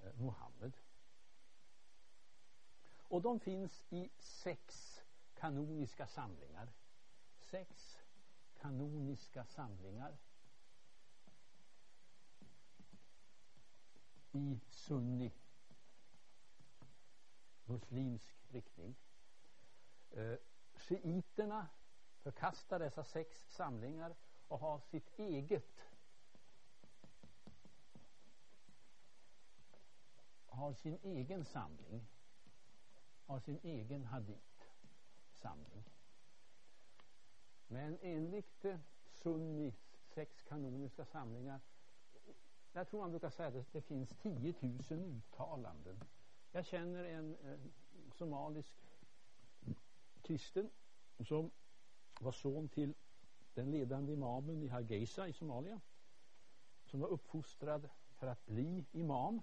eh, 0.00 0.14
Muhammed. 0.14 0.76
Och 3.08 3.22
de 3.22 3.40
finns 3.40 3.84
i 3.90 4.10
sex 4.18 4.96
kanoniska 5.34 6.06
samlingar. 6.06 6.72
Sex 7.38 7.98
kanoniska 8.54 9.44
samlingar. 9.44 10.18
I 14.36 14.60
sunni 14.70 15.32
muslimsk 17.64 18.36
riktning. 18.52 18.96
Eh, 20.10 20.38
Shiiterna 20.76 21.68
förkastar 22.22 22.78
dessa 22.78 23.04
sex 23.04 23.46
samlingar 23.48 24.14
och 24.48 24.58
har 24.58 24.80
sitt 24.80 25.18
eget 25.18 25.82
har 30.46 30.74
sin 30.74 30.98
egen 31.02 31.44
samling 31.44 32.06
har 33.26 33.40
sin 33.40 33.60
egen 33.62 34.04
hadith 34.04 34.64
samling 35.32 35.84
men 37.66 37.98
enligt 38.02 38.64
eh, 38.64 38.78
Sunnis 39.06 39.96
sex 40.14 40.42
kanoniska 40.42 41.04
samlingar 41.04 41.60
jag 42.76 42.88
tror 42.88 43.00
man 43.00 43.10
brukar 43.10 43.30
säga 43.30 43.48
att 43.48 43.72
det 43.72 43.80
finns 43.80 44.10
10 44.22 44.54
000 44.60 44.82
uttalanden. 44.90 46.04
Jag 46.52 46.66
känner 46.66 47.04
en 47.04 47.36
eh, 47.36 47.58
somalisk 48.12 48.74
kristen 50.22 50.70
som 51.26 51.50
var 52.20 52.32
son 52.32 52.68
till 52.68 52.94
den 53.54 53.70
ledande 53.70 54.12
imamen 54.12 54.62
i 54.62 54.68
Hargeisa 54.68 55.28
i 55.28 55.32
Somalia 55.32 55.80
som 56.84 57.00
var 57.00 57.08
uppfostrad 57.08 57.88
för 58.14 58.26
att 58.26 58.46
bli 58.46 58.84
imam. 58.92 59.42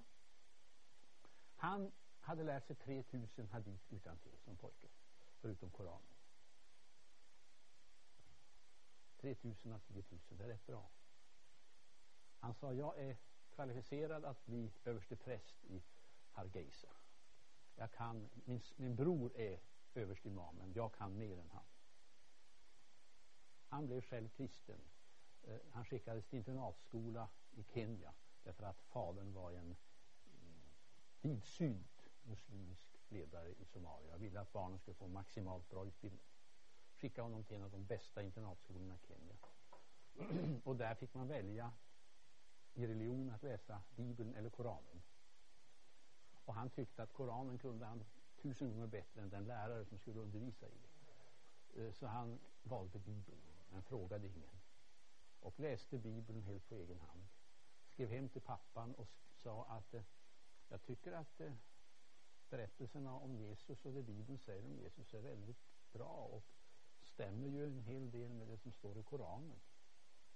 Han 1.56 1.92
hade 2.20 2.44
lärt 2.44 2.66
sig 2.68 2.76
3000 2.76 3.48
hadith 3.48 3.94
utan 3.94 4.18
till 4.18 4.38
som 4.38 4.58
pojke 4.58 4.88
förutom 5.42 5.70
Koranen. 5.70 6.14
3000 9.18 9.72
av 9.72 9.80
10 9.80 10.04
000 10.10 10.20
det 10.30 10.44
är 10.44 10.48
rätt 10.48 10.66
bra 10.66 10.90
han 12.44 12.54
sa 12.54 12.74
jag 12.74 13.00
är 13.00 13.18
kvalificerad 13.50 14.26
att 14.26 14.46
bli 14.46 14.72
överste 14.86 15.16
präst 15.16 15.64
i 15.64 15.84
Hargeisa 16.32 16.90
jag 17.76 17.92
kan, 17.92 18.30
min, 18.46 18.62
min 18.76 18.96
bror 18.96 19.32
är 19.36 19.60
överstimamen. 19.94 20.74
Jag 20.74 20.94
kan 20.94 21.18
mer 21.18 21.38
än 21.38 21.50
han. 21.50 21.66
Han 23.68 23.86
blev 23.86 24.02
själv 24.02 24.30
kristen. 24.30 24.82
Eh, 25.44 25.60
han 25.72 25.86
skickades 25.86 26.26
till 26.26 26.38
internatskola 26.38 27.30
i 27.52 27.64
Kenya 27.64 28.14
därför 28.44 28.64
att 28.64 28.82
fadern 28.82 29.34
var 29.34 29.52
en 29.52 29.72
eh, 29.72 30.72
vidsynt 31.22 32.10
muslimsk 32.24 32.88
ledare 33.10 33.50
i 33.50 33.66
Somalia. 33.66 34.16
och 34.16 34.22
ville 34.22 34.40
att 34.40 34.54
barnen 34.54 34.80
skulle 34.80 34.96
få 34.96 35.08
maximalt 35.08 35.70
bra 35.70 35.86
utbildning. 35.86 36.26
Skickade 36.96 37.26
honom 37.26 37.44
till 37.44 37.56
en 37.56 37.64
av 37.64 37.72
de 37.72 37.86
bästa 37.86 38.24
internatskolorna 38.24 38.96
i 38.96 39.08
Kenya. 39.08 39.36
och 40.64 40.76
där 40.76 40.96
fick 40.96 41.14
man 41.14 41.28
välja 41.28 41.72
i 42.74 42.88
religion 42.88 43.30
att 43.30 43.44
läsa 43.44 43.82
Bibeln 43.96 44.36
eller 44.36 44.50
Koranen. 44.50 45.02
Och 46.46 46.54
han 46.54 46.70
tyckte 46.70 47.04
att 47.04 47.14
Koranen 47.14 47.58
kunde 47.58 47.86
han 47.86 48.06
tusen 48.42 48.70
gånger 48.70 48.88
bättre 48.88 49.22
än 49.22 49.30
den 49.30 49.46
lärare 49.46 49.86
som 49.86 49.98
skulle 49.98 50.20
undervisa 50.20 50.68
i 50.68 50.78
det. 50.82 50.94
Eh, 51.82 51.92
så 51.92 52.08
han 52.08 52.40
valde 52.64 53.00
Bibeln, 53.00 53.42
men 53.72 53.84
frågade 53.84 54.28
ingen. 54.28 54.62
Och 55.40 55.60
läste 55.60 55.98
Bibeln 55.98 56.42
helt 56.42 56.70
på 56.70 56.76
egen 56.76 57.00
hand. 57.00 57.28
skrev 57.88 58.10
hem 58.10 58.30
till 58.30 58.42
pappan 58.42 58.96
och 58.96 59.10
sa 59.36 59.66
att 59.66 59.94
eh, 59.94 60.04
jag 60.70 60.82
tycker 60.84 61.12
att 61.12 61.40
eh, 61.42 61.54
berättelserna 62.50 63.14
om 63.14 63.36
Jesus 63.36 63.86
och 63.86 63.94
det 63.94 64.04
Bibeln 64.04 64.40
säger 64.40 64.66
om 64.66 64.76
Jesus 64.76 65.14
är 65.14 65.22
väldigt 65.22 65.64
bra 65.92 66.30
och 66.32 66.44
stämmer 67.02 67.48
ju 67.48 67.66
en 67.66 67.80
hel 67.80 68.12
del 68.12 68.34
med 68.34 68.48
det 68.48 68.58
som 68.58 68.72
står 68.72 68.98
i 68.98 69.04
Koranen. 69.04 69.60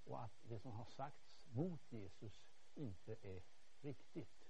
Och 0.04 0.24
att 0.24 0.40
det 0.44 0.60
som 0.60 0.72
har 0.72 0.86
sagts 0.86 1.27
mot 1.50 1.92
Jesus 1.92 2.48
inte 2.74 3.16
är 3.22 3.44
riktigt. 3.82 4.48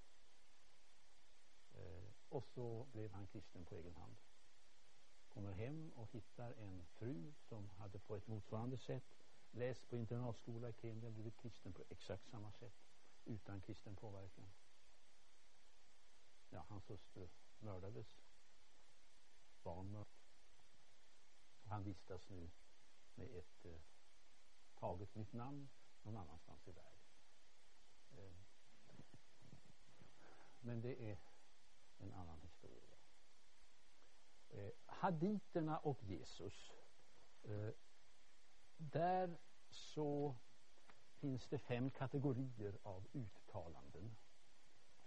Eh, 1.74 2.12
och 2.30 2.48
så 2.48 2.88
blev 2.92 3.12
han 3.12 3.28
kristen 3.28 3.66
på 3.66 3.76
egen 3.76 3.96
hand. 3.96 4.16
Kommer 5.28 5.52
hem 5.52 5.92
och 5.96 6.12
hittar 6.12 6.52
en 6.52 6.86
fru 6.86 7.34
som 7.50 7.70
hade 7.70 8.00
på 8.00 8.16
ett 8.16 8.28
motsvarande 8.28 8.78
sätt 8.78 9.24
läst 9.52 9.90
på 9.90 9.98
internatskola 9.98 10.70
i 10.70 10.74
Kenya, 10.74 11.10
blivit 11.10 11.38
kristen 11.38 11.74
på 11.74 11.84
exakt 11.90 12.30
samma 12.30 12.52
sätt 12.52 12.74
utan 13.26 13.62
kristen 13.62 13.96
påverkan. 13.96 14.50
Ja, 16.50 16.66
hans 16.68 16.90
hustru 16.90 17.28
mördades. 17.60 18.08
Barn 19.64 19.92
mördades. 19.92 20.08
Han 21.64 21.84
vistas 21.84 22.30
nu 22.30 22.50
med 23.16 23.38
ett 23.38 23.66
eh, 23.66 23.82
taget 24.76 25.16
nytt 25.16 25.34
namn 25.34 25.70
någon 26.04 26.18
annanstans 26.18 26.68
i 26.68 26.72
världen. 26.72 27.00
Eh, 28.18 28.34
men 30.60 30.82
det 30.82 31.12
är 31.12 31.18
en 31.98 32.14
annan 32.14 32.40
historia. 32.42 32.96
Eh, 34.50 34.72
haditerna 34.86 35.78
och 35.78 36.04
Jesus. 36.04 36.74
Eh, 37.44 37.70
där 38.78 39.38
så 39.70 40.36
finns 41.14 41.48
det 41.48 41.60
fem 41.60 41.90
kategorier 41.90 42.78
av 42.84 43.08
uttalanden. 43.14 44.16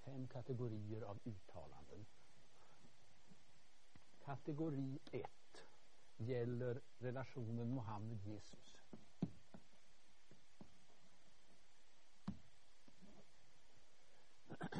Fem 0.01 0.28
kategorier 0.28 1.03
av 1.03 1.18
uttalanden. 1.24 2.07
Kategori 4.18 4.99
1 5.12 5.30
gäller 6.16 6.80
relationen 6.99 7.70
Mohammed-Jesus. 7.70 8.80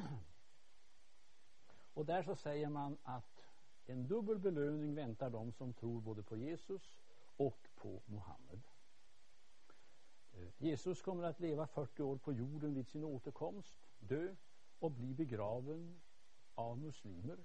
Och 1.95 2.07
där 2.07 2.23
så 2.23 2.37
säger 2.37 2.69
man 2.69 2.99
att 3.03 3.45
en 3.87 4.07
dubbel 4.07 4.39
belöning 4.39 4.95
väntar 4.95 5.31
de 5.31 5.53
som 5.53 5.73
tror 5.73 6.01
både 6.01 6.23
på 6.23 6.37
Jesus 6.37 6.99
och 7.37 7.69
på 7.75 8.03
Mohammed. 8.07 8.63
Eh, 10.33 10.49
Jesus 10.59 11.03
kommer 11.03 11.25
att 11.25 11.41
leva 11.41 11.67
40 11.67 12.03
år 12.03 12.17
på 12.17 12.33
jorden 12.33 12.75
vid 12.75 12.89
sin 12.89 13.05
återkomst, 13.05 13.77
dö 13.99 14.35
och 14.79 14.91
bli 14.91 15.15
begraven 15.15 16.01
av 16.55 16.79
muslimer. 16.79 17.39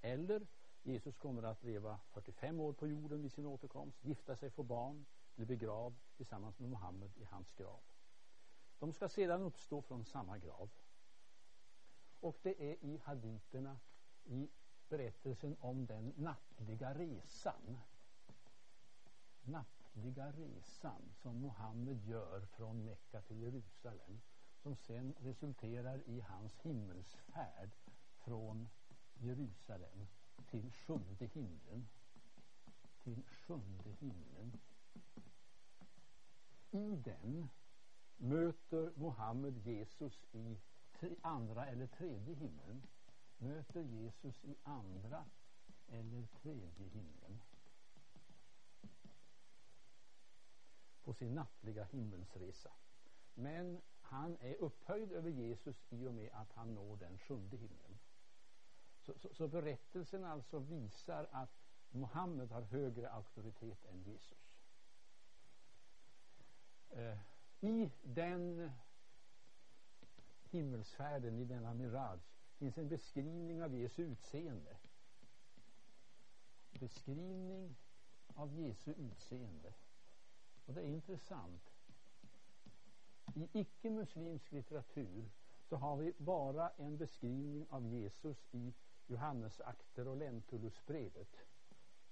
Eller 0.00 0.46
Jesus 0.82 1.16
kommer 1.16 1.42
att 1.42 1.62
leva 1.62 2.00
45 2.10 2.60
år 2.60 2.72
på 2.72 2.86
jorden 2.86 3.22
vid 3.22 3.32
sin 3.32 3.46
återkomst, 3.46 4.04
gifta 4.04 4.36
sig, 4.36 4.50
få 4.50 4.62
barn, 4.62 5.06
bli 5.34 5.46
begravd 5.46 5.96
tillsammans 6.16 6.58
med 6.58 6.70
Muhammed 6.70 7.16
i 7.16 7.24
hans 7.24 7.52
grav. 7.52 7.80
De 8.78 8.92
ska 8.92 9.08
sedan 9.08 9.42
uppstå 9.42 9.82
från 9.82 10.04
samma 10.04 10.38
grav. 10.38 10.70
Och 12.24 12.38
det 12.42 12.70
är 12.70 12.84
i 12.84 12.98
haditerna, 12.98 13.78
i 14.24 14.48
berättelsen 14.88 15.56
om 15.60 15.86
den 15.86 16.12
nattliga 16.16 16.94
resan. 16.94 17.78
Nattliga 19.42 20.32
resan 20.32 21.12
som 21.22 21.40
Muhammed 21.40 22.04
gör 22.04 22.40
från 22.40 22.84
Mekka 22.84 23.22
till 23.22 23.42
Jerusalem 23.42 24.20
som 24.62 24.76
sen 24.76 25.14
resulterar 25.18 26.02
i 26.08 26.20
hans 26.20 26.58
himmelsfärd 26.58 27.70
från 28.18 28.68
Jerusalem 29.14 30.06
till 30.50 30.72
sjunde 30.72 31.26
himlen. 31.26 31.88
Till 33.02 33.22
sjunde 33.26 33.90
himlen. 33.90 34.60
I 36.70 36.96
den 36.96 37.48
möter 38.16 38.92
Mohammed 38.96 39.58
Jesus 39.66 40.24
i 40.32 40.58
andra 41.22 41.66
eller 41.66 41.86
tredje 41.86 42.34
himlen. 42.34 42.82
Möter 43.38 43.80
Jesus 43.80 44.44
i 44.44 44.56
andra 44.62 45.24
eller 45.86 46.26
tredje 46.26 46.88
himlen. 46.88 47.40
På 51.02 51.14
sin 51.14 51.34
nattliga 51.34 51.84
himmelsresa. 51.84 52.72
Men 53.34 53.82
han 54.00 54.36
är 54.40 54.54
upphöjd 54.54 55.12
över 55.12 55.30
Jesus 55.30 55.76
i 55.88 56.06
och 56.06 56.14
med 56.14 56.30
att 56.32 56.52
han 56.52 56.74
når 56.74 56.96
den 56.96 57.18
sjunde 57.18 57.56
himlen. 57.56 57.98
Så, 59.00 59.18
så, 59.18 59.34
så 59.34 59.48
berättelsen 59.48 60.24
alltså 60.24 60.58
visar 60.58 61.28
att 61.32 61.64
Mohammed 61.90 62.50
har 62.50 62.62
högre 62.62 63.10
auktoritet 63.10 63.84
än 63.84 64.02
Jesus. 64.02 64.58
Eh, 66.90 67.18
I 67.60 67.90
den 68.02 68.70
himmelsfärden, 70.54 71.38
i 71.38 71.44
denna 71.44 71.74
mirage, 71.74 72.20
finns 72.58 72.78
en 72.78 72.88
beskrivning 72.88 73.62
av 73.62 73.74
Jesu 73.74 74.02
utseende. 74.02 74.76
Beskrivning 76.70 77.76
av 78.34 78.54
Jesu 78.54 78.92
utseende. 78.92 79.74
Och 80.66 80.74
det 80.74 80.80
är 80.80 80.86
intressant. 80.86 81.70
I 83.34 83.48
icke-muslimsk 83.52 84.52
litteratur 84.52 85.30
så 85.68 85.76
har 85.76 85.96
vi 85.96 86.12
bara 86.18 86.70
en 86.70 86.96
beskrivning 86.96 87.66
av 87.70 87.86
Jesus 87.86 88.48
i 88.50 88.74
Johannes 89.06 89.60
akter 89.60 90.08
och 90.08 90.16
Lentulusbrevet. 90.16 91.36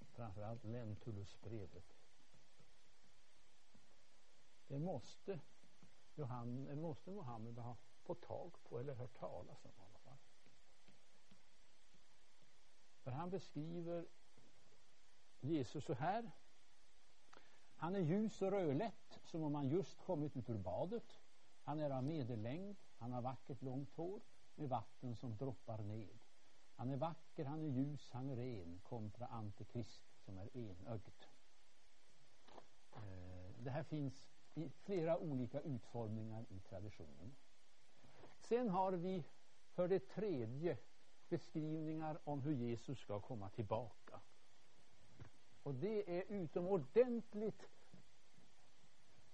Framförallt 0.01 0.65
Lentulusbrevet. 0.65 1.97
Det 4.67 4.79
måste, 4.79 5.41
Det 6.15 6.77
måste 6.77 7.11
Mohammed 7.11 7.59
ha 7.59 7.77
fått 8.03 8.23
tag 8.23 8.53
på 8.69 8.79
eller 8.79 8.95
hört 8.95 9.15
talas 9.15 9.65
om 9.65 9.71
i 9.71 9.85
alla 9.89 9.99
fall. 9.99 10.19
För 13.03 13.11
han 13.11 13.31
beskriver 13.31 14.07
Jesus 15.41 15.85
så 15.85 15.95
här. 15.95 16.31
Han 17.77 17.95
är 17.95 18.01
ljus 18.01 18.43
och 18.43 18.51
rödlätt 18.51 19.19
som 19.25 19.43
om 19.43 19.55
han 19.55 19.69
just 19.69 19.99
kommit 19.99 20.37
ut 20.37 20.51
ur 20.51 20.59
badet. 20.59 21.21
Han 21.63 21.81
är 21.81 21.91
av 21.91 22.05
medellängd, 22.05 22.77
han 22.99 23.13
har 23.13 23.23
vackert 23.23 23.63
långt 23.63 23.91
hår 23.91 24.21
med 24.55 24.69
vatten 24.69 25.17
som 25.17 25.37
droppar 25.37 25.79
ned. 25.79 26.19
Han 26.75 26.91
är 26.91 26.97
vacker, 26.97 27.45
han 27.45 27.61
är 27.61 27.69
ljus, 27.69 28.11
han 28.13 28.31
är 28.31 28.37
ren 28.37 28.81
kontra 28.83 29.27
Antikrist 29.27 30.03
som 30.25 30.39
är 30.39 30.57
enögd. 30.57 31.27
Eh, 32.93 33.55
det 33.59 33.71
här 33.71 33.83
finns 33.83 34.25
i 34.55 34.69
flera 34.69 35.19
olika 35.19 35.61
utformningar 35.61 36.47
i 36.49 36.61
traditionen. 36.61 37.37
Sen 38.53 38.69
har 38.69 38.93
vi 38.93 39.25
för 39.75 39.89
det 39.89 40.09
tredje 40.09 40.79
beskrivningar 41.29 42.19
om 42.25 42.43
hur 42.43 42.53
Jesus 42.53 42.99
ska 42.99 43.21
komma 43.21 43.49
tillbaka. 43.49 44.21
Och 45.63 45.75
det 45.75 46.19
är 46.19 46.25
utomordentligt 46.29 47.69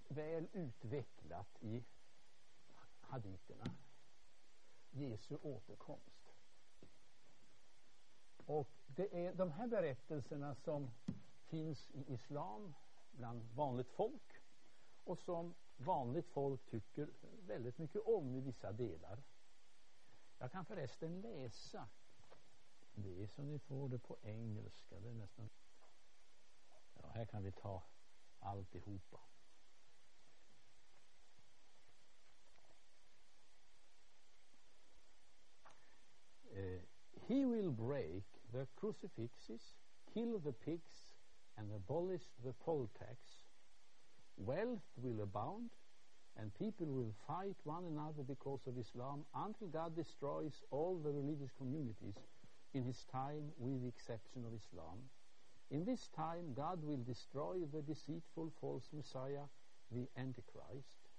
väl 0.07 0.47
utvecklat 0.53 1.63
i 1.63 1.83
haditerna. 3.01 3.71
Jesu 4.91 5.37
återkomst. 5.41 6.33
Och 8.45 8.71
det 8.87 9.25
är 9.25 9.33
de 9.33 9.51
här 9.51 9.67
berättelserna 9.67 10.55
som 10.55 10.91
finns 11.45 11.91
i 11.91 12.13
islam 12.13 12.73
bland 13.11 13.43
vanligt 13.55 13.89
folk 13.89 14.41
och 15.03 15.19
som 15.19 15.55
vanligt 15.79 16.27
folk 16.27 16.65
tycker 16.65 17.09
väldigt 17.47 17.77
mycket 17.77 18.01
om 18.01 18.35
i 18.35 18.41
vissa 18.41 18.71
delar. 18.71 19.23
Jag 20.37 20.51
kan 20.51 20.65
förresten 20.65 21.21
läsa 21.21 21.89
det 22.93 23.27
så 23.27 23.41
ni 23.41 23.59
får 23.59 23.89
det 23.89 23.99
på 23.99 24.17
engelska. 24.21 24.99
Det 24.99 25.09
är 25.09 25.13
nästan... 25.13 25.49
Ja, 26.93 27.07
här 27.07 27.25
kan 27.25 27.43
vi 27.43 27.51
ta 27.51 27.83
alltihopa. 28.39 29.19
Uh, 36.51 36.81
he 37.27 37.45
will 37.45 37.71
break 37.71 38.23
the 38.51 38.67
crucifixes, 38.75 39.75
kill 40.13 40.41
the 40.41 40.51
pigs, 40.51 41.13
and 41.55 41.71
abolish 41.71 42.25
the 42.43 42.53
poll 42.53 42.87
tax. 42.87 43.48
Wealth 44.39 44.87
will 44.95 45.21
abound, 45.21 45.69
and 46.37 46.55
people 46.55 46.87
will 46.87 47.13
fight 47.27 47.57
one 47.65 47.83
another 47.83 48.23
because 48.23 48.61
of 48.67 48.77
Islam 48.77 49.25
until 49.35 49.67
God 49.67 49.95
destroys 49.95 50.63
all 50.71 50.97
the 50.97 51.11
religious 51.11 51.51
communities 51.57 52.15
in 52.73 52.85
his 52.85 53.03
time, 53.11 53.51
with 53.57 53.81
the 53.81 53.89
exception 53.89 54.45
of 54.45 54.53
Islam. 54.53 55.09
In 55.71 55.83
this 55.83 56.07
time, 56.15 56.53
God 56.55 56.79
will 56.83 57.03
destroy 57.05 57.57
the 57.71 57.81
deceitful 57.81 58.53
false 58.61 58.87
Messiah, 58.93 59.45
the 59.91 60.07
Antichrist. 60.17 61.09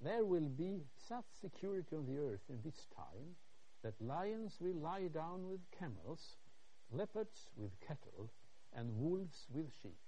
There 0.00 0.24
will 0.24 0.48
be 0.48 0.84
such 1.08 1.26
security 1.40 1.96
on 1.96 2.06
the 2.06 2.18
earth 2.18 2.44
in 2.48 2.60
this 2.62 2.86
time 2.94 3.36
that 3.82 4.00
lions 4.00 4.56
will 4.60 4.76
lie 4.76 5.08
down 5.08 5.48
with 5.48 5.60
camels, 5.76 6.36
leopards 6.92 7.48
with 7.56 7.80
cattle, 7.80 8.30
and 8.72 8.96
wolves 8.96 9.46
with 9.52 9.66
sheep. 9.82 9.98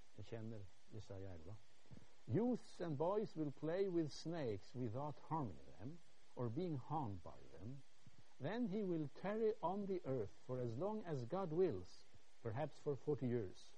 11. 1.10 1.56
Youths 2.26 2.80
and 2.80 2.96
boys 2.96 3.36
will 3.36 3.52
play 3.60 3.88
with 3.88 4.12
snakes 4.12 4.74
without 4.74 5.16
harming 5.28 5.58
them 5.78 5.98
or 6.36 6.48
being 6.48 6.80
harmed 6.88 7.22
by 7.24 7.40
them. 7.52 7.76
Then 8.40 8.68
he 8.68 8.82
will 8.84 9.08
tarry 9.20 9.52
on 9.62 9.86
the 9.86 10.00
earth 10.06 10.34
for 10.46 10.60
as 10.60 10.76
long 10.76 11.02
as 11.06 11.24
God 11.24 11.52
wills, 11.52 11.88
perhaps 12.42 12.76
for 12.82 12.96
40 12.96 13.26
years. 13.26 13.70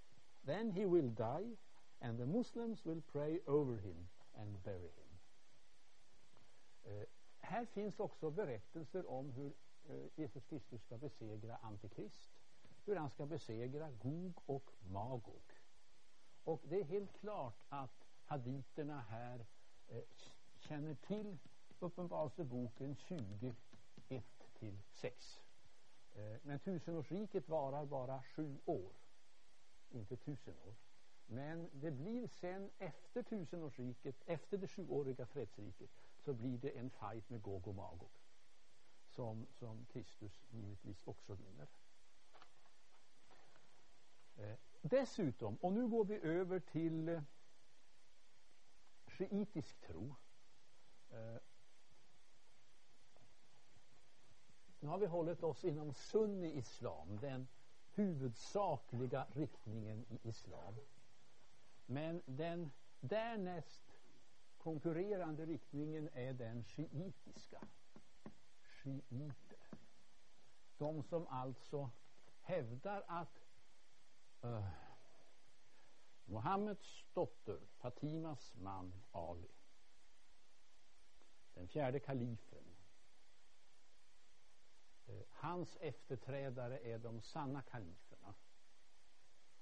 Then 0.46 0.70
he 0.70 0.86
will 0.86 1.08
die, 1.08 1.56
and 2.00 2.18
the 2.18 2.26
Muslims 2.26 2.84
will 2.84 3.02
pray 3.12 3.40
over 3.46 3.76
him 3.76 4.08
and 4.38 4.62
bury 4.64 4.92
him. 4.96 5.04
Eh, 6.84 7.06
här 7.40 7.64
finns 7.64 8.00
också 8.00 8.30
berättelser 8.30 9.10
om 9.10 9.30
hur 9.30 9.52
eh, 9.88 10.06
Jesus 10.16 10.44
Kristus 10.44 10.82
ska 10.82 10.98
besegra 10.98 11.56
Antikrist. 11.56 12.30
Hur 12.84 12.96
han 12.96 13.10
ska 13.10 13.26
besegra 13.26 13.90
Gog 13.90 14.32
och 14.46 14.70
Magog. 14.92 15.53
Och 16.44 16.60
det 16.64 16.80
är 16.80 16.84
helt 16.84 17.20
klart 17.20 17.62
att 17.68 18.06
haditerna 18.24 19.00
här 19.00 19.46
eh, 19.88 20.02
känner 20.58 20.94
till 20.94 21.38
Uppenbarelseboken 21.78 22.96
20, 22.96 23.54
1 24.08 24.24
till 24.58 24.78
6. 24.92 25.40
Eh, 26.14 26.36
men 26.42 26.58
tusenårsriket 26.58 27.48
varar 27.48 27.86
bara 27.86 28.22
sju 28.22 28.58
år, 28.64 28.92
inte 29.90 30.16
tusen 30.16 30.54
år. 30.66 30.74
Men 31.26 31.70
det 31.72 31.90
blir 31.90 32.28
sen 32.28 32.70
efter 32.78 33.22
tusenårsriket, 33.22 34.16
efter 34.26 34.58
det 34.58 34.68
sjuåriga 34.68 35.26
fredsriket, 35.26 35.90
så 36.18 36.32
blir 36.32 36.58
det 36.58 36.70
en 36.70 36.90
fight 36.90 37.30
med 37.30 37.42
Gog 37.42 37.68
och 37.68 37.74
Magog. 37.74 38.10
Som, 39.08 39.46
som 39.50 39.86
Kristus 39.86 40.44
givetvis 40.50 41.02
också 41.04 41.34
vinner. 41.34 41.68
Eh, 44.36 44.56
dessutom, 44.84 45.56
och 45.56 45.72
nu 45.72 45.88
går 45.88 46.04
vi 46.04 46.20
över 46.20 46.60
till 46.60 47.08
eh, 47.08 47.22
shiitisk 49.06 49.80
tro. 49.80 50.14
Eh, 51.10 51.36
nu 54.80 54.88
har 54.88 54.98
vi 54.98 55.06
hållit 55.06 55.42
oss 55.42 55.64
inom 55.64 55.94
sunni-islam, 55.94 57.18
den 57.20 57.48
huvudsakliga 57.94 59.26
riktningen 59.32 60.04
i 60.08 60.28
islam. 60.28 60.74
Men 61.86 62.22
den 62.26 62.70
därnäst 63.00 64.00
konkurrerande 64.58 65.46
riktningen 65.46 66.08
är 66.12 66.32
den 66.32 66.64
shiitiska. 66.64 67.68
Shiiter. 68.60 69.58
De 70.78 71.02
som 71.02 71.26
alltså 71.26 71.90
hävdar 72.40 73.04
att 73.08 73.43
Äh. 74.44 74.48
uh, 74.48 74.64
Muhammeds 76.24 77.04
dotter, 77.14 77.60
Fatimas 77.76 78.54
man 78.54 78.92
Ali, 79.12 79.54
den 81.54 81.68
fjärde 81.68 82.00
kalifen, 82.00 82.76
uh, 85.08 85.22
hans 85.28 85.76
efterträdare 85.76 86.78
är 86.78 86.98
de 86.98 87.22
sanna 87.22 87.62
kaliferna. 87.62 88.34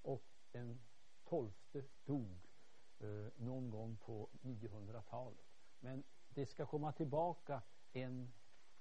Och 0.03 0.25
den 0.51 0.81
tolfte 1.25 1.85
dog 2.05 2.49
uh, 3.01 3.29
någon 3.37 3.71
gång 3.71 3.97
på 3.97 4.29
900-talet. 4.43 5.47
Men 5.81 6.05
det 6.29 6.47
ska 6.47 6.67
komma 6.67 6.93
tillbaka 6.93 7.63
en 7.93 8.33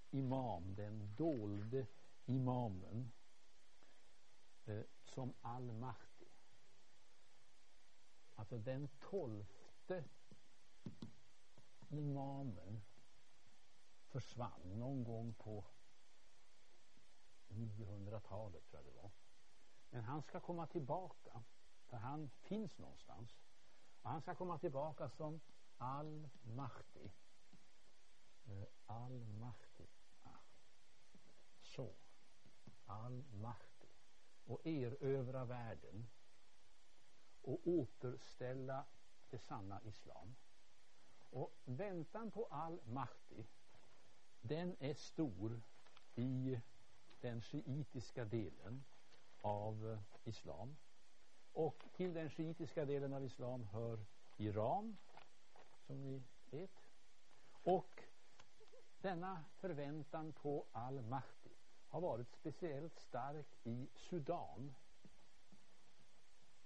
imam, 0.10 0.76
den 0.76 1.16
dolde 1.16 1.88
imamen, 2.26 3.12
eh, 4.66 4.84
som 5.04 5.34
al-Mahdi. 5.42 6.30
Alltså 8.36 8.58
den 8.58 8.88
tolfte 9.00 10.04
imamen 11.90 12.82
försvann 14.08 14.80
någon 14.80 15.04
gång 15.04 15.34
på 15.34 15.66
900-talet 17.48 18.68
tror 18.68 18.84
jag 18.84 18.94
det 18.94 19.02
var. 19.02 19.12
Men 19.90 20.04
han 20.04 20.22
ska 20.22 20.40
komma 20.40 20.68
tillbaka. 20.68 21.44
För 21.86 21.98
han 21.98 22.30
finns 22.30 22.78
någonstans. 22.78 23.38
Och 24.02 24.10
han 24.10 24.22
ska 24.22 24.36
komma 24.36 24.60
tillbaka 24.60 25.10
som 25.10 25.42
Al-Mahdi. 25.78 27.12
Eh, 28.44 28.68
Al-Mahdi. 28.86 29.88
Ah. 30.24 30.40
Så. 31.62 31.96
Al-Mahdi. 32.86 33.71
Och 34.52 34.68
erövra 34.68 35.46
världen. 35.46 36.08
Och 37.42 37.68
återställa 37.68 38.86
det 39.30 39.38
sanna 39.38 39.82
islam. 39.84 40.36
Och 41.30 41.54
väntan 41.66 42.32
på 42.32 42.46
Al-Mahdi 42.46 43.46
den 44.42 44.76
är 44.80 44.94
stor 44.94 45.62
i 46.16 46.60
den 47.22 47.42
shiitiska 47.42 48.26
delen 48.26 48.84
av 49.42 50.00
islam. 50.24 50.78
Och 51.54 51.86
till 51.94 52.14
den 52.14 52.30
shiitiska 52.30 52.86
delen 52.86 53.14
av 53.14 53.26
islam 53.26 53.64
hör 53.64 54.06
Iran, 54.38 54.98
som 55.88 56.02
ni 56.02 56.24
vet. 56.50 56.90
Och 57.64 58.04
denna 59.02 59.46
förväntan 59.60 60.34
på 60.34 60.66
al-Mahdi 60.72 61.41
har 61.92 62.02
varit 62.02 62.32
speciellt 62.32 63.00
stark 63.00 63.48
i 63.64 63.90
Sudan. 63.96 64.76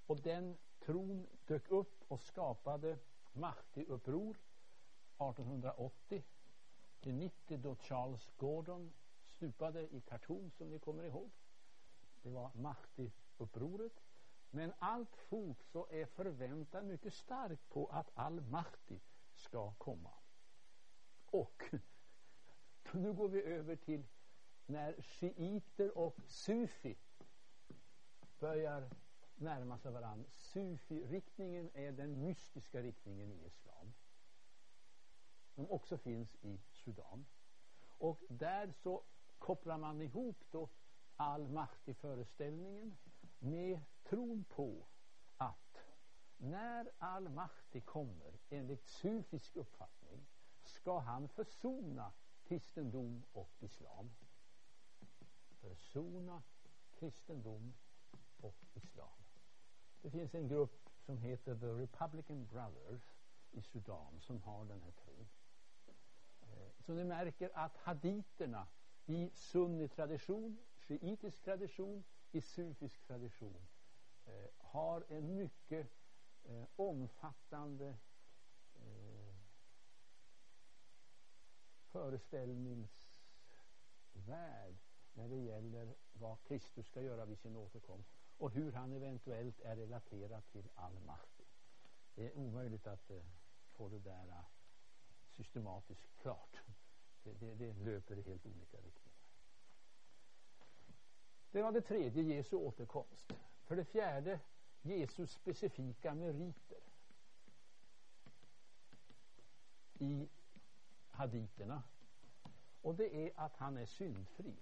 Och 0.06 0.22
den 0.22 0.58
tron 0.80 1.28
dök 1.46 1.72
upp 1.72 2.04
och 2.08 2.22
skapade 2.22 2.98
Mahdi-uppror 3.34 4.38
1880 5.18 6.24
till 7.00 7.14
90 7.16 7.58
då 7.58 7.76
Charles 7.76 8.32
Gordon 8.38 8.94
stupade 9.26 9.82
i 9.82 10.02
Khartoum 10.02 10.52
som 10.52 10.70
ni 10.70 10.80
kommer 10.80 11.04
ihåg. 11.04 11.32
Det 12.22 12.30
var 12.30 12.52
Mahdi-upproret. 12.54 14.04
Men 14.50 14.74
allt 14.80 15.16
fort 15.16 15.64
så 15.64 15.88
är 15.90 16.06
förväntan 16.06 16.88
mycket 16.88 17.14
stark 17.14 17.70
på 17.70 17.86
att 17.88 18.12
al-Mahdi 18.14 19.00
ska 19.34 19.74
komma. 19.74 20.14
Och 21.26 21.64
nu 22.92 23.14
går 23.14 23.30
vi 23.30 23.44
över 23.44 23.76
till 23.76 24.08
när 24.66 25.02
shiiter 25.02 25.98
och 25.98 26.16
sufi 26.28 26.98
börjar 28.40 28.90
närma 29.36 29.78
sig 29.78 29.92
varandra. 29.92 30.30
Sufi-riktningen 30.30 31.70
är 31.74 31.92
den 31.92 32.22
mystiska 32.22 32.82
riktningen 32.82 33.32
i 33.32 33.46
islam. 33.46 33.94
Som 35.56 35.72
också 35.72 35.98
finns 35.98 36.36
i 36.42 36.60
Sudan. 36.70 37.26
Och 37.98 38.24
där 38.30 38.72
så 38.72 39.04
kopplar 39.40 39.78
man 39.78 40.02
ihop 40.02 40.38
då 40.52 40.70
al-Mahdi-föreställningen 41.16 42.98
med 43.40 43.82
tron 44.04 44.44
på 44.44 44.88
att 45.38 45.78
när 46.38 46.92
al-Mahdi 46.98 47.82
kommer 47.82 48.40
enligt 48.50 48.86
sufisk 48.86 49.56
uppfattning 49.56 50.26
ska 50.64 51.00
han 51.00 51.28
försona 51.28 52.14
kristendom 52.44 53.24
och 53.34 53.52
islam. 53.60 54.12
Försona 55.66 56.44
kristendom 57.00 57.74
och 58.42 58.56
islam. 58.74 59.24
Det 60.02 60.10
finns 60.10 60.36
en 60.36 60.48
grupp 60.48 60.90
som 61.06 61.18
heter 61.18 61.56
The 61.56 61.66
Republican 61.66 62.46
Brothers 62.46 63.16
i 63.52 63.62
Sudan 63.62 64.20
som 64.20 64.42
har 64.42 64.66
den 64.66 64.82
här 64.82 64.92
tron. 64.92 65.28
Eh, 66.42 66.72
så 66.80 66.94
ni 66.94 67.04
märker 67.04 67.52
att 67.54 67.78
haditerna 67.78 68.68
i 69.06 69.32
sunni-tradition, 69.34 70.58
shiitisk 70.76 71.42
tradition, 71.42 72.04
i 72.32 72.42
sufisk 72.42 73.08
tradition 73.08 73.68
eh, 74.26 74.50
har 74.58 75.06
en 75.10 75.36
mycket 75.36 75.88
eh, 76.44 76.66
omfattande 76.76 77.98
föreställningsvärld 81.92 84.78
när 85.16 85.28
det 85.28 85.36
gäller 85.36 85.96
vad 86.14 86.44
Kristus 86.44 86.88
ska 86.88 87.02
göra 87.02 87.26
vid 87.26 87.40
sin 87.40 87.56
återkomst 87.56 88.10
och 88.38 88.52
hur 88.52 88.72
han 88.72 88.94
eventuellt 88.94 89.60
är 89.60 89.76
relaterad 89.76 90.48
till 90.48 90.70
all 90.76 91.00
makt. 91.00 91.42
Det 92.16 92.26
är 92.26 92.38
omöjligt 92.38 92.88
att 92.88 93.10
eh, 93.10 93.24
få 93.72 93.90
det 93.90 94.00
där 94.00 94.28
eh, 94.28 94.46
systematiskt 95.30 96.18
klart. 96.22 96.62
Det, 97.24 97.34
det, 97.34 97.56
det 97.56 97.74
löper 97.74 98.18
i 98.18 98.22
helt 98.22 98.46
olika 98.46 98.78
riktningar. 98.78 99.16
Det 101.52 101.62
var 101.62 101.72
det 101.72 101.82
tredje, 101.82 102.24
Jesu 102.24 102.56
återkomst. 102.56 103.34
För 103.64 103.76
det 103.76 103.86
fjärde, 103.86 104.40
Jesus 104.82 105.32
specifika 105.32 106.14
meriter. 106.14 106.84
I 109.94 110.30
haditerna. 111.10 111.84
Och 112.82 112.96
det 112.96 113.16
är 113.16 113.40
att 113.40 113.58
han 113.58 113.78
är 113.78 113.86
syndfri. 113.86 114.56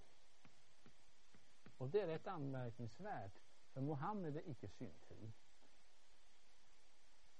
Och 1.77 1.89
det 1.89 2.01
är 2.01 2.07
rätt 2.07 2.27
anmärkningsvärt. 2.27 3.39
För 3.73 3.81
Mohammed 3.81 4.37
är 4.37 4.49
icke 4.49 4.67
syndfri. 4.67 5.31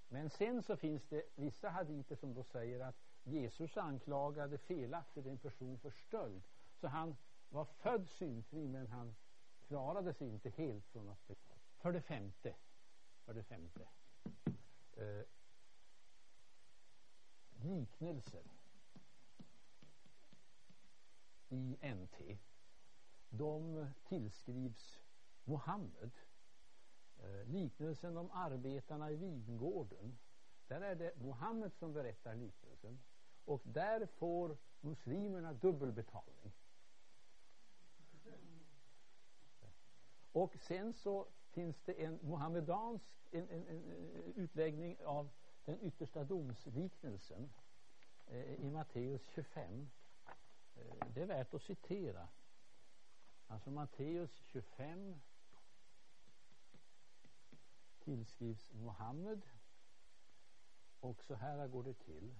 Men 0.08 0.30
sen 0.30 0.64
så 0.64 0.76
finns 0.76 1.08
det 1.08 1.24
vissa 1.36 1.70
haditer 1.70 2.16
som 2.16 2.34
då 2.34 2.44
säger 2.44 2.80
att 2.80 2.96
Jesus 3.24 3.78
anklagade 3.78 4.58
felaktigt 4.58 5.26
en 5.26 5.38
person 5.38 5.80
för 5.80 5.92
stöld. 5.92 6.44
Så 6.80 6.88
han 6.88 7.16
var 7.50 7.66
född 7.66 8.10
syndfri 8.10 8.68
men 8.68 8.88
han 8.88 9.16
klarade 9.68 10.14
sig 10.14 10.28
inte 10.28 10.50
helt 10.50 10.86
från 10.86 11.10
att 11.10 11.28
bli. 11.28 11.36
För 11.78 11.92
det 11.92 12.02
femte. 12.02 12.56
För 13.26 13.34
det 13.34 13.44
femte. 13.44 13.88
Eh, 14.94 15.24
liknelser 17.64 18.44
i 21.50 21.78
NT. 21.82 22.38
De 23.38 23.88
tillskrivs 24.08 25.02
Mohammed. 25.44 26.12
Eh, 27.18 27.46
liknelsen 27.46 28.18
om 28.18 28.32
arbetarna 28.32 29.12
i 29.12 29.16
vingården. 29.16 30.18
Där 30.68 30.82
är 30.82 30.96
det 30.96 31.16
Mohammed 31.22 31.74
som 31.74 31.94
berättar 31.94 32.36
liknelsen. 32.36 33.00
Och 33.46 33.62
där 33.64 34.06
får 34.06 34.58
muslimerna 34.82 35.54
dubbelbetalning. 35.54 36.54
Och 40.32 40.56
sen 40.56 40.94
så 40.94 41.28
finns 41.52 41.82
det 41.86 42.04
en 42.04 42.20
muhammedansk 42.22 43.14
en, 43.32 43.50
en, 43.50 43.68
en 43.68 43.90
eh, 43.90 44.44
utläggning 44.44 44.98
av 45.06 45.30
den 45.66 45.82
yttersta 45.82 46.24
domsliknelsen 46.24 47.54
eh, 48.28 48.54
i 48.54 48.70
Matteus 48.70 49.28
25. 49.36 49.90
Eh, 50.76 51.08
det 51.14 51.22
är 51.22 51.26
värt 51.26 51.54
att 51.54 51.62
citera. 51.62 52.28
Alltså 53.48 53.72
Matteus 53.72 54.32
25 54.52 55.22
tillskrivs 58.00 58.72
Mohammed 58.74 59.42
och 61.00 61.24
så 61.24 61.36
här 61.36 61.68
går 61.68 61.84
det 61.84 61.94
till. 61.94 62.36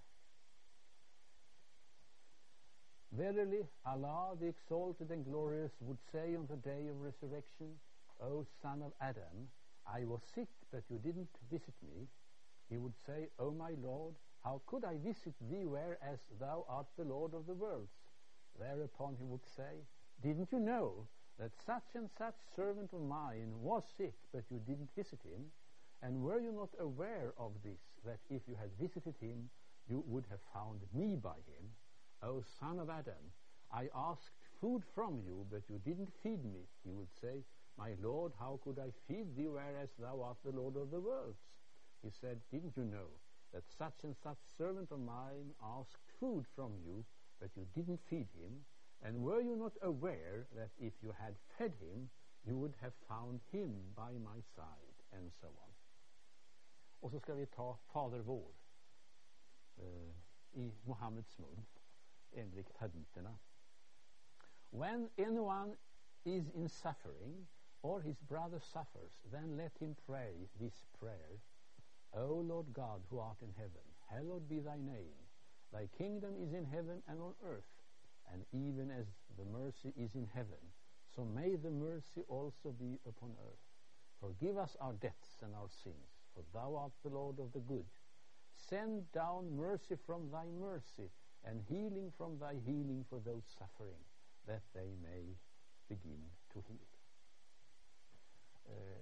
Verily, 3.10 3.68
Allah 3.84 4.36
the 4.40 4.48
exalted 4.48 5.12
and 5.12 5.26
glorious 5.26 5.82
would 5.82 6.00
say 6.12 6.36
on 6.36 6.48
the 6.48 6.56
day 6.56 6.90
of 6.90 7.02
resurrection, 7.02 7.80
O 8.20 8.44
son 8.62 8.82
of 8.82 8.94
Adam, 9.00 9.50
I 9.86 10.06
was 10.06 10.22
sick, 10.34 10.50
but 10.72 10.84
you 10.90 10.98
didn't 10.98 11.38
visit 11.52 11.76
me. 11.84 12.08
He 12.70 12.78
would 12.78 12.96
say, 13.06 13.30
O 13.38 13.52
my 13.52 13.76
Lord, 13.84 14.16
how 14.44 14.62
could 14.66 14.84
I 14.84 14.98
visit 14.98 15.36
thee 15.40 15.66
whereas 15.66 16.20
thou 16.40 16.66
art 16.68 16.88
the 16.98 17.04
Lord 17.04 17.34
of 17.34 17.46
the 17.46 17.54
worlds? 17.54 17.92
Thereupon 18.60 19.16
he 19.20 19.26
would 19.26 19.46
say, 19.56 19.86
Didn't 20.24 20.54
you 20.54 20.60
know 20.62 21.06
that 21.38 21.52
such 21.66 21.84
and 21.96 22.10
such 22.18 22.36
servant 22.56 22.92
of 22.94 23.02
mine 23.02 23.52
was 23.62 23.84
sick, 23.98 24.14
but 24.32 24.46
you 24.50 24.58
didn't 24.60 24.96
visit 24.96 25.20
him? 25.22 25.52
And 26.02 26.24
were 26.24 26.40
you 26.40 26.54
not 26.54 26.70
aware 26.80 27.34
of 27.38 27.52
this, 27.62 27.82
that 28.06 28.20
if 28.30 28.42
you 28.48 28.56
had 28.56 28.70
visited 28.80 29.16
him, 29.20 29.50
you 29.90 30.02
would 30.08 30.24
have 30.30 30.40
found 30.54 30.80
me 30.94 31.18
by 31.18 31.36
him? 31.36 31.68
O 32.22 32.42
son 32.58 32.80
of 32.80 32.90
Adam, 32.90 33.34
I 33.70 33.90
asked 33.94 34.48
food 34.62 34.84
from 34.96 35.20
you, 35.26 35.46
but 35.52 35.64
you 35.68 35.78
didn't 35.84 36.14
feed 36.24 36.46
me. 36.46 36.70
He 36.86 36.94
would 36.94 37.12
say, 37.20 37.44
My 37.78 37.92
Lord, 38.02 38.32
how 38.40 38.62
could 38.64 38.80
I 38.80 38.92
feed 39.10 39.36
thee, 39.36 39.50
whereas 39.50 39.90
thou 40.00 40.22
art 40.22 40.38
the 40.46 40.58
Lord 40.58 40.78
of 40.78 40.90
the 40.90 41.02
worlds? 41.02 41.44
He 42.02 42.12
said, 42.22 42.40
Didn't 42.50 42.78
you 42.78 42.86
know 42.86 43.12
that 43.54 43.64
such 43.78 44.04
and 44.04 44.16
such 44.24 44.38
servant 44.58 44.90
of 44.92 45.02
mine 45.02 45.52
asked 45.62 46.00
food 46.22 46.46
from 46.56 46.72
you, 46.86 47.04
but 47.42 47.50
you 47.58 47.66
didn't 47.76 48.00
feed 48.10 48.28
him? 48.40 48.64
And 49.04 49.24
were 49.24 49.42
you 49.42 49.56
not 49.56 49.74
aware 49.82 50.48
that 50.56 50.70
if 50.80 50.94
you 51.02 51.14
had 51.20 51.36
fed 51.58 51.74
him, 51.80 52.10
you 52.46 52.58
would 52.58 52.74
have 52.82 52.94
found 53.08 53.42
him 53.52 53.72
by 53.96 54.12
my 54.24 54.40
side? 54.56 54.98
And 55.12 55.32
so 55.42 55.48
on. 55.48 55.74
Och 57.00 57.12
så 57.12 57.20
ska 57.20 57.34
vi 57.34 57.46
ta 57.46 57.78
Fader 57.94 58.20
vår 58.20 58.52
eh, 59.78 60.16
i 60.54 60.72
Muhammeds 60.86 61.40
mun. 61.40 61.66
enligt 62.36 62.72
haditerna. 62.78 63.38
When 64.72 65.10
anyone 65.18 65.76
is 66.26 66.50
in 66.56 66.70
suffering 66.70 67.48
or 67.82 68.02
his 68.02 68.20
brother 68.20 68.60
suffers, 68.60 69.20
then 69.32 69.58
let 69.58 69.72
him 69.80 69.96
pray 70.08 70.50
this 70.60 70.86
prayer. 71.00 71.40
O 72.14 72.42
Lord 72.42 72.74
God 72.74 73.02
who 73.10 73.20
art 73.20 73.42
in 73.42 73.54
heaven, 73.58 73.86
hallowed 74.10 74.48
be 74.50 74.60
thy 74.60 74.78
name. 74.78 75.18
Thy 75.72 75.88
kingdom 75.98 76.36
is 76.38 76.54
in 76.54 76.66
heaven 76.66 77.02
and 77.08 77.20
on 77.20 77.34
earth, 77.44 77.83
and 78.32 78.44
even 78.52 78.92
as 78.92 79.06
the 79.38 79.46
mercy 79.46 79.94
is 79.98 80.16
in 80.16 80.28
heaven, 80.34 80.62
so 81.16 81.24
may 81.26 81.56
the 81.56 81.72
mercy 81.72 82.24
also 82.28 82.72
be 82.80 83.00
upon 83.08 83.32
earth. 83.46 83.66
Forgive 84.20 84.58
us 84.58 84.78
our 84.80 84.94
debts 84.94 85.38
and 85.44 85.54
our 85.56 85.70
sins, 85.84 86.10
for 86.34 86.44
thou 86.54 86.76
art 86.76 86.94
the 87.04 87.10
Lord 87.10 87.40
of 87.40 87.52
the 87.54 87.60
good. 87.60 87.86
Send 88.56 89.12
down 89.12 89.58
mercy 89.58 89.96
from 90.06 90.32
thy 90.32 90.46
mercy, 90.60 91.10
and 91.44 91.62
healing 91.68 92.12
from 92.18 92.40
thy 92.40 92.56
healing 92.66 93.06
for 93.10 93.20
those 93.20 93.44
suffering, 93.60 94.04
that 94.48 94.62
they 94.74 94.96
may 95.02 95.36
begin 95.90 96.24
to 96.54 96.60
heal. 96.68 96.94
Eh, 98.66 98.98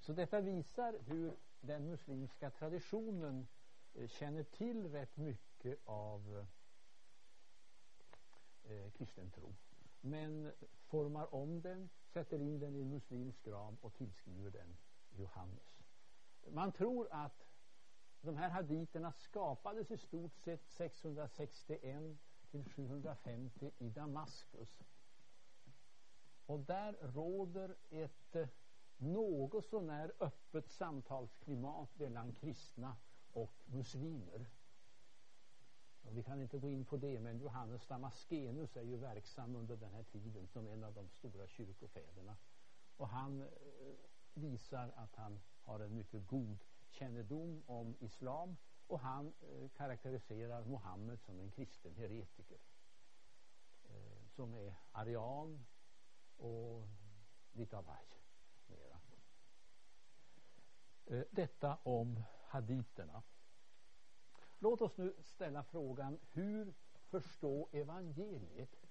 så 0.00 0.12
detta 0.12 0.40
visar 0.40 0.94
hur 1.06 1.36
den 1.60 1.86
muslimska 1.86 2.50
traditionen 2.50 3.48
eh, 3.94 4.08
känner 4.08 4.42
till 4.42 4.88
rätt 4.92 5.16
mycket 5.16 5.78
av 5.84 6.46
eh, 8.68 8.90
kristen 8.90 9.30
tro. 9.30 9.54
Men 10.00 10.52
formar 10.86 11.34
om 11.34 11.60
den, 11.60 11.90
sätter 12.06 12.38
in 12.38 12.58
den 12.58 12.76
i 12.76 12.80
en 12.80 12.90
muslimsk 12.90 13.46
ram 13.46 13.76
och 13.80 13.94
tillskriver 13.94 14.50
den 14.50 14.76
Johannes. 15.10 15.78
Man 16.50 16.72
tror 16.72 17.08
att 17.10 17.46
de 18.20 18.36
här 18.36 18.48
haditerna 18.48 19.12
skapades 19.12 19.90
i 19.90 19.98
stort 19.98 20.34
sett 20.36 20.66
661 20.66 22.18
till 22.50 22.64
750 22.64 23.70
i 23.78 23.90
Damaskus. 23.90 24.82
Och 26.46 26.60
där 26.60 26.92
råder 27.00 27.76
ett 27.90 28.36
eh, 28.36 28.48
något 28.96 29.66
sånär 29.66 30.12
öppet 30.20 30.70
samtalsklimat 30.70 31.98
mellan 31.98 32.32
kristna 32.32 32.96
och 33.32 33.54
muslimer. 33.66 34.46
Och 36.08 36.16
vi 36.16 36.22
kan 36.22 36.40
inte 36.42 36.58
gå 36.58 36.70
in 36.70 36.84
på 36.84 36.96
det, 36.96 37.20
men 37.20 37.38
Johannes 37.38 37.86
Damaskenus 37.86 38.76
är 38.76 38.82
ju 38.82 38.96
verksam 38.96 39.56
under 39.56 39.76
den 39.76 39.92
här 39.94 40.02
tiden 40.02 40.46
som 40.46 40.66
en 40.66 40.84
av 40.84 40.94
de 40.94 41.08
stora 41.08 41.46
kyrkofäderna. 41.46 42.36
Och 42.96 43.08
han 43.08 43.42
eh, 43.42 43.48
visar 44.34 44.92
att 44.96 45.16
han 45.16 45.40
har 45.62 45.80
en 45.80 45.94
mycket 45.94 46.26
god 46.26 46.58
kännedom 46.88 47.62
om 47.66 47.96
islam 48.00 48.56
och 48.86 49.00
han 49.00 49.32
eh, 49.40 49.68
karaktäriserar 49.68 50.64
Mohammed 50.64 51.20
som 51.20 51.40
en 51.40 51.50
kristen 51.50 51.94
heretiker 51.94 52.58
eh, 53.84 54.26
som 54.28 54.54
är 54.54 54.74
arian 54.92 55.66
och 56.36 56.88
lite 57.52 57.76
av 57.76 57.84
varje 57.84 58.18
mera. 58.66 59.00
Eh, 61.06 61.24
detta 61.30 61.78
om 61.82 62.22
haditerna. 62.46 63.22
Låt 64.60 64.80
oss 64.80 64.96
nu 64.96 65.14
ställa 65.20 65.62
frågan 65.64 66.18
hur 66.32 66.74
förstå 67.08 67.68
evangeliet? 67.72 68.86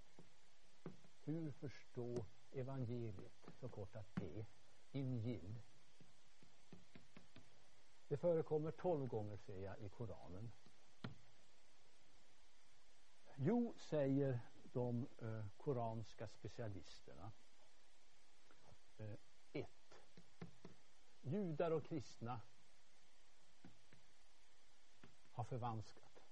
Hur 1.23 1.51
förstå 1.51 2.25
evangeliet? 2.51 3.47
Förkortat 3.59 4.21
E. 4.21 4.45
Injil. 4.91 5.55
Det 8.07 8.17
förekommer 8.17 8.71
tolv 8.71 9.07
gånger 9.07 9.37
ser 9.37 9.59
jag 9.59 9.79
i 9.79 9.89
Koranen. 9.89 10.51
Jo, 13.35 13.73
säger 13.77 14.39
de 14.73 15.07
eh, 15.17 15.45
koranska 15.57 16.27
specialisterna. 16.27 17.31
Eh, 18.97 19.17
ett. 19.53 20.03
Judar 21.21 21.71
och 21.71 21.83
kristna 21.83 22.41
har 25.37 25.43
förvanskat. 25.43 26.23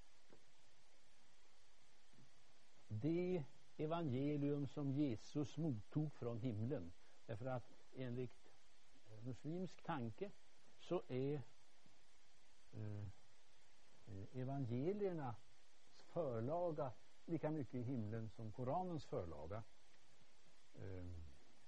Det 2.88 3.44
evangelium 3.78 4.68
som 4.68 4.92
Jesus 4.92 5.58
mottog 5.58 6.14
från 6.14 6.40
himlen. 6.40 6.92
Därför 7.26 7.46
att 7.46 7.78
enligt 7.96 8.52
eh, 9.08 9.24
muslimsk 9.24 9.82
tanke 9.82 10.32
så 10.80 11.02
är 11.08 11.42
Eh, 12.72 13.04
eh 14.08 14.42
evangeliernas 14.42 15.56
förlaga 15.96 16.92
lika 17.26 17.52
mycket 17.52 17.76
i 17.76 17.82
himlen 17.82 18.30
som 18.30 18.52
Koranens 18.52 19.06
förlaga. 19.06 19.64
Eh, 20.76 21.06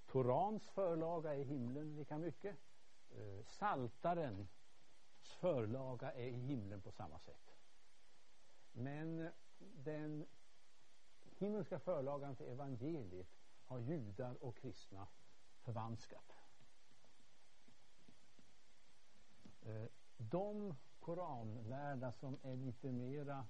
Torans 0.06 0.68
förlaga 0.68 1.34
är 1.34 1.38
i 1.38 1.44
himlen 1.44 1.96
lika 1.96 2.18
mycket. 2.18 2.56
Eh, 3.10 3.44
Guds 5.28 5.40
förlaga 5.40 6.12
är 6.12 6.26
i 6.26 6.36
himlen 6.36 6.80
på 6.80 6.92
samma 6.92 7.18
sätt. 7.18 7.56
Men 8.72 9.30
den 9.58 10.26
himmelska 11.38 11.78
förlagan 11.78 12.36
till 12.36 12.46
evangeliet 12.46 13.28
har 13.64 13.78
judar 13.78 14.44
och 14.44 14.56
kristna 14.56 15.08
förvanskat. 15.62 16.32
Eh, 19.62 19.86
de 20.16 20.74
koranlärda 21.00 22.12
som 22.12 22.38
är 22.42 22.56
lite 22.56 22.92
mera 22.92 23.46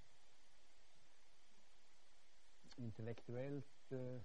intellektuellt 2.76 3.92
eh, 3.92 4.22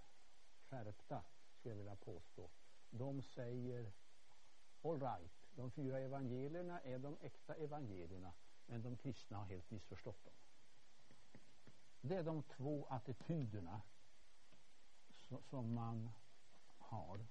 skärpta, 0.70 1.24
skulle 1.60 1.72
jag 1.72 1.78
vilja 1.78 1.96
påstå, 1.96 2.50
de 2.90 3.22
säger 3.22 3.92
all 4.84 5.00
right, 5.00 5.43
de 5.56 5.72
fyra 5.72 6.00
evangelierna 6.00 6.80
är 6.80 7.00
de 7.00 7.18
äkta 7.22 7.56
evangelierna, 7.56 8.34
men 8.66 8.82
de 8.82 8.98
kristna 8.98 9.38
har 9.38 9.46
helt 9.46 9.72
missförstått 9.72 10.24
dem. 10.24 10.34
Det 12.02 12.16
är 12.16 12.24
de 12.24 12.44
två 12.44 12.88
attityderna 12.90 13.82
som 15.50 15.74
man 15.74 16.10
har 16.78 17.26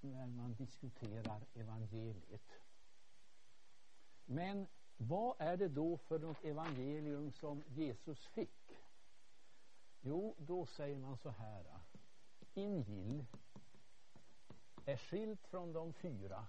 när 0.00 0.26
man 0.26 0.54
diskuterar 0.54 1.46
evangeliet. 1.54 2.50
Men 4.24 4.66
vad 4.96 5.36
är 5.38 5.56
det 5.56 5.68
då 5.68 5.98
för 5.98 6.18
något 6.18 6.44
evangelium 6.44 7.32
som 7.32 7.62
Jesus 7.68 8.26
fick? 8.26 8.78
Jo, 10.00 10.34
då 10.38 10.66
säger 10.66 10.98
man 10.98 11.16
så 11.16 11.30
här. 11.30 11.80
ingill 12.54 13.26
är 14.84 14.96
skilt 14.96 15.46
från 15.46 15.72
de 15.72 15.92
fyra 15.92 16.46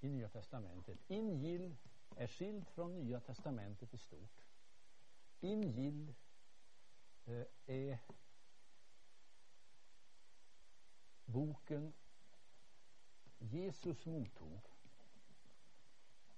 i 0.00 0.08
Nya 0.08 0.28
Testamentet. 0.28 0.98
Injil 1.08 1.76
är 2.16 2.26
skilt 2.26 2.70
från 2.70 2.94
Nya 2.94 3.20
Testamentet 3.20 3.94
i 3.94 3.98
stort. 3.98 4.44
Injil 5.40 6.14
eh, 7.24 7.44
är 7.66 7.98
boken 11.24 11.92
Jesus 13.38 14.06
mottog 14.06 14.60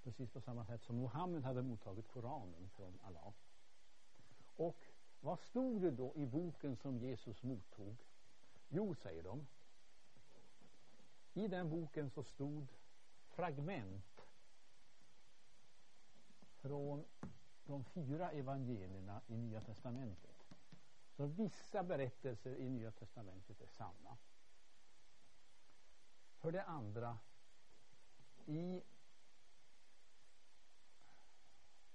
precis 0.03 0.31
på 0.31 0.41
samma 0.41 0.67
sätt 0.67 0.83
som 0.83 0.97
Muhammed 0.97 1.45
hade 1.45 1.62
mottagit 1.62 2.09
Koranen 2.09 2.69
från 2.71 2.99
Allah. 3.03 3.33
Och 4.57 4.85
vad 5.21 5.39
stod 5.39 5.83
det 5.83 5.91
då 5.91 6.17
i 6.17 6.27
boken 6.27 6.77
som 6.77 6.99
Jesus 6.99 7.43
mottog? 7.43 7.97
Jo, 8.69 8.95
säger 8.95 9.23
de. 9.23 9.47
I 11.35 11.48
den 11.48 11.70
boken 11.70 12.11
så 12.11 12.23
stod 12.23 12.66
fragment 13.24 14.27
från 16.61 17.05
de 17.65 17.85
fyra 17.85 18.31
evangelierna 18.31 19.20
i 19.27 19.36
Nya 19.36 19.61
Testamentet. 19.61 20.55
Så 21.16 21.27
vissa 21.27 21.82
berättelser 21.82 22.57
i 22.57 22.69
Nya 22.69 22.90
Testamentet 22.90 23.61
är 23.61 23.66
sanna. 23.66 24.19
För 26.39 26.52
det 26.52 26.65
andra, 26.65 27.19
i 28.47 28.82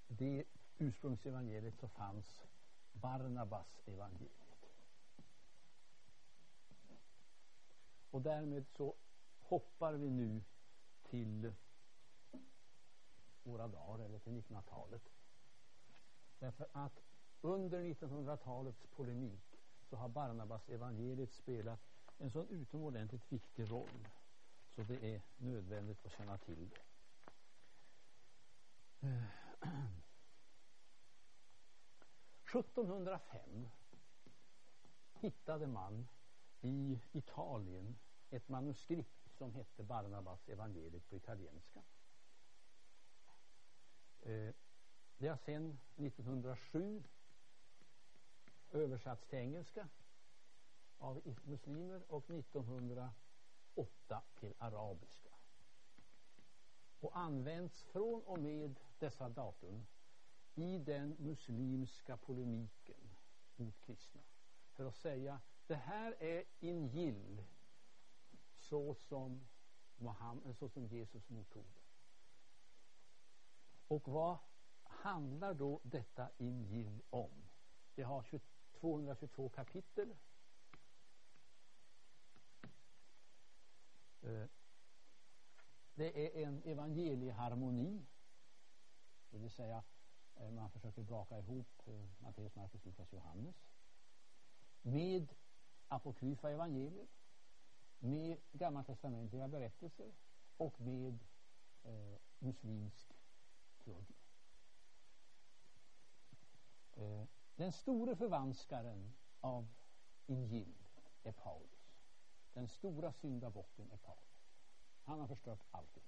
det 0.07 0.45
ursprungsevangeliet 0.77 1.77
så 1.77 1.87
fanns 1.87 2.45
Barnabas 2.91 3.81
evangeliet. 3.85 4.69
Och 8.11 8.21
därmed 8.21 8.67
så 8.67 8.95
hoppar 9.47 9.93
vi 9.93 10.09
nu 10.09 10.43
till 11.03 11.53
våra 13.43 13.67
dagar 13.67 14.05
eller 14.05 14.19
till 14.19 14.31
1900-talet. 14.31 15.01
Därför 16.39 16.67
att 16.71 17.01
under 17.41 17.83
1900-talets 17.83 18.87
polemik 18.95 19.59
så 19.89 19.95
har 19.95 20.09
Barnabas 20.09 20.69
evangeliet 20.69 21.33
spelat 21.33 21.79
en 22.17 22.31
så 22.31 22.45
utomordentligt 22.45 23.31
viktig 23.31 23.71
roll 23.71 24.07
så 24.75 24.83
det 24.83 25.15
är 25.15 25.21
nödvändigt 25.37 26.05
att 26.05 26.11
känna 26.11 26.37
till 26.37 26.69
det. 26.69 26.81
Eh, 29.07 29.23
1705 32.59 33.69
hittade 35.13 35.67
man 35.67 36.07
i 36.61 36.99
Italien 37.11 37.97
ett 38.29 38.49
manuskript 38.49 39.24
som 39.37 39.53
hette 39.53 39.83
Barnabas 39.83 40.49
evangeliet 40.49 41.09
på 41.09 41.15
italienska. 41.15 41.83
Eh, 44.21 44.53
det 45.17 45.27
har 45.27 45.37
sedan 45.37 45.79
1907 45.95 47.03
översatts 48.71 49.27
till 49.27 49.39
engelska 49.39 49.89
av 50.97 51.21
muslimer 51.43 52.11
och 52.11 52.29
1908 52.29 54.23
till 54.39 54.53
arabiska 54.57 55.35
och 56.99 57.17
används 57.17 57.83
från 57.83 58.21
och 58.23 58.39
med 58.39 58.79
dessa 58.99 59.29
datum 59.29 59.85
i 60.55 60.79
den 60.79 61.15
muslimska 61.19 62.17
polemiken 62.17 63.09
mot 63.55 63.81
kristna 63.81 64.21
för 64.71 64.85
att 64.85 64.95
säga 64.95 65.41
det 65.67 65.75
här 65.75 66.15
är 66.19 66.43
Injil 66.59 67.43
så 68.69 68.95
som, 68.95 69.47
Mohammed, 69.95 70.57
så 70.57 70.69
som 70.69 70.87
Jesus 70.87 71.29
mottog 71.29 71.65
det. 71.73 71.81
Och 73.87 74.07
vad 74.07 74.37
handlar 74.83 75.53
då 75.53 75.79
detta 75.83 76.29
Injil 76.37 77.01
om? 77.09 77.49
Det 77.95 78.03
har 78.03 78.25
222 78.79 79.49
kapitel. 79.49 80.15
Eh, 84.21 84.45
det 85.93 86.37
är 86.41 86.47
en 86.47 86.63
evangelieharmoni, 86.63 88.05
det 89.29 89.37
vill 89.37 89.51
säga 89.51 89.83
eh, 90.35 90.51
man 90.51 90.71
försöker 90.71 91.03
braka 91.03 91.39
ihop 91.39 91.81
eh, 91.85 92.05
Matteus, 92.17 92.55
Markus, 92.55 92.85
Lukas, 92.85 93.13
Johannes 93.13 93.55
med 94.81 95.33
apokryfa 95.87 96.51
evangelier 96.51 97.07
med 97.99 98.37
gammaltestamentliga 98.51 99.47
berättelser 99.47 100.11
och 100.57 100.81
med 100.81 101.19
eh, 101.83 102.17
muslimsk 102.39 103.13
teologi. 103.83 104.15
Eh, 106.93 107.25
den 107.55 107.71
store 107.71 108.15
förvanskaren 108.15 109.13
av 109.39 109.67
Injil 110.25 110.75
är 111.23 111.31
Paulus. 111.31 111.99
Den 112.53 112.67
stora 112.67 113.13
syndabocken 113.13 113.91
är 113.91 113.97
Paulus. 113.97 114.51
Han 115.03 115.19
har 115.19 115.27
förstört 115.27 115.63
allting. 115.71 116.03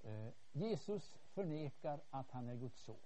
Eh, 0.00 0.32
Jesus 0.52 1.18
förnekar 1.32 2.00
att 2.10 2.30
han 2.30 2.48
är 2.48 2.54
Guds 2.54 2.80
son 2.80 3.00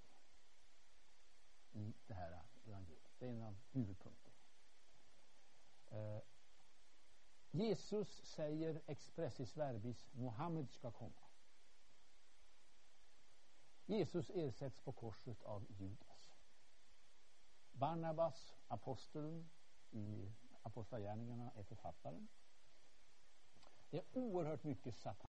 i 1.72 1.94
det 2.06 2.14
här 2.14 2.42
evangeliet. 2.66 3.12
Det 3.18 3.26
är 3.26 3.30
en 3.30 3.42
av 3.42 3.56
huvudpunkterna. 3.72 4.36
Eh, 5.86 6.20
Jesus 7.54 8.24
säger 8.24 8.82
expressis 8.86 9.56
verbis 9.56 10.06
Mohammed 10.12 10.70
ska 10.70 10.90
komma. 10.90 11.22
Jesus 13.86 14.30
ersätts 14.30 14.80
på 14.80 14.92
korset 14.92 15.42
av 15.42 15.66
Judas. 15.68 16.34
Barnabas, 17.72 18.54
aposteln 18.68 19.50
i 19.90 20.32
Apostlagärningarna, 20.62 21.50
är 21.56 21.62
författaren. 21.62 22.28
Det 23.90 23.98
är 23.98 24.04
oerhört 24.12 24.64
mycket 24.64 24.94
satan 24.94 25.14